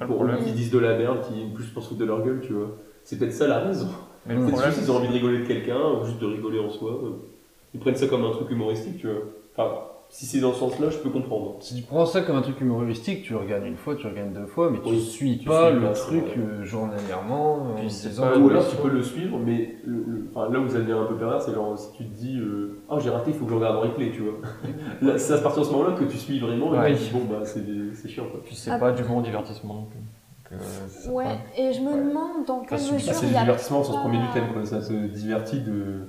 Ah, 0.00 0.06
pour- 0.06 0.24
qui 0.44 0.52
disent 0.52 0.70
de 0.70 0.78
la 0.78 0.96
merde, 0.96 1.20
qui 1.22 1.52
plus 1.52 1.66
pour 1.66 1.82
se 1.82 1.88
foutre 1.88 2.00
de 2.00 2.04
leur 2.06 2.24
gueule, 2.24 2.40
tu 2.42 2.52
vois. 2.52 2.76
C'est 3.02 3.18
peut-être 3.18 3.32
ça 3.32 3.48
la 3.48 3.58
raison. 3.58 3.88
Mais 4.26 4.34
le 4.36 4.46
problème, 4.46 4.70
juste 4.70 4.82
ils 4.86 4.90
ont 4.92 4.96
envie 4.98 5.08
de 5.08 5.12
rigoler 5.12 5.38
de 5.40 5.46
quelqu'un, 5.46 5.80
ou 6.00 6.04
juste 6.06 6.20
de 6.20 6.26
rigoler 6.26 6.60
en 6.60 6.70
soi. 6.70 7.00
Ils 7.74 7.80
prennent 7.80 7.96
ça 7.96 8.06
comme 8.06 8.24
un 8.24 8.30
truc 8.30 8.48
humoristique, 8.50 8.98
tu 8.98 9.08
vois. 9.08 9.20
Enfin, 9.56 9.70
si 10.08 10.26
c'est 10.26 10.40
dans 10.40 10.52
ce 10.52 10.60
sens-là, 10.60 10.90
je 10.90 10.98
peux 10.98 11.10
comprendre. 11.10 11.56
Si 11.60 11.74
tu 11.76 11.82
prends 11.82 12.06
ça 12.06 12.22
comme 12.22 12.36
un 12.36 12.42
truc 12.42 12.60
humoristique, 12.60 13.22
tu 13.22 13.34
regardes 13.34 13.64
une 13.66 13.76
fois, 13.76 13.94
tu 13.96 14.06
regardes 14.06 14.32
deux 14.32 14.46
fois, 14.46 14.70
mais 14.70 14.78
tu 14.80 14.88
Oui, 14.90 15.00
suis 15.00 15.38
tu 15.38 15.46
pas 15.48 15.68
suis 15.70 15.74
le 15.80 15.86
pas, 15.86 15.92
truc 15.92 16.24
euh, 16.38 16.64
journalièrement 16.64 17.54
en 17.76 17.82
disant, 17.84 18.24
Ou 18.40 18.48
alors 18.50 18.68
tu 18.68 18.76
peux 18.76 18.90
le 18.90 19.02
suivre, 19.02 19.38
mais 19.38 19.76
le- 19.84 20.04
le- 20.06 20.28
enfin, 20.34 20.52
là 20.52 20.58
où 20.60 20.68
ça 20.68 20.78
devient 20.78 20.92
un 20.92 21.04
peu 21.06 21.16
pervers, 21.16 21.40
c'est 21.40 21.54
genre 21.54 21.76
si 21.78 21.92
tu 21.96 22.04
te 22.04 22.14
dis 22.16 22.38
euh, 22.38 22.80
Ah, 22.90 22.98
j'ai 22.98 23.10
raté, 23.10 23.30
il 23.30 23.36
faut 23.36 23.44
que 23.44 23.50
je 23.50 23.56
regarde 23.56 23.76
en 23.76 23.80
replay, 23.80 24.10
tu 24.12 24.22
vois. 24.22 24.34
Là, 25.02 25.18
c'est 25.18 25.32
à 25.34 25.38
partir 25.38 25.62
de 25.62 25.66
ce 25.68 25.72
moment-là 25.72 25.96
que 25.96 26.04
tu 26.04 26.16
suis 26.18 26.38
vraiment, 26.40 26.74
et 26.74 26.78
Ouais. 26.78 26.92
tu 26.92 26.98
te 26.98 27.02
dis 27.04 27.10
Bon, 27.12 27.24
bah, 27.30 27.44
c'est 27.44 27.64
c'est 27.94 28.08
chiant, 28.08 28.26
quoi. 28.30 28.40
puis 28.44 28.54
c'est 28.54 28.70
Ah. 28.70 28.78
pas 28.78 28.92
du 28.92 29.02
bon 29.04 29.20
divertissement 29.20 29.74
non 29.74 29.84
plus. 29.86 29.98
Donc, 30.00 30.60
euh, 30.60 31.12
Ouais, 31.12 31.24
pas- 31.24 31.60
et 31.60 31.72
je 31.72 31.80
me 31.80 31.88
Ouais. 31.92 31.96
demande 32.08 32.44
dans 32.46 32.60
quelle 32.60 32.78
mesure 32.78 33.00
c'est 33.00 33.22
il 33.26 33.28
du 33.28 33.34
y 33.34 33.36
a 33.36 33.40
divertissement 33.40 33.80
au 33.80 33.84
sens 33.84 33.96
premier 33.96 34.18
du 34.18 34.28
thème, 34.34 34.52
quoi. 34.52 34.64
Ça 34.64 34.80
te 34.80 34.92
divertit 34.92 35.60
de, 35.60 36.08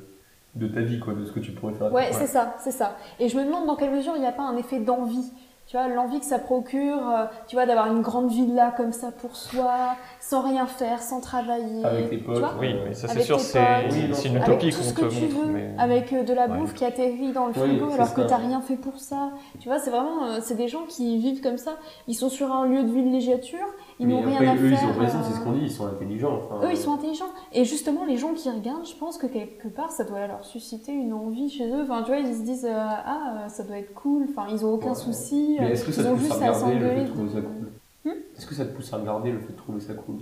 de 0.55 0.67
ta 0.67 0.81
vie, 0.81 0.99
quoi, 0.99 1.13
de 1.13 1.25
ce 1.25 1.31
que 1.31 1.39
tu 1.39 1.51
pourrais 1.51 1.73
faire. 1.73 1.91
Ouais, 1.91 2.09
c'est 2.11 2.27
ça, 2.27 2.55
c'est 2.59 2.71
ça. 2.71 2.95
Et 3.19 3.27
je 3.29 3.37
me 3.37 3.43
demande 3.45 3.65
dans 3.65 3.75
quelle 3.75 3.91
mesure 3.91 4.13
il 4.15 4.21
n'y 4.21 4.27
a 4.27 4.31
pas 4.31 4.43
un 4.43 4.57
effet 4.57 4.79
d'envie. 4.79 5.31
Tu 5.67 5.75
vois, 5.77 5.87
l'envie 5.87 6.19
que 6.19 6.25
ça 6.27 6.37
procure, 6.37 7.09
euh, 7.09 7.25
tu 7.47 7.55
vois, 7.55 7.65
d'avoir 7.65 7.87
une 7.91 8.03
grande 8.03 8.29
villa 8.29 8.71
comme 8.77 8.91
ça 8.91 9.11
pour 9.11 9.35
soi, 9.35 9.95
sans 10.21 10.41
rien 10.43 10.67
faire, 10.67 11.01
sans 11.01 11.21
travailler. 11.21 11.83
Avec 11.83 12.11
tes 12.11 12.17
tu 12.19 12.23
potes. 12.23 12.37
vois 12.37 12.53
Oui, 12.59 12.75
mais 12.85 12.93
ça 12.93 13.07
c'est 13.07 13.13
Avec 13.15 13.23
sûr, 13.25 13.37
tes 13.37 13.43
c'est. 13.43 13.87
Oui, 13.91 14.11
une 14.25 14.35
utopie 14.37 14.69
tout 14.69 14.77
qu'on 14.77 14.83
ce 14.83 14.93
te 14.93 15.01
que 15.01 15.05
tu 15.07 15.21
montre. 15.21 15.35
veux, 15.47 15.51
mais- 15.51 15.73
avec 15.79 16.13
euh, 16.13 16.21
de 16.23 16.33
la 16.35 16.45
Ouais. 16.47 16.57
bouffe 16.59 16.75
qui 16.75 16.85
atterrit 16.85 17.31
dans 17.31 17.47
le 17.47 17.53
Oui, 17.53 17.59
frigo 17.79 17.89
alors 17.91 18.05
ça. 18.05 18.13
que 18.13 18.21
t'as 18.21 18.37
rien 18.37 18.61
fait 18.61 18.75
pour 18.75 18.99
ça. 18.99 19.31
Tu 19.59 19.67
vois, 19.67 19.79
c'est 19.79 19.89
vraiment, 19.89 20.25
euh, 20.25 20.37
c'est 20.39 20.53
des 20.53 20.67
gens 20.67 20.83
qui 20.87 21.17
vivent 21.17 21.41
comme 21.41 21.57
ça. 21.57 21.71
Ils 22.07 22.13
sont 22.13 22.29
sur 22.29 22.53
un 22.53 22.67
lieu 22.67 22.83
de 22.83 22.91
villégiature, 22.91 23.65
ils 23.99 24.07
n'ont 24.07 24.21
rien 24.21 24.37
à 24.51 24.55
eux, 24.55 24.69
faire. 24.69 24.79
ils 24.83 24.85
ont 24.97 24.99
raison, 24.99 25.19
euh, 25.19 25.21
c'est 25.27 25.33
ce 25.35 25.39
qu'on 25.43 25.51
dit, 25.53 25.61
ils 25.63 25.71
sont 25.71 25.87
intelligents. 25.87 26.41
enfin, 26.49 26.65
Eux, 26.67 26.71
ils 26.71 26.77
sont 26.77 26.93
intelligents. 26.93 27.29
Et 27.53 27.63
justement, 27.65 28.05
les 28.05 28.17
gens 28.17 28.33
qui 28.33 28.49
regardent, 28.49 28.85
je 28.85 28.95
pense 28.95 29.17
que 29.17 29.27
quelque 29.27 29.67
part, 29.67 29.91
ça 29.91 30.03
doit 30.03 30.27
leur 30.27 30.43
susciter 30.45 30.91
une 30.91 31.13
envie 31.13 31.49
chez 31.49 31.69
eux. 31.69 31.83
Enfin, 31.83 32.01
tu 32.03 32.07
vois, 32.07 32.17
ils 32.19 32.35
se 32.35 32.41
disent, 32.43 32.65
euh, 32.65 32.73
ah, 32.75 33.43
euh, 33.45 33.47
ça 33.49 33.63
doit 33.63 33.77
être 33.77 33.93
cool. 33.93 34.27
Enfin, 34.29 34.47
ils 34.51 34.65
ont 34.65 34.73
aucun 34.73 34.89
Ouais. 34.89 34.95
souci. 34.95 35.57
Mais 35.59 35.71
est-ce 35.71 35.85
que 35.85 35.91
ça 35.91 36.01
ils 36.01 36.05
te 36.05 36.09
ont 36.09 36.17
pousse 36.17 36.31
à 36.31 36.33
juste 36.33 36.43
à 36.43 36.51
regarder 36.67 36.79
le 36.79 36.89
fait 36.89 37.03
de 37.03 37.07
trouver 37.13 37.29
ça 37.33 37.41
cool 37.41 37.71
Hmm 38.05 38.17
Est-ce 38.37 38.45
que 38.47 38.55
ça 38.55 38.65
te 38.65 38.75
pousse 38.75 38.93
à 38.93 38.97
regarder 38.97 39.31
le 39.31 39.39
fait 39.39 39.53
de 39.53 39.57
trouver 39.57 39.79
ça 39.79 39.93
cool 39.93 40.15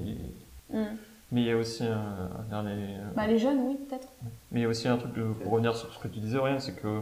Hmm. 0.71 0.83
Mais 1.31 1.41
il 1.41 1.47
y 1.47 1.51
a 1.51 1.57
aussi 1.57 1.83
un, 1.83 2.29
un 2.39 2.43
dernier. 2.49 2.71
euh, 2.97 3.09
Bah, 3.15 3.25
les 3.27 3.39
jeunes, 3.39 3.59
oui, 3.67 3.75
peut-être. 3.89 4.07
Mais 4.51 4.59
il 4.59 4.63
y 4.63 4.65
a 4.65 4.69
aussi 4.69 4.87
un 4.87 4.97
truc, 4.97 5.13
de- 5.15 5.33
pour 5.41 5.51
revenir 5.53 5.75
sur 5.75 5.91
ce 5.91 5.97
que 5.99 6.07
tu 6.07 6.19
disais, 6.19 6.37
rien, 6.37 6.59
c'est 6.59 6.73
que 6.75 7.01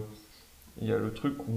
il 0.81 0.87
y 0.87 0.93
a 0.93 0.97
le 0.97 1.13
truc 1.13 1.37
où 1.49 1.53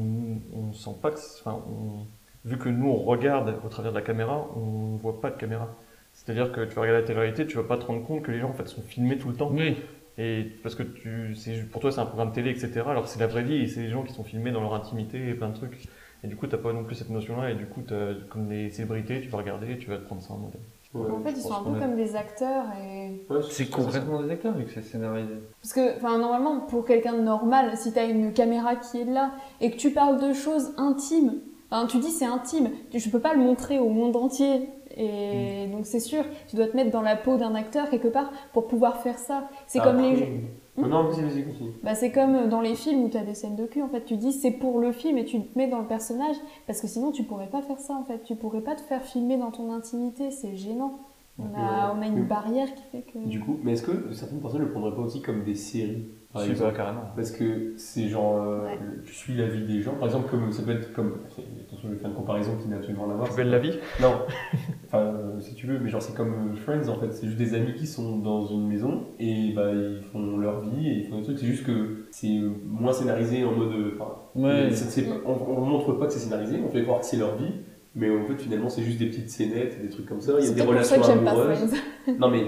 on 0.56 0.72
sent 0.72 0.90
pas 1.00 1.10
que. 1.12 1.18
Enfin, 1.40 1.56
on- 1.68 2.04
vu 2.44 2.58
que 2.58 2.68
nous 2.68 2.88
on 2.88 2.96
regarde 2.96 3.54
au 3.64 3.68
travers 3.68 3.92
de 3.92 3.96
la 3.96 4.02
caméra, 4.02 4.46
on 4.56 4.96
voit 4.96 5.20
pas 5.20 5.30
de 5.30 5.36
caméra. 5.36 5.68
C'est-à-dire 6.12 6.52
que 6.52 6.64
tu 6.64 6.74
vas 6.74 6.82
regarder 6.82 7.00
la 7.02 7.06
télé-réalité, 7.06 7.46
tu 7.46 7.56
vas 7.56 7.64
pas 7.64 7.76
te 7.76 7.84
rendre 7.86 8.04
compte 8.06 8.22
que 8.22 8.30
les 8.30 8.38
gens 8.38 8.50
en 8.50 8.52
fait 8.54 8.68
sont 8.68 8.82
filmés 8.82 9.18
tout 9.18 9.28
le 9.28 9.34
temps. 9.34 9.50
Oui, 9.52 9.76
Et 10.16 10.44
parce 10.62 10.74
que 10.76 10.84
tu, 10.84 11.34
c'est, 11.34 11.68
pour 11.70 11.80
toi 11.80 11.90
c'est 11.90 12.00
un 12.00 12.06
programme 12.06 12.32
télé, 12.32 12.50
etc. 12.50 12.82
Alors 12.88 13.04
que 13.04 13.08
c'est 13.08 13.18
la 13.20 13.26
vraie 13.26 13.42
vie 13.42 13.56
et 13.62 13.66
c'est 13.66 13.80
les 13.82 13.90
gens 13.90 14.02
qui 14.04 14.12
sont 14.12 14.22
filmés 14.24 14.52
dans 14.52 14.60
leur 14.60 14.74
intimité 14.74 15.28
et 15.28 15.34
plein 15.34 15.48
de 15.48 15.54
trucs. 15.54 15.88
Et 16.22 16.26
du 16.26 16.36
coup, 16.36 16.46
t'as 16.46 16.56
pas 16.56 16.72
non 16.72 16.84
plus 16.84 16.94
cette 16.94 17.10
notion-là. 17.10 17.50
Et 17.50 17.54
du 17.54 17.66
coup, 17.66 17.82
t'as- 17.82 18.14
comme 18.30 18.48
les 18.48 18.70
célébrités, 18.70 19.20
tu 19.20 19.28
vas 19.28 19.38
regarder 19.38 19.72
et 19.72 19.78
tu 19.78 19.90
vas 19.90 19.98
te 19.98 20.06
prendre 20.06 20.22
ça 20.22 20.32
en 20.32 20.38
modèle. 20.38 20.60
Ouais, 20.94 21.10
en 21.10 21.20
fait, 21.20 21.32
ils 21.32 21.42
sont 21.42 21.52
un 21.52 21.72
peu 21.74 21.78
comme 21.78 21.96
des 21.96 22.14
acteurs. 22.16 22.64
Et... 22.80 23.26
Ouais, 23.28 23.40
c'est 23.50 23.68
complètement 23.68 24.22
des 24.22 24.30
acteurs 24.30 24.54
vu 24.56 24.64
que 24.64 24.70
c'est 24.70 24.80
scénarisé. 24.82 25.34
Parce 25.60 25.74
que, 25.74 25.96
enfin, 25.96 26.16
normalement, 26.18 26.60
pour 26.60 26.84
quelqu'un 26.86 27.14
de 27.14 27.20
normal, 27.20 27.76
si 27.76 27.92
t'as 27.92 28.08
une 28.08 28.32
caméra 28.32 28.76
qui 28.76 29.00
est 29.00 29.04
là 29.04 29.32
et 29.60 29.70
que 29.72 29.76
tu 29.76 29.90
parles 29.90 30.18
de 30.20 30.32
choses 30.32 30.72
intimes, 30.78 31.40
enfin, 31.74 31.86
tu 31.86 31.98
dis 31.98 32.10
c'est 32.10 32.24
intime, 32.24 32.70
je 32.94 33.08
peux 33.10 33.18
pas 33.20 33.34
le 33.34 33.40
montrer 33.40 33.78
au 33.78 33.88
monde 33.88 34.16
entier. 34.16 34.68
Et 34.96 35.66
donc, 35.72 35.86
c'est 35.86 35.98
sûr, 35.98 36.22
tu 36.48 36.54
dois 36.54 36.68
te 36.68 36.76
mettre 36.76 36.92
dans 36.92 37.02
la 37.02 37.16
peau 37.16 37.36
d'un 37.36 37.56
acteur 37.56 37.90
quelque 37.90 38.06
part 38.06 38.30
pour 38.52 38.68
pouvoir 38.68 38.98
faire 39.02 39.18
ça. 39.18 39.48
C'est 39.66 39.80
comme 39.80 40.00
les. 40.00 40.12
Après- 40.12 40.40
Non, 40.78 40.86
non, 40.88 41.02
vas-y, 41.08 41.22
vas-y, 41.22 41.42
continue. 41.44 41.70
Bah, 41.82 41.94
c'est 41.96 42.12
comme 42.12 42.48
dans 42.48 42.60
les 42.60 42.76
films 42.76 43.02
où 43.04 43.08
tu 43.08 43.16
as 43.16 43.24
des 43.24 43.34
scènes 43.34 43.56
de 43.56 43.66
cul, 43.66 43.82
en 43.82 43.88
fait, 43.88 44.04
tu 44.04 44.16
dis 44.16 44.32
c'est 44.32 44.52
pour 44.52 44.78
le 44.78 44.92
film 44.92 45.18
et 45.18 45.24
tu 45.24 45.40
te 45.40 45.58
mets 45.58 45.66
dans 45.66 45.80
le 45.80 45.86
personnage, 45.86 46.36
parce 46.68 46.80
que 46.80 46.86
sinon 46.86 47.10
tu 47.10 47.24
pourrais 47.24 47.48
pas 47.48 47.60
faire 47.62 47.78
ça, 47.80 47.94
en 47.94 48.04
fait. 48.04 48.22
Tu 48.24 48.36
pourrais 48.36 48.60
pas 48.60 48.76
te 48.76 48.82
faire 48.82 49.02
filmer 49.02 49.36
dans 49.36 49.50
ton 49.50 49.72
intimité, 49.72 50.30
c'est 50.30 50.54
gênant. 50.56 50.98
On 51.40 51.44
a, 51.58 51.92
Ouais. 51.92 51.98
on 51.98 52.02
a 52.02 52.06
une 52.06 52.22
barrière 52.24 52.72
qui 52.72 52.82
fait 52.92 53.02
que. 53.02 53.18
Du 53.18 53.40
coup, 53.40 53.56
mais 53.64 53.72
est-ce 53.72 53.82
que 53.82 54.12
certaines 54.12 54.40
personnes 54.40 54.60
ne 54.60 54.66
le 54.66 54.70
prendraient 54.70 54.94
pas 54.94 55.02
aussi 55.02 55.20
comme 55.22 55.42
des 55.42 55.56
séries? 55.56 56.06
Par 56.34 56.42
Si, 56.42 56.50
exemple 56.50 56.70
bah, 56.72 56.76
carrément. 56.76 57.04
Parce 57.16 57.30
que 57.30 57.72
c'est 57.78 58.08
genre, 58.08 58.42
euh, 58.42 58.64
Ouais. 58.64 58.78
tu 59.06 59.14
suis 59.14 59.34
la 59.34 59.46
vie 59.46 59.64
des 59.64 59.80
gens. 59.80 59.94
Par 59.94 60.04
exemple, 60.06 60.28
comme 60.28 60.52
ça 60.52 60.62
peut 60.64 60.72
être 60.72 60.92
comme. 60.92 61.20
Attention, 61.66 61.88
je 61.88 61.94
vais 61.94 61.96
faire 62.00 62.10
une 62.10 62.16
comparaison 62.16 62.58
qui 62.60 62.68
n'a 62.68 62.76
absolument 62.76 63.04
rien 63.04 63.14
à 63.14 63.16
voir. 63.16 63.34
Belle 63.34 63.50
la 63.50 63.58
vie? 63.60 63.72
Non, 64.02 64.14
enfin, 64.88 64.98
euh, 64.98 65.40
si 65.40 65.54
tu 65.54 65.66
veux, 65.66 65.78
mais 65.78 65.88
genre, 65.88 66.02
c'est 66.02 66.14
comme 66.14 66.52
euh, 66.52 66.56
Friends 66.56 66.88
en 66.88 66.98
fait. 67.00 67.10
C'est 67.12 67.26
juste 67.26 67.38
des 67.38 67.54
amis 67.54 67.72
qui 67.74 67.86
sont 67.86 68.18
dans 68.18 68.44
une 68.46 68.68
maison 68.68 69.04
et 69.18 69.52
bah 69.54 69.70
ils 69.72 70.02
font 70.12 70.36
leur 70.36 70.60
vie 70.60 70.88
et 70.88 70.92
ils 70.98 71.06
font 71.08 71.18
des 71.18 71.24
trucs. 71.24 71.38
C'est 71.38 71.46
juste 71.46 71.64
que 71.64 72.06
c'est 72.10 72.26
euh, 72.36 72.50
moins 72.66 72.92
scénarisé 72.92 73.44
en 73.44 73.52
mode. 73.52 73.72
Enfin, 73.98 74.10
Ouais. 74.34 74.68
on, 75.24 75.32
on 75.32 75.60
montre 75.64 75.92
pas 75.92 76.06
que 76.06 76.12
c'est 76.12 76.18
scénarisé, 76.18 76.58
on 76.62 76.68
fait 76.68 76.82
croire 76.82 76.98
que 77.00 77.06
c'est 77.06 77.16
leur 77.16 77.36
vie. 77.36 77.52
Mais 77.96 78.10
en 78.10 78.24
fait, 78.24 78.36
finalement, 78.36 78.68
c'est 78.68 78.82
juste 78.82 78.98
des 78.98 79.06
petites 79.06 79.30
scénettes, 79.30 79.80
des 79.80 79.88
trucs 79.88 80.06
comme 80.06 80.20
ça. 80.20 80.32
Il 80.40 80.46
y 80.46 80.48
a 80.48 80.50
des 80.50 80.54
peut-être 80.64 80.72
pour 80.74 80.82
ça 80.84 80.96
relations 80.96 81.00
que 81.00 81.06
j'aime 81.06 81.24
pas 81.24 81.30
amoureuses. 81.30 81.58
Friends. 82.04 82.16
Non 82.18 82.28
mais, 82.28 82.42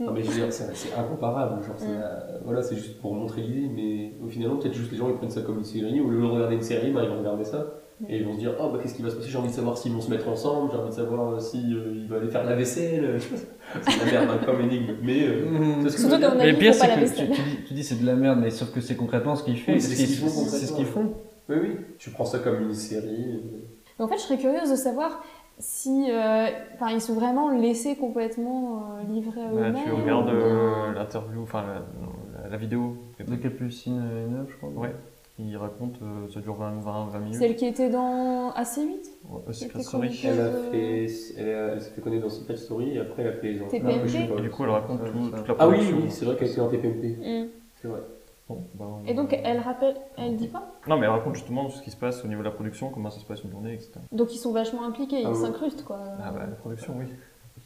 non 0.00 0.12
mais 0.12 0.22
je 0.22 0.28
veux 0.30 0.34
dire, 0.34 0.52
c'est 0.52 0.74
c'est 0.74 0.94
incomparable. 0.94 1.62
Genre, 1.64 1.74
c'est, 1.76 1.86
Mm. 1.86 2.00
euh, 2.02 2.38
voilà, 2.44 2.62
c'est 2.62 2.76
juste 2.76 3.00
pour 3.00 3.14
montrer 3.14 3.42
l'idée, 3.42 3.68
mais 3.74 4.12
au 4.24 4.28
final, 4.28 4.50
peut-être 4.58 4.74
juste 4.74 4.90
les 4.92 4.98
gens 4.98 5.08
ils 5.08 5.14
prennent 5.16 5.30
ça 5.30 5.42
comme 5.42 5.58
une 5.58 5.64
série. 5.64 6.00
Au 6.00 6.08
lieu 6.08 6.20
de 6.20 6.26
regarder 6.26 6.56
une 6.56 6.62
série, 6.62 6.90
bah, 6.90 7.02
ils 7.04 7.10
vont 7.10 7.18
regarder 7.18 7.44
ça. 7.44 7.64
Et 8.08 8.16
ils 8.18 8.24
vont 8.26 8.34
se 8.34 8.38
dire, 8.40 8.52
oh 8.60 8.70
bah 8.72 8.80
qu'est-ce 8.82 8.94
qui 8.94 9.02
va 9.02 9.08
se 9.10 9.14
passer 9.14 9.30
J'ai 9.30 9.38
envie 9.38 9.48
de 9.50 9.54
savoir 9.54 9.78
s'ils 9.78 9.92
vont 9.92 10.00
se 10.00 10.10
mettre 10.10 10.28
ensemble, 10.28 10.68
j'ai 10.72 10.78
envie 10.78 10.90
de 10.90 10.94
savoir 10.94 11.40
s'ils 11.40 12.08
vont 12.08 12.16
aller 12.16 12.28
faire 12.28 12.42
la 12.44 12.56
vaisselle. 12.56 13.18
Pas. 13.72 13.80
C'est 13.88 14.00
de 14.00 14.12
la 14.12 14.20
merde 14.26 14.30
hein, 14.40 14.44
comme 14.44 14.60
énigme. 14.62 14.94
Mais 15.00 15.22
euh, 15.28 15.88
ce 15.88 16.00
Surtout 16.00 16.16
le 16.16 16.52
pire, 16.58 16.72
ils 16.72 16.72
font 16.72 16.72
c'est 16.72 16.78
pas 16.88 16.96
la 16.96 17.02
que 17.02 17.08
tu, 17.08 17.26
tu 17.30 17.42
dis, 17.42 17.56
tu 17.68 17.74
dis 17.74 17.84
c'est 17.84 18.00
de 18.00 18.04
la 18.04 18.14
merde, 18.16 18.40
mais 18.42 18.50
sauf 18.50 18.72
que 18.72 18.80
c'est 18.80 18.96
concrètement 18.96 19.36
ce 19.36 19.44
qu'il 19.44 19.56
fait. 19.56 19.74
Oui, 19.74 19.80
c'est 19.80 19.94
ce 19.94 20.06
qu'ils 20.06 20.16
font 20.28 20.28
C'est 20.28 20.66
ce 20.66 20.72
qu'ils 20.72 20.86
font. 20.86 21.12
Oui, 21.48 21.56
oui. 21.62 21.76
Tu 21.98 22.10
prends 22.10 22.24
ça 22.24 22.40
comme 22.40 22.62
une 22.62 22.74
série. 22.74 23.40
En 24.00 24.08
fait, 24.08 24.16
je 24.16 24.22
serais 24.22 24.38
curieuse 24.38 24.70
de 24.72 24.76
savoir 24.76 25.22
si, 25.58 26.06
euh, 26.10 26.46
enfin, 26.74 26.90
ils 26.92 27.00
sont 27.00 27.14
vraiment 27.14 27.50
laissés 27.50 27.96
complètement 27.96 28.82
euh, 28.98 29.12
livrés 29.12 29.40
à 29.42 29.48
Bah, 29.48 29.68
eux-mêmes. 29.68 29.84
tu 29.84 29.92
regardes 29.92 30.28
euh, 30.30 30.84
bien- 30.92 30.94
l'interview, 30.94 31.42
enfin 31.42 31.62
la, 31.62 32.42
la- 32.42 32.48
la 32.50 32.56
vidéo 32.56 32.96
De 33.26 33.36
Capucine 33.36 33.96
et 33.96 34.30
Neuve, 34.30 34.46
je 34.50 34.56
crois. 34.56 34.68
Ouais. 34.70 34.92
il 35.38 35.56
raconte, 35.56 35.96
euh, 36.02 36.28
ça 36.32 36.38
dure 36.40 36.54
20, 36.54 36.80
20, 36.80 37.06
20 37.06 37.18
minutes. 37.18 37.34
Celle 37.38 37.56
qui 37.56 37.66
était 37.66 37.90
dans 37.90 38.50
AC8 38.52 38.88
Ouais, 39.28 39.40
euh, 39.48 39.52
était 39.52 39.82
Story. 39.82 40.20
Elle, 40.24 40.38
a 40.40 40.42
euh, 40.44 40.70
fait, 40.70 41.06
elle, 41.38 41.48
a- 41.48 41.72
elle 41.74 41.80
s'est 41.82 41.90
fait 41.90 42.00
connaître 42.00 42.22
dans 42.22 42.28
Secret 42.30 42.56
Story 42.56 42.96
et 42.96 43.00
après 43.00 43.22
elle 43.22 43.28
a 43.28 43.32
fait 43.32 43.52
les. 43.52 43.58
TPMP. 43.66 44.38
Et 44.38 44.42
du 44.42 44.50
coup, 44.50 44.62
elle 44.64 44.70
raconte 44.70 45.00
tout- 45.04 45.30
ça. 45.30 45.38
toute 45.38 45.48
la 45.48 45.54
Ah 45.58 45.68
oui, 45.68 45.74
production. 45.76 45.96
oui, 46.04 46.10
c'est 46.10 46.24
vrai 46.24 46.36
qu'elle 46.36 46.50
était 46.50 46.60
en 46.60 46.68
TPMP. 46.68 47.16
Mm. 47.18 47.48
C'est 47.82 47.88
vrai. 47.88 48.00
Bon, 48.48 48.62
bah, 48.74 48.84
on- 49.02 49.06
Et 49.06 49.14
donc, 49.14 49.38
elle 49.42 49.58
rappelle, 49.58 49.96
elle 50.18 50.36
dit 50.36 50.50
quoi? 50.50 50.62
Non, 50.86 50.98
mais 50.98 51.06
elle 51.06 51.12
raconte 51.12 51.34
justement 51.36 51.70
ce 51.70 51.80
qui 51.82 51.90
se 51.90 51.96
passe 51.96 52.22
au 52.24 52.28
niveau 52.28 52.40
de 52.40 52.44
la 52.46 52.50
production, 52.50 52.90
comment 52.90 53.10
ça 53.10 53.18
se 53.20 53.24
passe 53.24 53.42
une 53.42 53.50
journée, 53.50 53.72
etc. 53.72 53.92
Donc, 54.12 54.34
ils 54.34 54.38
sont 54.38 54.52
vachement 54.52 54.84
impliqués, 54.84 55.20
ils 55.22 55.26
Ah 55.26 55.34
s'incrustent, 55.34 55.84
quoi. 55.84 55.98
Ah 56.22 56.30
bah, 56.30 56.40
la 56.40 56.56
production, 56.56 56.94
oui. 56.98 57.06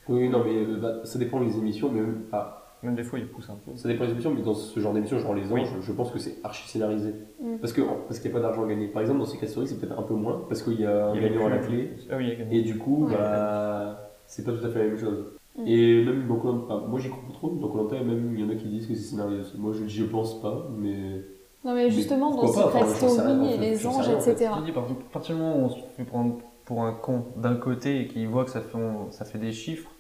Oui, 0.08 0.28
non, 0.28 0.44
mais 0.44 0.54
euh, 0.54 0.78
bah, 0.80 0.94
ça 1.04 1.18
dépend 1.18 1.40
des 1.40 1.56
émissions, 1.58 1.90
mais 1.90 2.00
même, 2.00 2.22
ah, 2.32 2.62
Même 2.84 2.94
des 2.94 3.02
fois, 3.02 3.18
ils 3.18 3.26
poussent 3.26 3.50
un 3.50 3.56
peu. 3.56 3.76
ça 3.76 3.88
dépend 3.88 4.04
des 4.04 4.12
émissions, 4.12 4.32
mais 4.32 4.40
dans 4.42 4.54
ce 4.54 4.78
genre 4.78 4.94
d'émission, 4.94 5.18
genre 5.18 5.34
Les 5.34 5.50
Oui. 5.52 5.62
Anges, 5.62 5.80
je 5.80 5.92
pense 5.92 6.12
que 6.12 6.18
c'est 6.20 6.36
archi 6.44 6.68
scénarisé. 6.68 7.12
Mm. 7.42 7.56
Parce 7.60 7.72
que 7.72 7.80
parce 8.06 8.20
qu'il 8.20 8.30
n'y 8.30 8.36
a 8.36 8.40
pas 8.40 8.46
d'argent 8.46 8.64
à 8.64 8.68
gagner. 8.68 8.86
Par 8.86 9.02
exemple, 9.02 9.18
dans 9.18 9.26
Secret 9.26 9.48
Story, 9.48 9.66
c'est 9.66 9.80
peut-être 9.80 9.98
un 9.98 10.02
peu 10.02 10.14
moins, 10.14 10.44
parce 10.48 10.62
qu'il 10.62 10.80
y 10.80 10.86
a 10.86 11.08
un 11.08 11.14
Il 11.16 11.22
y 11.22 11.24
a 11.26 11.28
gagnant 11.28 11.46
à 11.46 11.50
la 11.50 11.58
clé, 11.58 11.90
Ah 12.08 12.14
oui, 12.16 12.24
il 12.26 12.28
y 12.28 12.32
a 12.32 12.34
gagné. 12.36 12.58
et 12.58 12.62
du 12.62 12.78
coup, 12.78 13.06
Ouais. 13.06 13.14
bah, 13.16 14.10
c'est 14.26 14.44
pas 14.44 14.52
tout 14.52 14.64
à 14.64 14.68
fait 14.70 14.78
la 14.78 14.84
même 14.86 14.98
chose. 14.98 15.24
Mm. 15.58 15.62
Et 15.66 16.04
même 16.04 16.26
dans 16.28 16.36
Koh-Lanta- 16.36 16.88
moi 16.88 17.00
j'y 17.00 17.08
crois 17.08 17.22
pas 17.26 17.32
trop, 17.34 17.50
dans 17.50 17.68
Colanta, 17.68 17.96
même 18.02 18.32
il 18.34 18.40
y 18.40 18.44
en 18.44 18.50
a 18.50 18.54
qui 18.54 18.66
disent 18.68 18.86
que 18.86 18.94
c'est 18.94 19.02
scénarisé 19.02 19.40
aussi. 19.40 19.58
Moi 19.58 19.72
je 19.72 19.86
je 19.88 20.04
pense 20.04 20.40
pas, 20.40 20.68
mais. 20.78 21.22
Non, 21.64 21.74
mais 21.74 21.90
justement, 21.90 22.34
dans 22.34 22.46
Secret 22.46 22.86
Story 22.86 23.32
en 23.32 23.44
et 23.44 23.58
les 23.58 23.86
anges, 23.86 24.08
etc. 24.08 24.50
Je 24.60 24.64
dis, 24.66 24.72
par 24.72 24.84
partir 25.12 25.34
du 25.34 25.42
moment 25.42 25.56
où 25.56 25.60
on 25.64 25.68
se 25.70 25.80
fait 25.96 26.04
prendre 26.04 26.38
pour 26.64 26.84
un 26.84 26.92
con 26.92 27.24
d'un 27.36 27.56
côté 27.56 28.02
et 28.02 28.06
qu'ils 28.06 28.28
voient 28.28 28.44
que 28.44 28.50
ça 28.50 28.60
fait, 28.60 28.78
ça 29.10 29.24
fait 29.24 29.38
des 29.38 29.52
chiffres, 29.52 29.90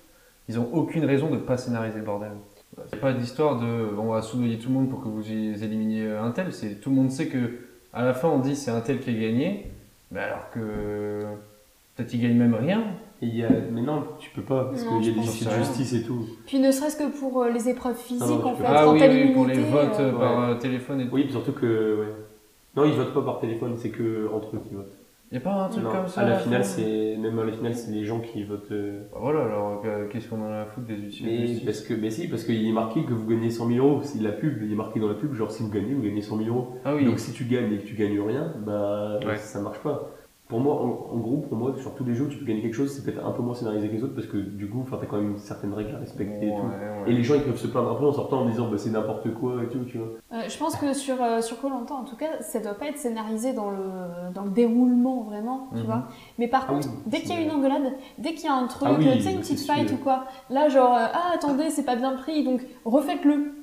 ils 0.48 0.58
ont 0.60 0.68
aucune 0.72 1.04
raison 1.04 1.28
de 1.30 1.36
pas 1.38 1.56
scénariser 1.56 1.98
le 1.98 2.04
bordel. 2.04 2.30
C'est 2.90 3.00
pas 3.00 3.12
d'histoire 3.12 3.58
de 3.60 3.88
on 3.98 4.12
va 4.12 4.22
soudoyer 4.22 4.58
tout 4.58 4.68
le 4.68 4.74
monde 4.74 4.88
pour 4.88 5.02
que 5.02 5.08
vous 5.08 5.32
éliminiez 5.32 6.12
un 6.12 6.30
tel, 6.30 6.52
c'est 6.52 6.80
tout 6.80 6.90
le 6.90 6.96
monde 6.96 7.10
sait 7.10 7.26
que 7.26 7.58
à 7.92 8.04
la 8.04 8.14
fin 8.14 8.28
on 8.28 8.38
dit 8.38 8.54
c'est 8.54 8.70
un 8.70 8.80
tel 8.80 9.00
qui 9.00 9.10
a 9.10 9.14
gagné, 9.14 9.66
mais 10.12 10.20
alors 10.20 10.50
que 10.54 11.24
peut-être 11.96 12.14
il 12.14 12.20
gagne 12.20 12.36
même 12.36 12.54
rien. 12.54 12.84
Et 13.20 13.26
il 13.26 13.36
y 13.36 13.44
a... 13.44 13.48
Mais 13.72 13.82
non, 13.82 14.04
tu 14.18 14.30
peux 14.30 14.42
pas, 14.42 14.66
parce 14.66 14.82
qu'il 14.84 15.04
y 15.04 15.10
a 15.10 15.12
des 15.12 15.20
que 15.28 15.44
de 15.44 15.58
justice 15.64 15.92
et 15.94 16.02
tout. 16.02 16.24
Puis 16.46 16.58
ne 16.60 16.70
serait-ce 16.70 16.96
que 16.96 17.08
pour 17.18 17.42
euh, 17.42 17.50
les 17.50 17.68
épreuves 17.68 17.96
physiques, 17.96 18.26
non, 18.28 18.38
tu 18.38 18.44
en 18.46 18.54
fait. 18.54 18.64
Ah 18.66 18.82
quand 18.84 18.92
oui, 18.94 19.00
oui, 19.04 19.32
pour 19.34 19.46
les 19.46 19.58
votes 19.58 19.98
euh, 20.00 20.12
par 20.12 20.38
ouais. 20.38 20.44
euh, 20.50 20.54
téléphone 20.54 21.00
et 21.00 21.04
tout. 21.08 21.14
Oui, 21.14 21.26
surtout 21.30 21.52
que. 21.52 22.00
Ouais. 22.00 22.12
Non, 22.76 22.84
ils 22.84 22.92
votent 22.92 23.14
pas 23.14 23.22
par 23.22 23.40
téléphone, 23.40 23.74
c'est 23.76 23.90
que 23.90 24.28
entre 24.32 24.54
eux 24.54 24.60
qui 24.68 24.74
votent. 24.74 24.92
Y 25.30 25.36
a 25.36 25.40
pas 25.40 25.52
un 25.64 25.68
truc 25.68 25.84
Non, 25.84 25.90
comme 25.90 26.06
ça 26.08 26.20
à 26.22 26.28
la 26.28 26.36
fin 26.36 26.44
finale, 26.44 26.64
c'est. 26.64 27.16
Même 27.18 27.38
à 27.40 27.44
la 27.44 27.52
finale, 27.52 27.74
c'est 27.74 27.90
les 27.90 28.04
gens 28.04 28.20
qui 28.20 28.44
votent. 28.44 28.70
euh, 28.70 29.00
Bah 29.12 29.18
Voilà, 29.20 29.40
alors 29.46 29.82
qu'est-ce 30.10 30.28
qu'on 30.28 30.40
en 30.40 30.50
a 30.52 30.60
à 30.62 30.64
foutre 30.66 30.86
des 30.86 30.94
de 30.94 31.02
Mais 31.24 31.46
justice 31.46 31.64
parce 31.66 31.80
que, 31.82 31.94
mais 31.94 32.10
si, 32.10 32.28
parce 32.28 32.44
qu'il 32.44 32.66
est 32.66 32.72
marqué 32.72 33.04
que 33.04 33.12
vous 33.12 33.26
gagnez 33.26 33.50
100 33.50 33.66
000 33.68 33.84
euros. 33.86 34.00
C'est 34.04 34.22
la 34.22 34.32
pub, 34.32 34.62
il 34.62 34.72
est 34.72 34.76
marqué 34.76 35.00
dans 35.00 35.08
la 35.08 35.14
pub, 35.14 35.34
genre 35.34 35.50
si 35.50 35.62
vous 35.64 35.70
gagnez, 35.70 35.92
vous 35.92 36.02
gagnez 36.02 36.22
100 36.22 36.36
000 36.38 36.48
euros. 36.48 36.68
Ah 36.84 36.94
oui, 36.94 37.04
Donc 37.04 37.18
si 37.18 37.32
tu 37.32 37.44
gagnes 37.44 37.72
et 37.72 37.78
que 37.78 37.86
tu 37.86 37.94
gagnes 37.94 38.20
rien, 38.20 38.52
bah 38.64 39.18
Ouais. 39.26 39.36
ça 39.36 39.60
marche 39.60 39.80
pas. 39.80 40.08
Pour 40.48 40.60
moi, 40.60 40.74
en, 40.76 41.14
en 41.14 41.18
gros, 41.18 41.36
pour 41.38 41.58
moi, 41.58 41.74
sur 41.78 41.94
tous 41.94 42.04
les 42.04 42.14
jeux 42.14 42.24
où 42.24 42.28
tu 42.28 42.38
peux 42.38 42.46
gagner 42.46 42.62
quelque 42.62 42.74
chose, 42.74 42.90
c'est 42.90 43.04
peut-être 43.04 43.24
un 43.24 43.32
peu 43.32 43.42
moins 43.42 43.54
scénarisé 43.54 43.88
que 43.88 43.92
les 43.94 44.02
autres 44.02 44.14
parce 44.14 44.26
que 44.26 44.38
du 44.38 44.68
coup, 44.68 44.80
enfin, 44.80 44.96
t'as 44.98 45.06
quand 45.06 45.18
même 45.18 45.36
certaines 45.36 45.74
règles 45.74 45.94
à 45.94 45.98
respecter 45.98 46.46
et 46.46 46.50
Ouais, 46.50 46.56
tout. 46.56 46.66
ouais. 46.66 47.10
Et 47.10 47.12
les 47.12 47.22
gens 47.22 47.34
ils 47.34 47.42
peuvent 47.42 47.58
se 47.58 47.66
plaindre 47.66 47.90
un 47.92 47.94
peu 47.96 48.06
en 48.06 48.12
sortant 48.12 48.40
en 48.40 48.46
disant 48.46 48.68
bah 48.70 48.78
c'est 48.78 48.90
n'importe 48.90 49.32
quoi 49.34 49.62
et 49.62 49.68
tout, 49.68 49.84
tu 49.84 49.98
vois. 49.98 50.08
Euh, 50.32 50.42
je 50.48 50.58
pense 50.58 50.76
que 50.76 50.94
sur 50.94 51.22
euh, 51.22 51.42
sur 51.42 51.56
en 51.64 52.04
tout 52.04 52.16
cas, 52.16 52.40
ça 52.40 52.60
doit 52.60 52.74
pas 52.74 52.86
être 52.86 52.96
scénarisé 52.98 53.52
dans 53.52 53.70
le 53.70 54.32
dans 54.34 54.42
le 54.44 54.50
déroulement 54.50 55.22
vraiment, 55.22 55.68
tu 55.72 55.80
Mhm. 55.80 55.84
vois. 55.86 56.04
Mais 56.38 56.48
par 56.48 56.64
Ah 56.68 56.72
contre, 56.72 56.88
oui, 56.88 56.94
dès 57.06 57.20
qu'il 57.20 57.30
y 57.30 57.32
a 57.34 57.40
une 57.40 57.50
engueulade, 57.50 57.92
dès 58.18 58.32
qu'il 58.34 58.46
y 58.46 58.48
a 58.48 58.54
un 58.54 58.66
truc, 58.68 58.88
Ah 58.90 58.94
oui, 58.98 59.04
tu 59.12 59.20
sais 59.20 59.32
une 59.32 59.40
petite 59.40 59.60
fight 59.60 59.92
ou 59.92 59.96
quoi, 59.98 60.24
là 60.50 60.68
genre 60.68 60.94
euh, 60.94 61.06
ah 61.12 61.32
attendez 61.34 61.68
c'est 61.70 61.84
pas 61.84 61.96
bien 61.96 62.12
pris 62.16 62.42
donc 62.44 62.62
refaites-le. 62.84 63.57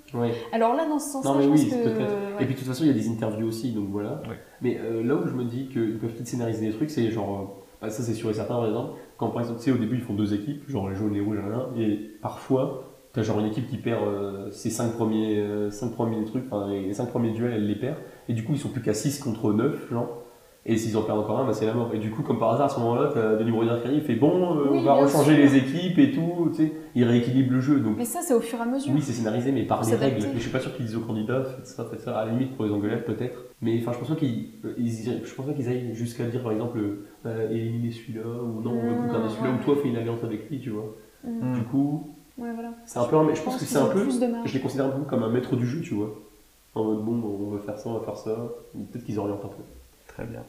Alors 0.51 0.75
là 0.75 0.85
dans 0.87 0.99
ce 0.99 1.09
sens-là, 1.11 1.31
Non 1.31 1.37
mais 1.37 1.43
je 1.45 1.49
oui, 1.49 1.69
pense 1.69 1.79
que 1.79 1.83
peut-être. 1.83 1.99
ouais. 2.37 2.43
Et 2.43 2.45
puis 2.45 2.53
de 2.55 2.59
toute 2.59 2.67
façon, 2.67 2.83
il 2.83 2.87
y 2.87 2.91
a 2.91 2.93
des 2.93 3.09
interviews 3.09 3.47
aussi, 3.47 3.71
donc 3.73 3.89
voilà. 3.89 4.21
Ouais. 4.27 4.37
Mais 4.61 4.79
euh, 4.79 5.03
là 5.03 5.15
où 5.15 5.27
je 5.27 5.33
me 5.33 5.43
dis 5.45 5.67
qu'ils 5.67 5.97
peuvent 5.97 6.11
peut-être 6.11 6.27
scénariser 6.27 6.67
des 6.67 6.73
trucs, 6.73 6.89
c'est 6.89 7.09
genre, 7.11 7.39
euh, 7.39 7.61
bah, 7.81 7.89
ça 7.89 8.03
c'est 8.03 8.13
sûr 8.13 8.29
et 8.29 8.33
certain 8.33 8.55
par 8.55 8.65
exemple, 8.67 8.93
quand 9.17 9.29
par 9.29 9.41
exemple, 9.41 9.59
tu 9.59 9.65
sais, 9.65 9.71
au 9.71 9.77
début 9.79 9.95
ils 9.95 10.01
font 10.01 10.13
deux 10.13 10.33
équipes, 10.33 10.69
genre 10.69 10.89
les 10.89 10.95
jaunes, 10.95 11.13
les 11.13 11.21
rouges, 11.21 11.37
rien, 11.39 11.67
et 11.77 11.95
parfois, 12.21 12.91
t'as 13.13 13.21
genre 13.21 13.39
une 13.39 13.45
équipe 13.47 13.67
qui 13.69 13.77
perd 13.77 14.03
euh, 14.03 14.49
ses 14.51 14.69
cinq 14.69 14.93
premiers, 14.93 15.39
euh, 15.39 15.69
cinq 15.71 15.91
premiers 15.93 16.23
trucs, 16.25 16.45
enfin 16.51 16.69
les 16.69 16.93
cinq 16.93 17.09
premiers 17.09 17.31
duels, 17.31 17.53
elle 17.53 17.67
les 17.67 17.75
perd, 17.75 17.97
et 18.29 18.33
du 18.33 18.43
coup 18.43 18.53
ils 18.53 18.59
sont 18.59 18.69
plus 18.69 18.81
qu'à 18.81 18.93
6 18.93 19.19
contre 19.19 19.53
9, 19.53 19.89
genre. 19.91 20.21
Et 20.67 20.77
s'ils 20.77 20.97
en 20.97 21.03
perdent 21.03 21.19
encore 21.19 21.39
un, 21.39 21.45
bah, 21.45 21.53
c'est 21.53 21.67
la 21.67 21.75
mort. 21.75 21.91
Et 21.93 21.99
du 21.99 22.09
coup, 22.09 22.23
comme 22.23 22.39
par 22.39 22.53
hasard, 22.53 22.65
à 22.65 22.69
ce 22.69 22.79
moment-là, 22.79 23.11
t'as 23.13 23.35
Denis 23.35 23.51
arrive, 23.69 23.93
il 23.93 24.01
fait 24.01 24.15
bon, 24.15 24.57
euh, 24.57 24.69
Oui, 24.71 24.79
on 24.79 24.81
va 24.81 24.93
rechanger 24.95 25.35
sûr. 25.35 25.43
les 25.43 25.55
équipes 25.57 25.99
et 25.99 26.11
tout, 26.11 26.49
tu 26.55 26.63
sais, 26.65 26.71
il 26.95 27.03
rééquilibre 27.03 27.53
le 27.53 27.59
jeu. 27.61 27.79
Donc 27.81 27.97
Mais 27.97 28.05
ça 28.05 28.21
c'est 28.23 28.33
au 28.33 28.39
fur 28.39 28.57
et 28.57 28.61
à 28.63 28.65
mesure. 28.65 28.91
oui, 28.91 28.99
c'est 29.03 29.11
scénarisé, 29.13 29.51
mais 29.51 29.61
par 29.63 29.83
les 29.87 29.95
règles. 29.95 30.25
Mais 30.25 30.37
je 30.37 30.39
suis 30.39 30.49
pas 30.51 30.59
sûr 30.59 30.75
qu'ils 30.75 30.85
disent 30.87 30.95
aux 30.95 31.01
candidats, 31.01 31.43
faites 31.43 31.67
ça, 31.67 31.85
faites 31.85 32.01
ça. 32.01 32.17
À 32.17 32.25
la 32.25 32.31
limite, 32.31 32.55
pour 32.55 32.65
les 32.65 32.71
engueulades, 32.71 33.05
peut-être. 33.05 33.37
Mais 33.61 33.77
enfin, 33.79 33.91
je 33.93 33.99
pense 33.99 34.07
pas 34.09 34.15
qu'ils, 34.15 34.49
euh, 34.65 34.73
ils, 34.79 34.91
je 35.23 35.33
pense 35.35 35.45
pas 35.45 35.53
qu'ils 35.53 35.67
aillent 35.69 35.93
jusqu'à 35.93 36.23
dire, 36.25 36.41
par 36.41 36.51
exemple, 36.51 36.79
euh, 37.27 37.51
éliminer 37.51 37.91
celui-là, 37.91 38.23
ou 38.25 38.61
non, 38.63 38.71
on 38.71 38.87
va 38.87 38.93
Mmh, 39.07 39.11
garder 39.11 39.29
celui-là, 39.29 39.51
ouais. 39.51 39.59
ou 39.61 39.63
toi, 39.63 39.75
fais 39.83 39.89
une 39.89 39.97
alliance 39.97 40.23
avec 40.23 40.49
lui, 40.49 40.59
tu 40.59 40.71
vois. 40.71 40.95
Mm. 41.23 41.53
Du 41.59 41.61
coup, 41.65 42.09
Ouais 42.39 42.51
voilà. 42.55 42.71
c'est 42.85 42.97
un 42.99 43.03
peu, 43.05 43.15
un- 43.17 43.23
mais 43.23 43.35
je 43.35 43.41
pense 43.43 43.57
que 43.57 43.65
c'est 43.65 43.77
un 43.77 43.85
peu, 43.85 44.03
je 44.45 44.53
les 44.53 44.59
considère 44.59 44.87
un 44.87 44.89
peu 44.89 45.03
comme 45.03 45.21
un 45.21 45.29
maître 45.29 45.55
du 45.55 45.65
jeu, 45.67 45.81
tu 45.81 45.93
vois. 45.93 46.09
En 46.73 46.83
mode, 46.85 47.05
bon, 47.05 47.21
on 47.23 47.51
va 47.55 47.59
faire 47.59 47.77
ça, 47.77 47.87
on 47.89 47.93
va 47.99 48.03
faire 48.03 48.17
ça. 48.17 48.35
Peut-être 48.91 49.05
qu'ils 49.05 49.19
orientent 49.19 49.45
un 49.45 49.49
peu. 49.49 49.63
Très 50.07 50.25
bien. 50.25 50.41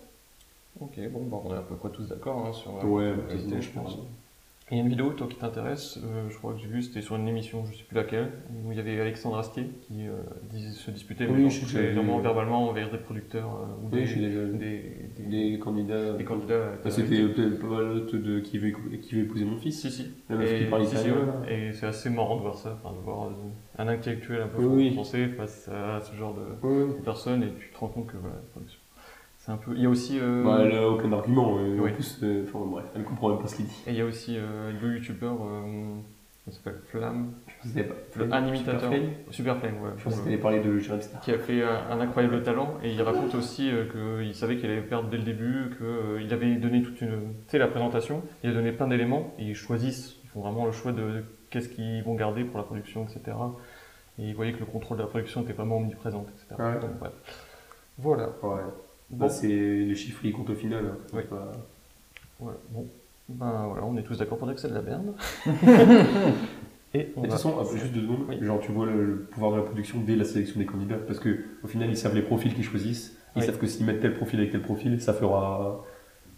Ok, 0.80 0.98
bon, 1.10 1.24
bah, 1.24 1.38
on 1.44 1.54
est 1.54 1.56
à 1.58 1.62
peu 1.62 1.74
près 1.76 1.90
tous 1.90 2.08
d'accord 2.08 2.46
hein, 2.46 2.52
sur 2.52 2.74
Ouais, 2.84 3.10
la 3.10 3.16
qualité, 3.16 3.34
quasiment, 3.56 3.60
je 3.60 3.70
pense. 3.70 3.98
Il 4.72 4.76
y 4.76 4.80
a 4.80 4.82
une 4.82 4.88
vidéo, 4.88 5.10
toi, 5.12 5.28
qui 5.28 5.36
t'intéresse, 5.36 5.96
euh, 6.02 6.28
je 6.28 6.36
crois 6.38 6.52
que 6.52 6.58
j'ai 6.58 6.66
vu, 6.66 6.82
c'était 6.82 7.00
sur 7.00 7.14
une 7.14 7.28
émission, 7.28 7.64
je 7.66 7.76
sais 7.76 7.84
plus 7.84 7.94
laquelle, 7.94 8.32
où 8.64 8.72
il 8.72 8.76
y 8.76 8.80
avait 8.80 9.00
Alexandre 9.00 9.38
Astier 9.38 9.68
qui 9.86 10.08
euh, 10.08 10.14
dis- 10.50 10.72
se 10.74 10.90
disputait, 10.90 11.28
Oui, 11.28 11.48
je- 11.48 11.66
c'est 11.66 11.92
vraiment 11.92 12.18
verbalement 12.18 12.68
envers 12.68 12.90
des 12.90 12.98
producteurs 12.98 13.46
euh, 13.54 13.84
ou 13.84 13.94
Oui, 13.94 14.00
des, 14.00 14.06
suis 14.08 14.26
vu. 14.26 14.58
des, 14.58 15.22
des, 15.22 15.52
Des 15.52 15.58
candidats. 15.60 16.14
des 16.14 16.24
candidats. 16.24 16.72
la 16.84 16.90
C'était 16.90 17.22
pas 17.60 17.66
mal 17.68 17.84
l'autre 17.94 18.16
de 18.16 18.40
qui 18.40 18.58
veut, 18.58 18.72
qui 19.00 19.14
veut 19.14 19.22
épouser 19.22 19.44
mon 19.44 19.56
fils. 19.56 19.80
Si, 19.80 19.88
si. 19.90 20.08
La 20.28 20.42
Et, 20.44 20.58
qui 20.58 20.64
parle 20.64 20.84
si, 20.84 20.96
si, 20.96 21.02
italien. 21.06 21.14
ouais. 21.44 21.68
Et 21.68 21.72
c'est 21.72 21.86
assez 21.86 22.10
marrant 22.10 22.34
de 22.36 22.42
voir 22.42 22.58
ça, 22.58 22.70
de 22.84 23.04
voir 23.04 23.30
un 23.78 23.86
intellectuel 23.86 24.42
un 24.42 24.48
peu 24.48 24.64
Oui, 24.64 24.88
oui. 24.88 24.94
français 24.94 25.28
face 25.28 25.68
à 25.68 26.00
ce 26.00 26.12
genre 26.16 26.34
de, 26.34 26.66
Ouais, 26.66 26.82
ouais. 26.82 26.92
personnes, 27.04 27.44
et 27.44 27.52
tu 27.60 27.70
te 27.70 27.78
rends 27.78 27.86
compte 27.88 28.08
que 28.08 28.16
voilà. 28.16 28.36
C'est 29.46 29.52
un 29.52 29.56
peu. 29.58 29.72
Il 29.76 29.82
y 29.82 29.86
a 29.86 29.88
aussi. 29.88 30.18
euh, 30.20 30.42
Bah, 30.44 30.58
elle 30.62 30.74
a 30.76 30.88
aucun 30.88 31.12
argument. 31.12 31.58
et 31.60 31.78
Oui. 31.78 31.90
En 31.90 31.94
plus, 31.94 32.18
euh, 32.24 32.44
enfin 32.48 32.64
bref, 32.66 32.84
elle 32.96 33.04
comprend 33.04 33.28
même 33.28 33.38
pas 33.38 33.46
ce 33.46 33.54
qu'il 33.56 33.66
dit. 33.66 33.82
Et 33.86 33.90
il 33.92 33.96
y 33.96 34.00
a 34.00 34.04
aussi 34.04 34.36
euh, 34.36 34.72
le 34.82 34.94
youtubeur, 34.96 35.36
euh, 35.40 35.94
il 36.48 36.52
s'appelle 36.52 36.80
Flamme, 36.88 37.32
C'était 37.64 37.84
pas. 37.84 37.94
le- 38.16 38.32
un 38.34 38.46
imitateur. 38.48 38.80
Super 38.80 38.90
Flame 38.90 39.10
Super 39.30 39.56
Flame, 39.58 39.82
ouais. 39.82 39.90
Je 39.98 40.02
pense 40.04 40.20
que 40.20 40.36
parler 40.36 40.60
de 40.60 40.78
Jeremy 40.78 41.02
Star. 41.02 41.20
qui 41.20 41.30
a 41.30 41.38
fait 41.38 41.62
un, 41.62 42.00
incroyable 42.00 42.42
talent 42.42 42.74
et 42.82 42.90
il 42.92 43.00
raconte 43.02 43.34
aussi 43.36 43.70
euh, 43.70 43.84
qu'il 44.20 44.34
savait 44.34 44.56
qu'il 44.56 44.68
allait 44.68 44.80
perdre 44.82 45.08
dès 45.10 45.16
le 45.18 45.22
début, 45.22 45.70
qu'il 45.78 46.32
avait 46.34 46.56
donné 46.56 46.82
toute 46.82 47.00
une, 47.00 47.10
tu 47.10 47.16
sais 47.48 47.58
la 47.58 47.68
présentation, 47.68 48.22
il 48.42 48.50
a 48.50 48.52
donné 48.52 48.72
plein 48.72 48.88
d'éléments 48.88 49.32
et 49.38 49.44
ils 49.44 49.54
choisissent, 49.54 50.16
ils 50.24 50.28
font 50.30 50.40
vraiment 50.40 50.66
le 50.66 50.72
choix 50.72 50.90
de 50.92 51.22
qu'est-ce 51.50 51.68
qu'ils 51.68 52.02
vont 52.02 52.14
garder 52.14 52.42
pour 52.44 52.58
la 52.58 52.64
production, 52.64 53.04
etc. 53.04 53.36
Et 54.18 54.24
ils 54.28 54.34
voyaient 54.34 54.52
que 54.54 54.60
le 54.60 54.66
contrôle 54.66 54.96
de 54.98 55.02
la 55.02 55.08
production 55.08 55.42
était 55.42 55.52
vraiment 55.52 55.76
omniprésent, 55.78 56.26
etc. 56.34 56.60
Ouais. 56.60 56.80
Donc 56.80 56.98
bref. 56.98 57.12
Voilà. 57.98 58.28
Ouais. 58.42 58.60
Bon. 59.10 59.18
Bah, 59.18 59.28
c'est 59.28 59.46
les 59.48 59.94
chiffres, 59.94 60.24
ils 60.24 60.32
comptent 60.32 60.50
au 60.50 60.54
final. 60.54 60.84
hein. 60.86 60.96
Oui. 61.12 61.20
C'est 61.22 61.28
pas- 61.28 61.52
voilà. 62.40 62.58
Bon. 62.70 62.86
Ben 63.28 63.66
voilà, 63.68 63.84
on 63.84 63.96
est 63.96 64.02
tous 64.02 64.18
d'accord 64.18 64.38
pour 64.38 64.46
dire 64.46 64.54
que 64.54 64.60
c'est 64.60 64.68
de 64.68 64.74
la 64.74 64.82
merde. 64.82 65.14
et 66.94 67.08
on 67.16 67.22
de 67.22 67.26
va- 67.26 67.32
toute 67.32 67.32
façon, 67.32 67.54
ah, 67.60 67.64
juste 67.76 67.92
deux 67.92 68.02
secondes, 68.02 68.24
Oui. 68.28 68.36
genre 68.40 68.60
tu 68.60 68.70
vois 68.72 68.86
le, 68.86 69.04
le 69.04 69.16
pouvoir 69.22 69.52
de 69.52 69.56
la 69.56 69.62
production 69.62 70.00
dès 70.00 70.16
la 70.16 70.24
sélection 70.24 70.58
des 70.60 70.66
candidats, 70.66 70.96
parce 70.96 71.18
que 71.18 71.40
au 71.64 71.66
final 71.66 71.88
ils 71.90 71.96
savent 71.96 72.14
les 72.14 72.22
profils 72.22 72.54
qu'ils 72.54 72.64
choisissent, 72.64 73.16
ils 73.34 73.40
Oui. 73.40 73.46
savent 73.46 73.58
que 73.58 73.66
s'ils 73.66 73.84
mettent 73.84 74.00
tel 74.00 74.14
profil 74.14 74.38
avec 74.40 74.52
tel 74.52 74.62
profil, 74.62 75.00
ça 75.00 75.12
fera 75.12 75.84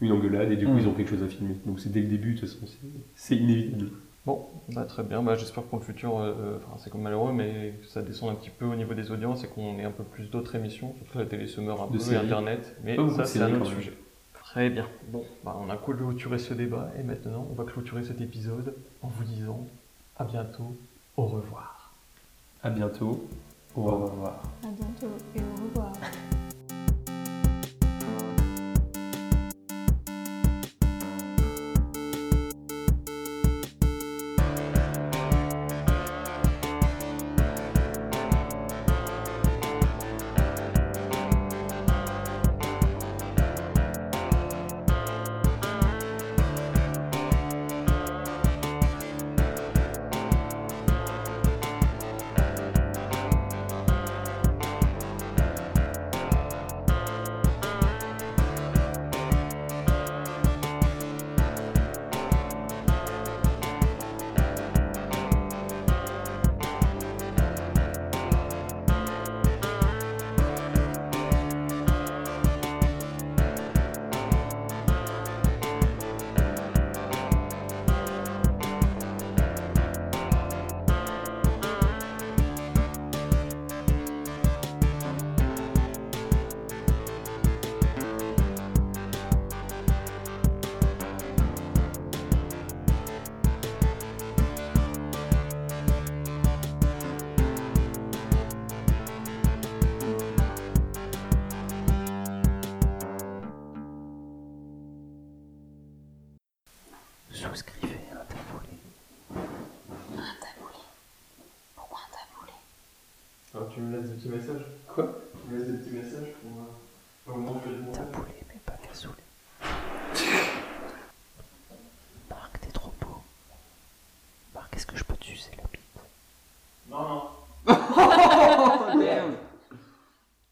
une 0.01 0.13
engueulade 0.13 0.51
et 0.53 0.57
du 0.57 0.67
coup 0.67 0.73
Mm. 0.73 0.79
ils 0.79 0.89
ont 0.89 0.93
quelque 0.93 1.11
chose 1.11 1.23
à 1.23 1.29
filmer. 1.29 1.57
Donc 1.67 1.79
c'est 1.81 1.91
dès 1.93 2.01
le 2.01 2.07
début, 2.09 2.35
de 2.35 2.41
toute 2.41 2.49
façon, 2.49 2.67
c'est 3.15 3.37
inévitable. 3.37 3.91
Bon, 4.29 4.45
bah, 4.75 4.85
très 4.85 5.03
bien. 5.05 5.23
Bah, 5.23 5.37
J'espère 5.37 5.65
que 5.65 5.71
pour 5.71 5.79
le 5.79 5.85
futur, 5.87 6.19
euh, 6.19 6.35
euh, 6.39 6.59
enfin, 6.59 6.77
c'est 6.77 6.91
comme 6.91 7.01
malheureux, 7.01 7.33
mais 7.33 7.73
que 7.81 7.87
ça 7.87 8.03
descend 8.03 8.29
un 8.29 8.35
petit 8.35 8.51
peu 8.51 8.67
au 8.67 8.75
niveau 8.75 8.93
des 8.93 9.11
audiences 9.11 9.43
et 9.43 9.47
qu'on 9.47 9.79
ait 9.79 9.85
un 9.85 9.91
peu 9.91 10.05
plus 10.05 10.29
d'autres 10.29 10.55
émissions. 10.55 10.95
Surtout 10.99 11.17
la 11.17 11.25
télé 11.25 11.47
se 11.47 11.63
meurt 11.63 11.81
un 11.81 11.87
De 11.87 11.97
peu. 11.97 12.15
Internet. 12.15 12.77
Mais 12.85 12.97
Pas 12.97 13.05
beaucoup 13.05 13.17
ça, 13.17 13.25
c'est 13.25 13.41
un 13.41 13.55
autre 13.55 13.71
sujet. 13.71 13.95
Très 14.35 14.69
bien. 14.69 14.87
Bon, 15.11 15.25
bah, 15.45 15.57
on 15.59 15.71
a 15.71 15.79
clôturé 15.79 16.37
ce 16.37 16.53
débat 16.53 16.91
et 16.99 17.03
maintenant, 17.05 17.47
on 17.51 17.55
va 17.55 17.65
clôturer 17.65 18.03
cet 18.03 18.21
épisode 18.21 18.75
en 19.01 19.09
vous 19.09 19.25
disant 19.25 19.67
à 20.19 20.25
bientôt, 20.25 20.77
au 21.17 21.25
revoir. 21.25 21.95
À 22.63 22.69
bientôt. 22.69 23.27
Au 23.77 23.83
revoir. 23.85 24.43
À 24.63 24.67
bientôt 24.67 25.17
et 25.37 25.41
au 25.41 25.65
revoir. 25.69 25.93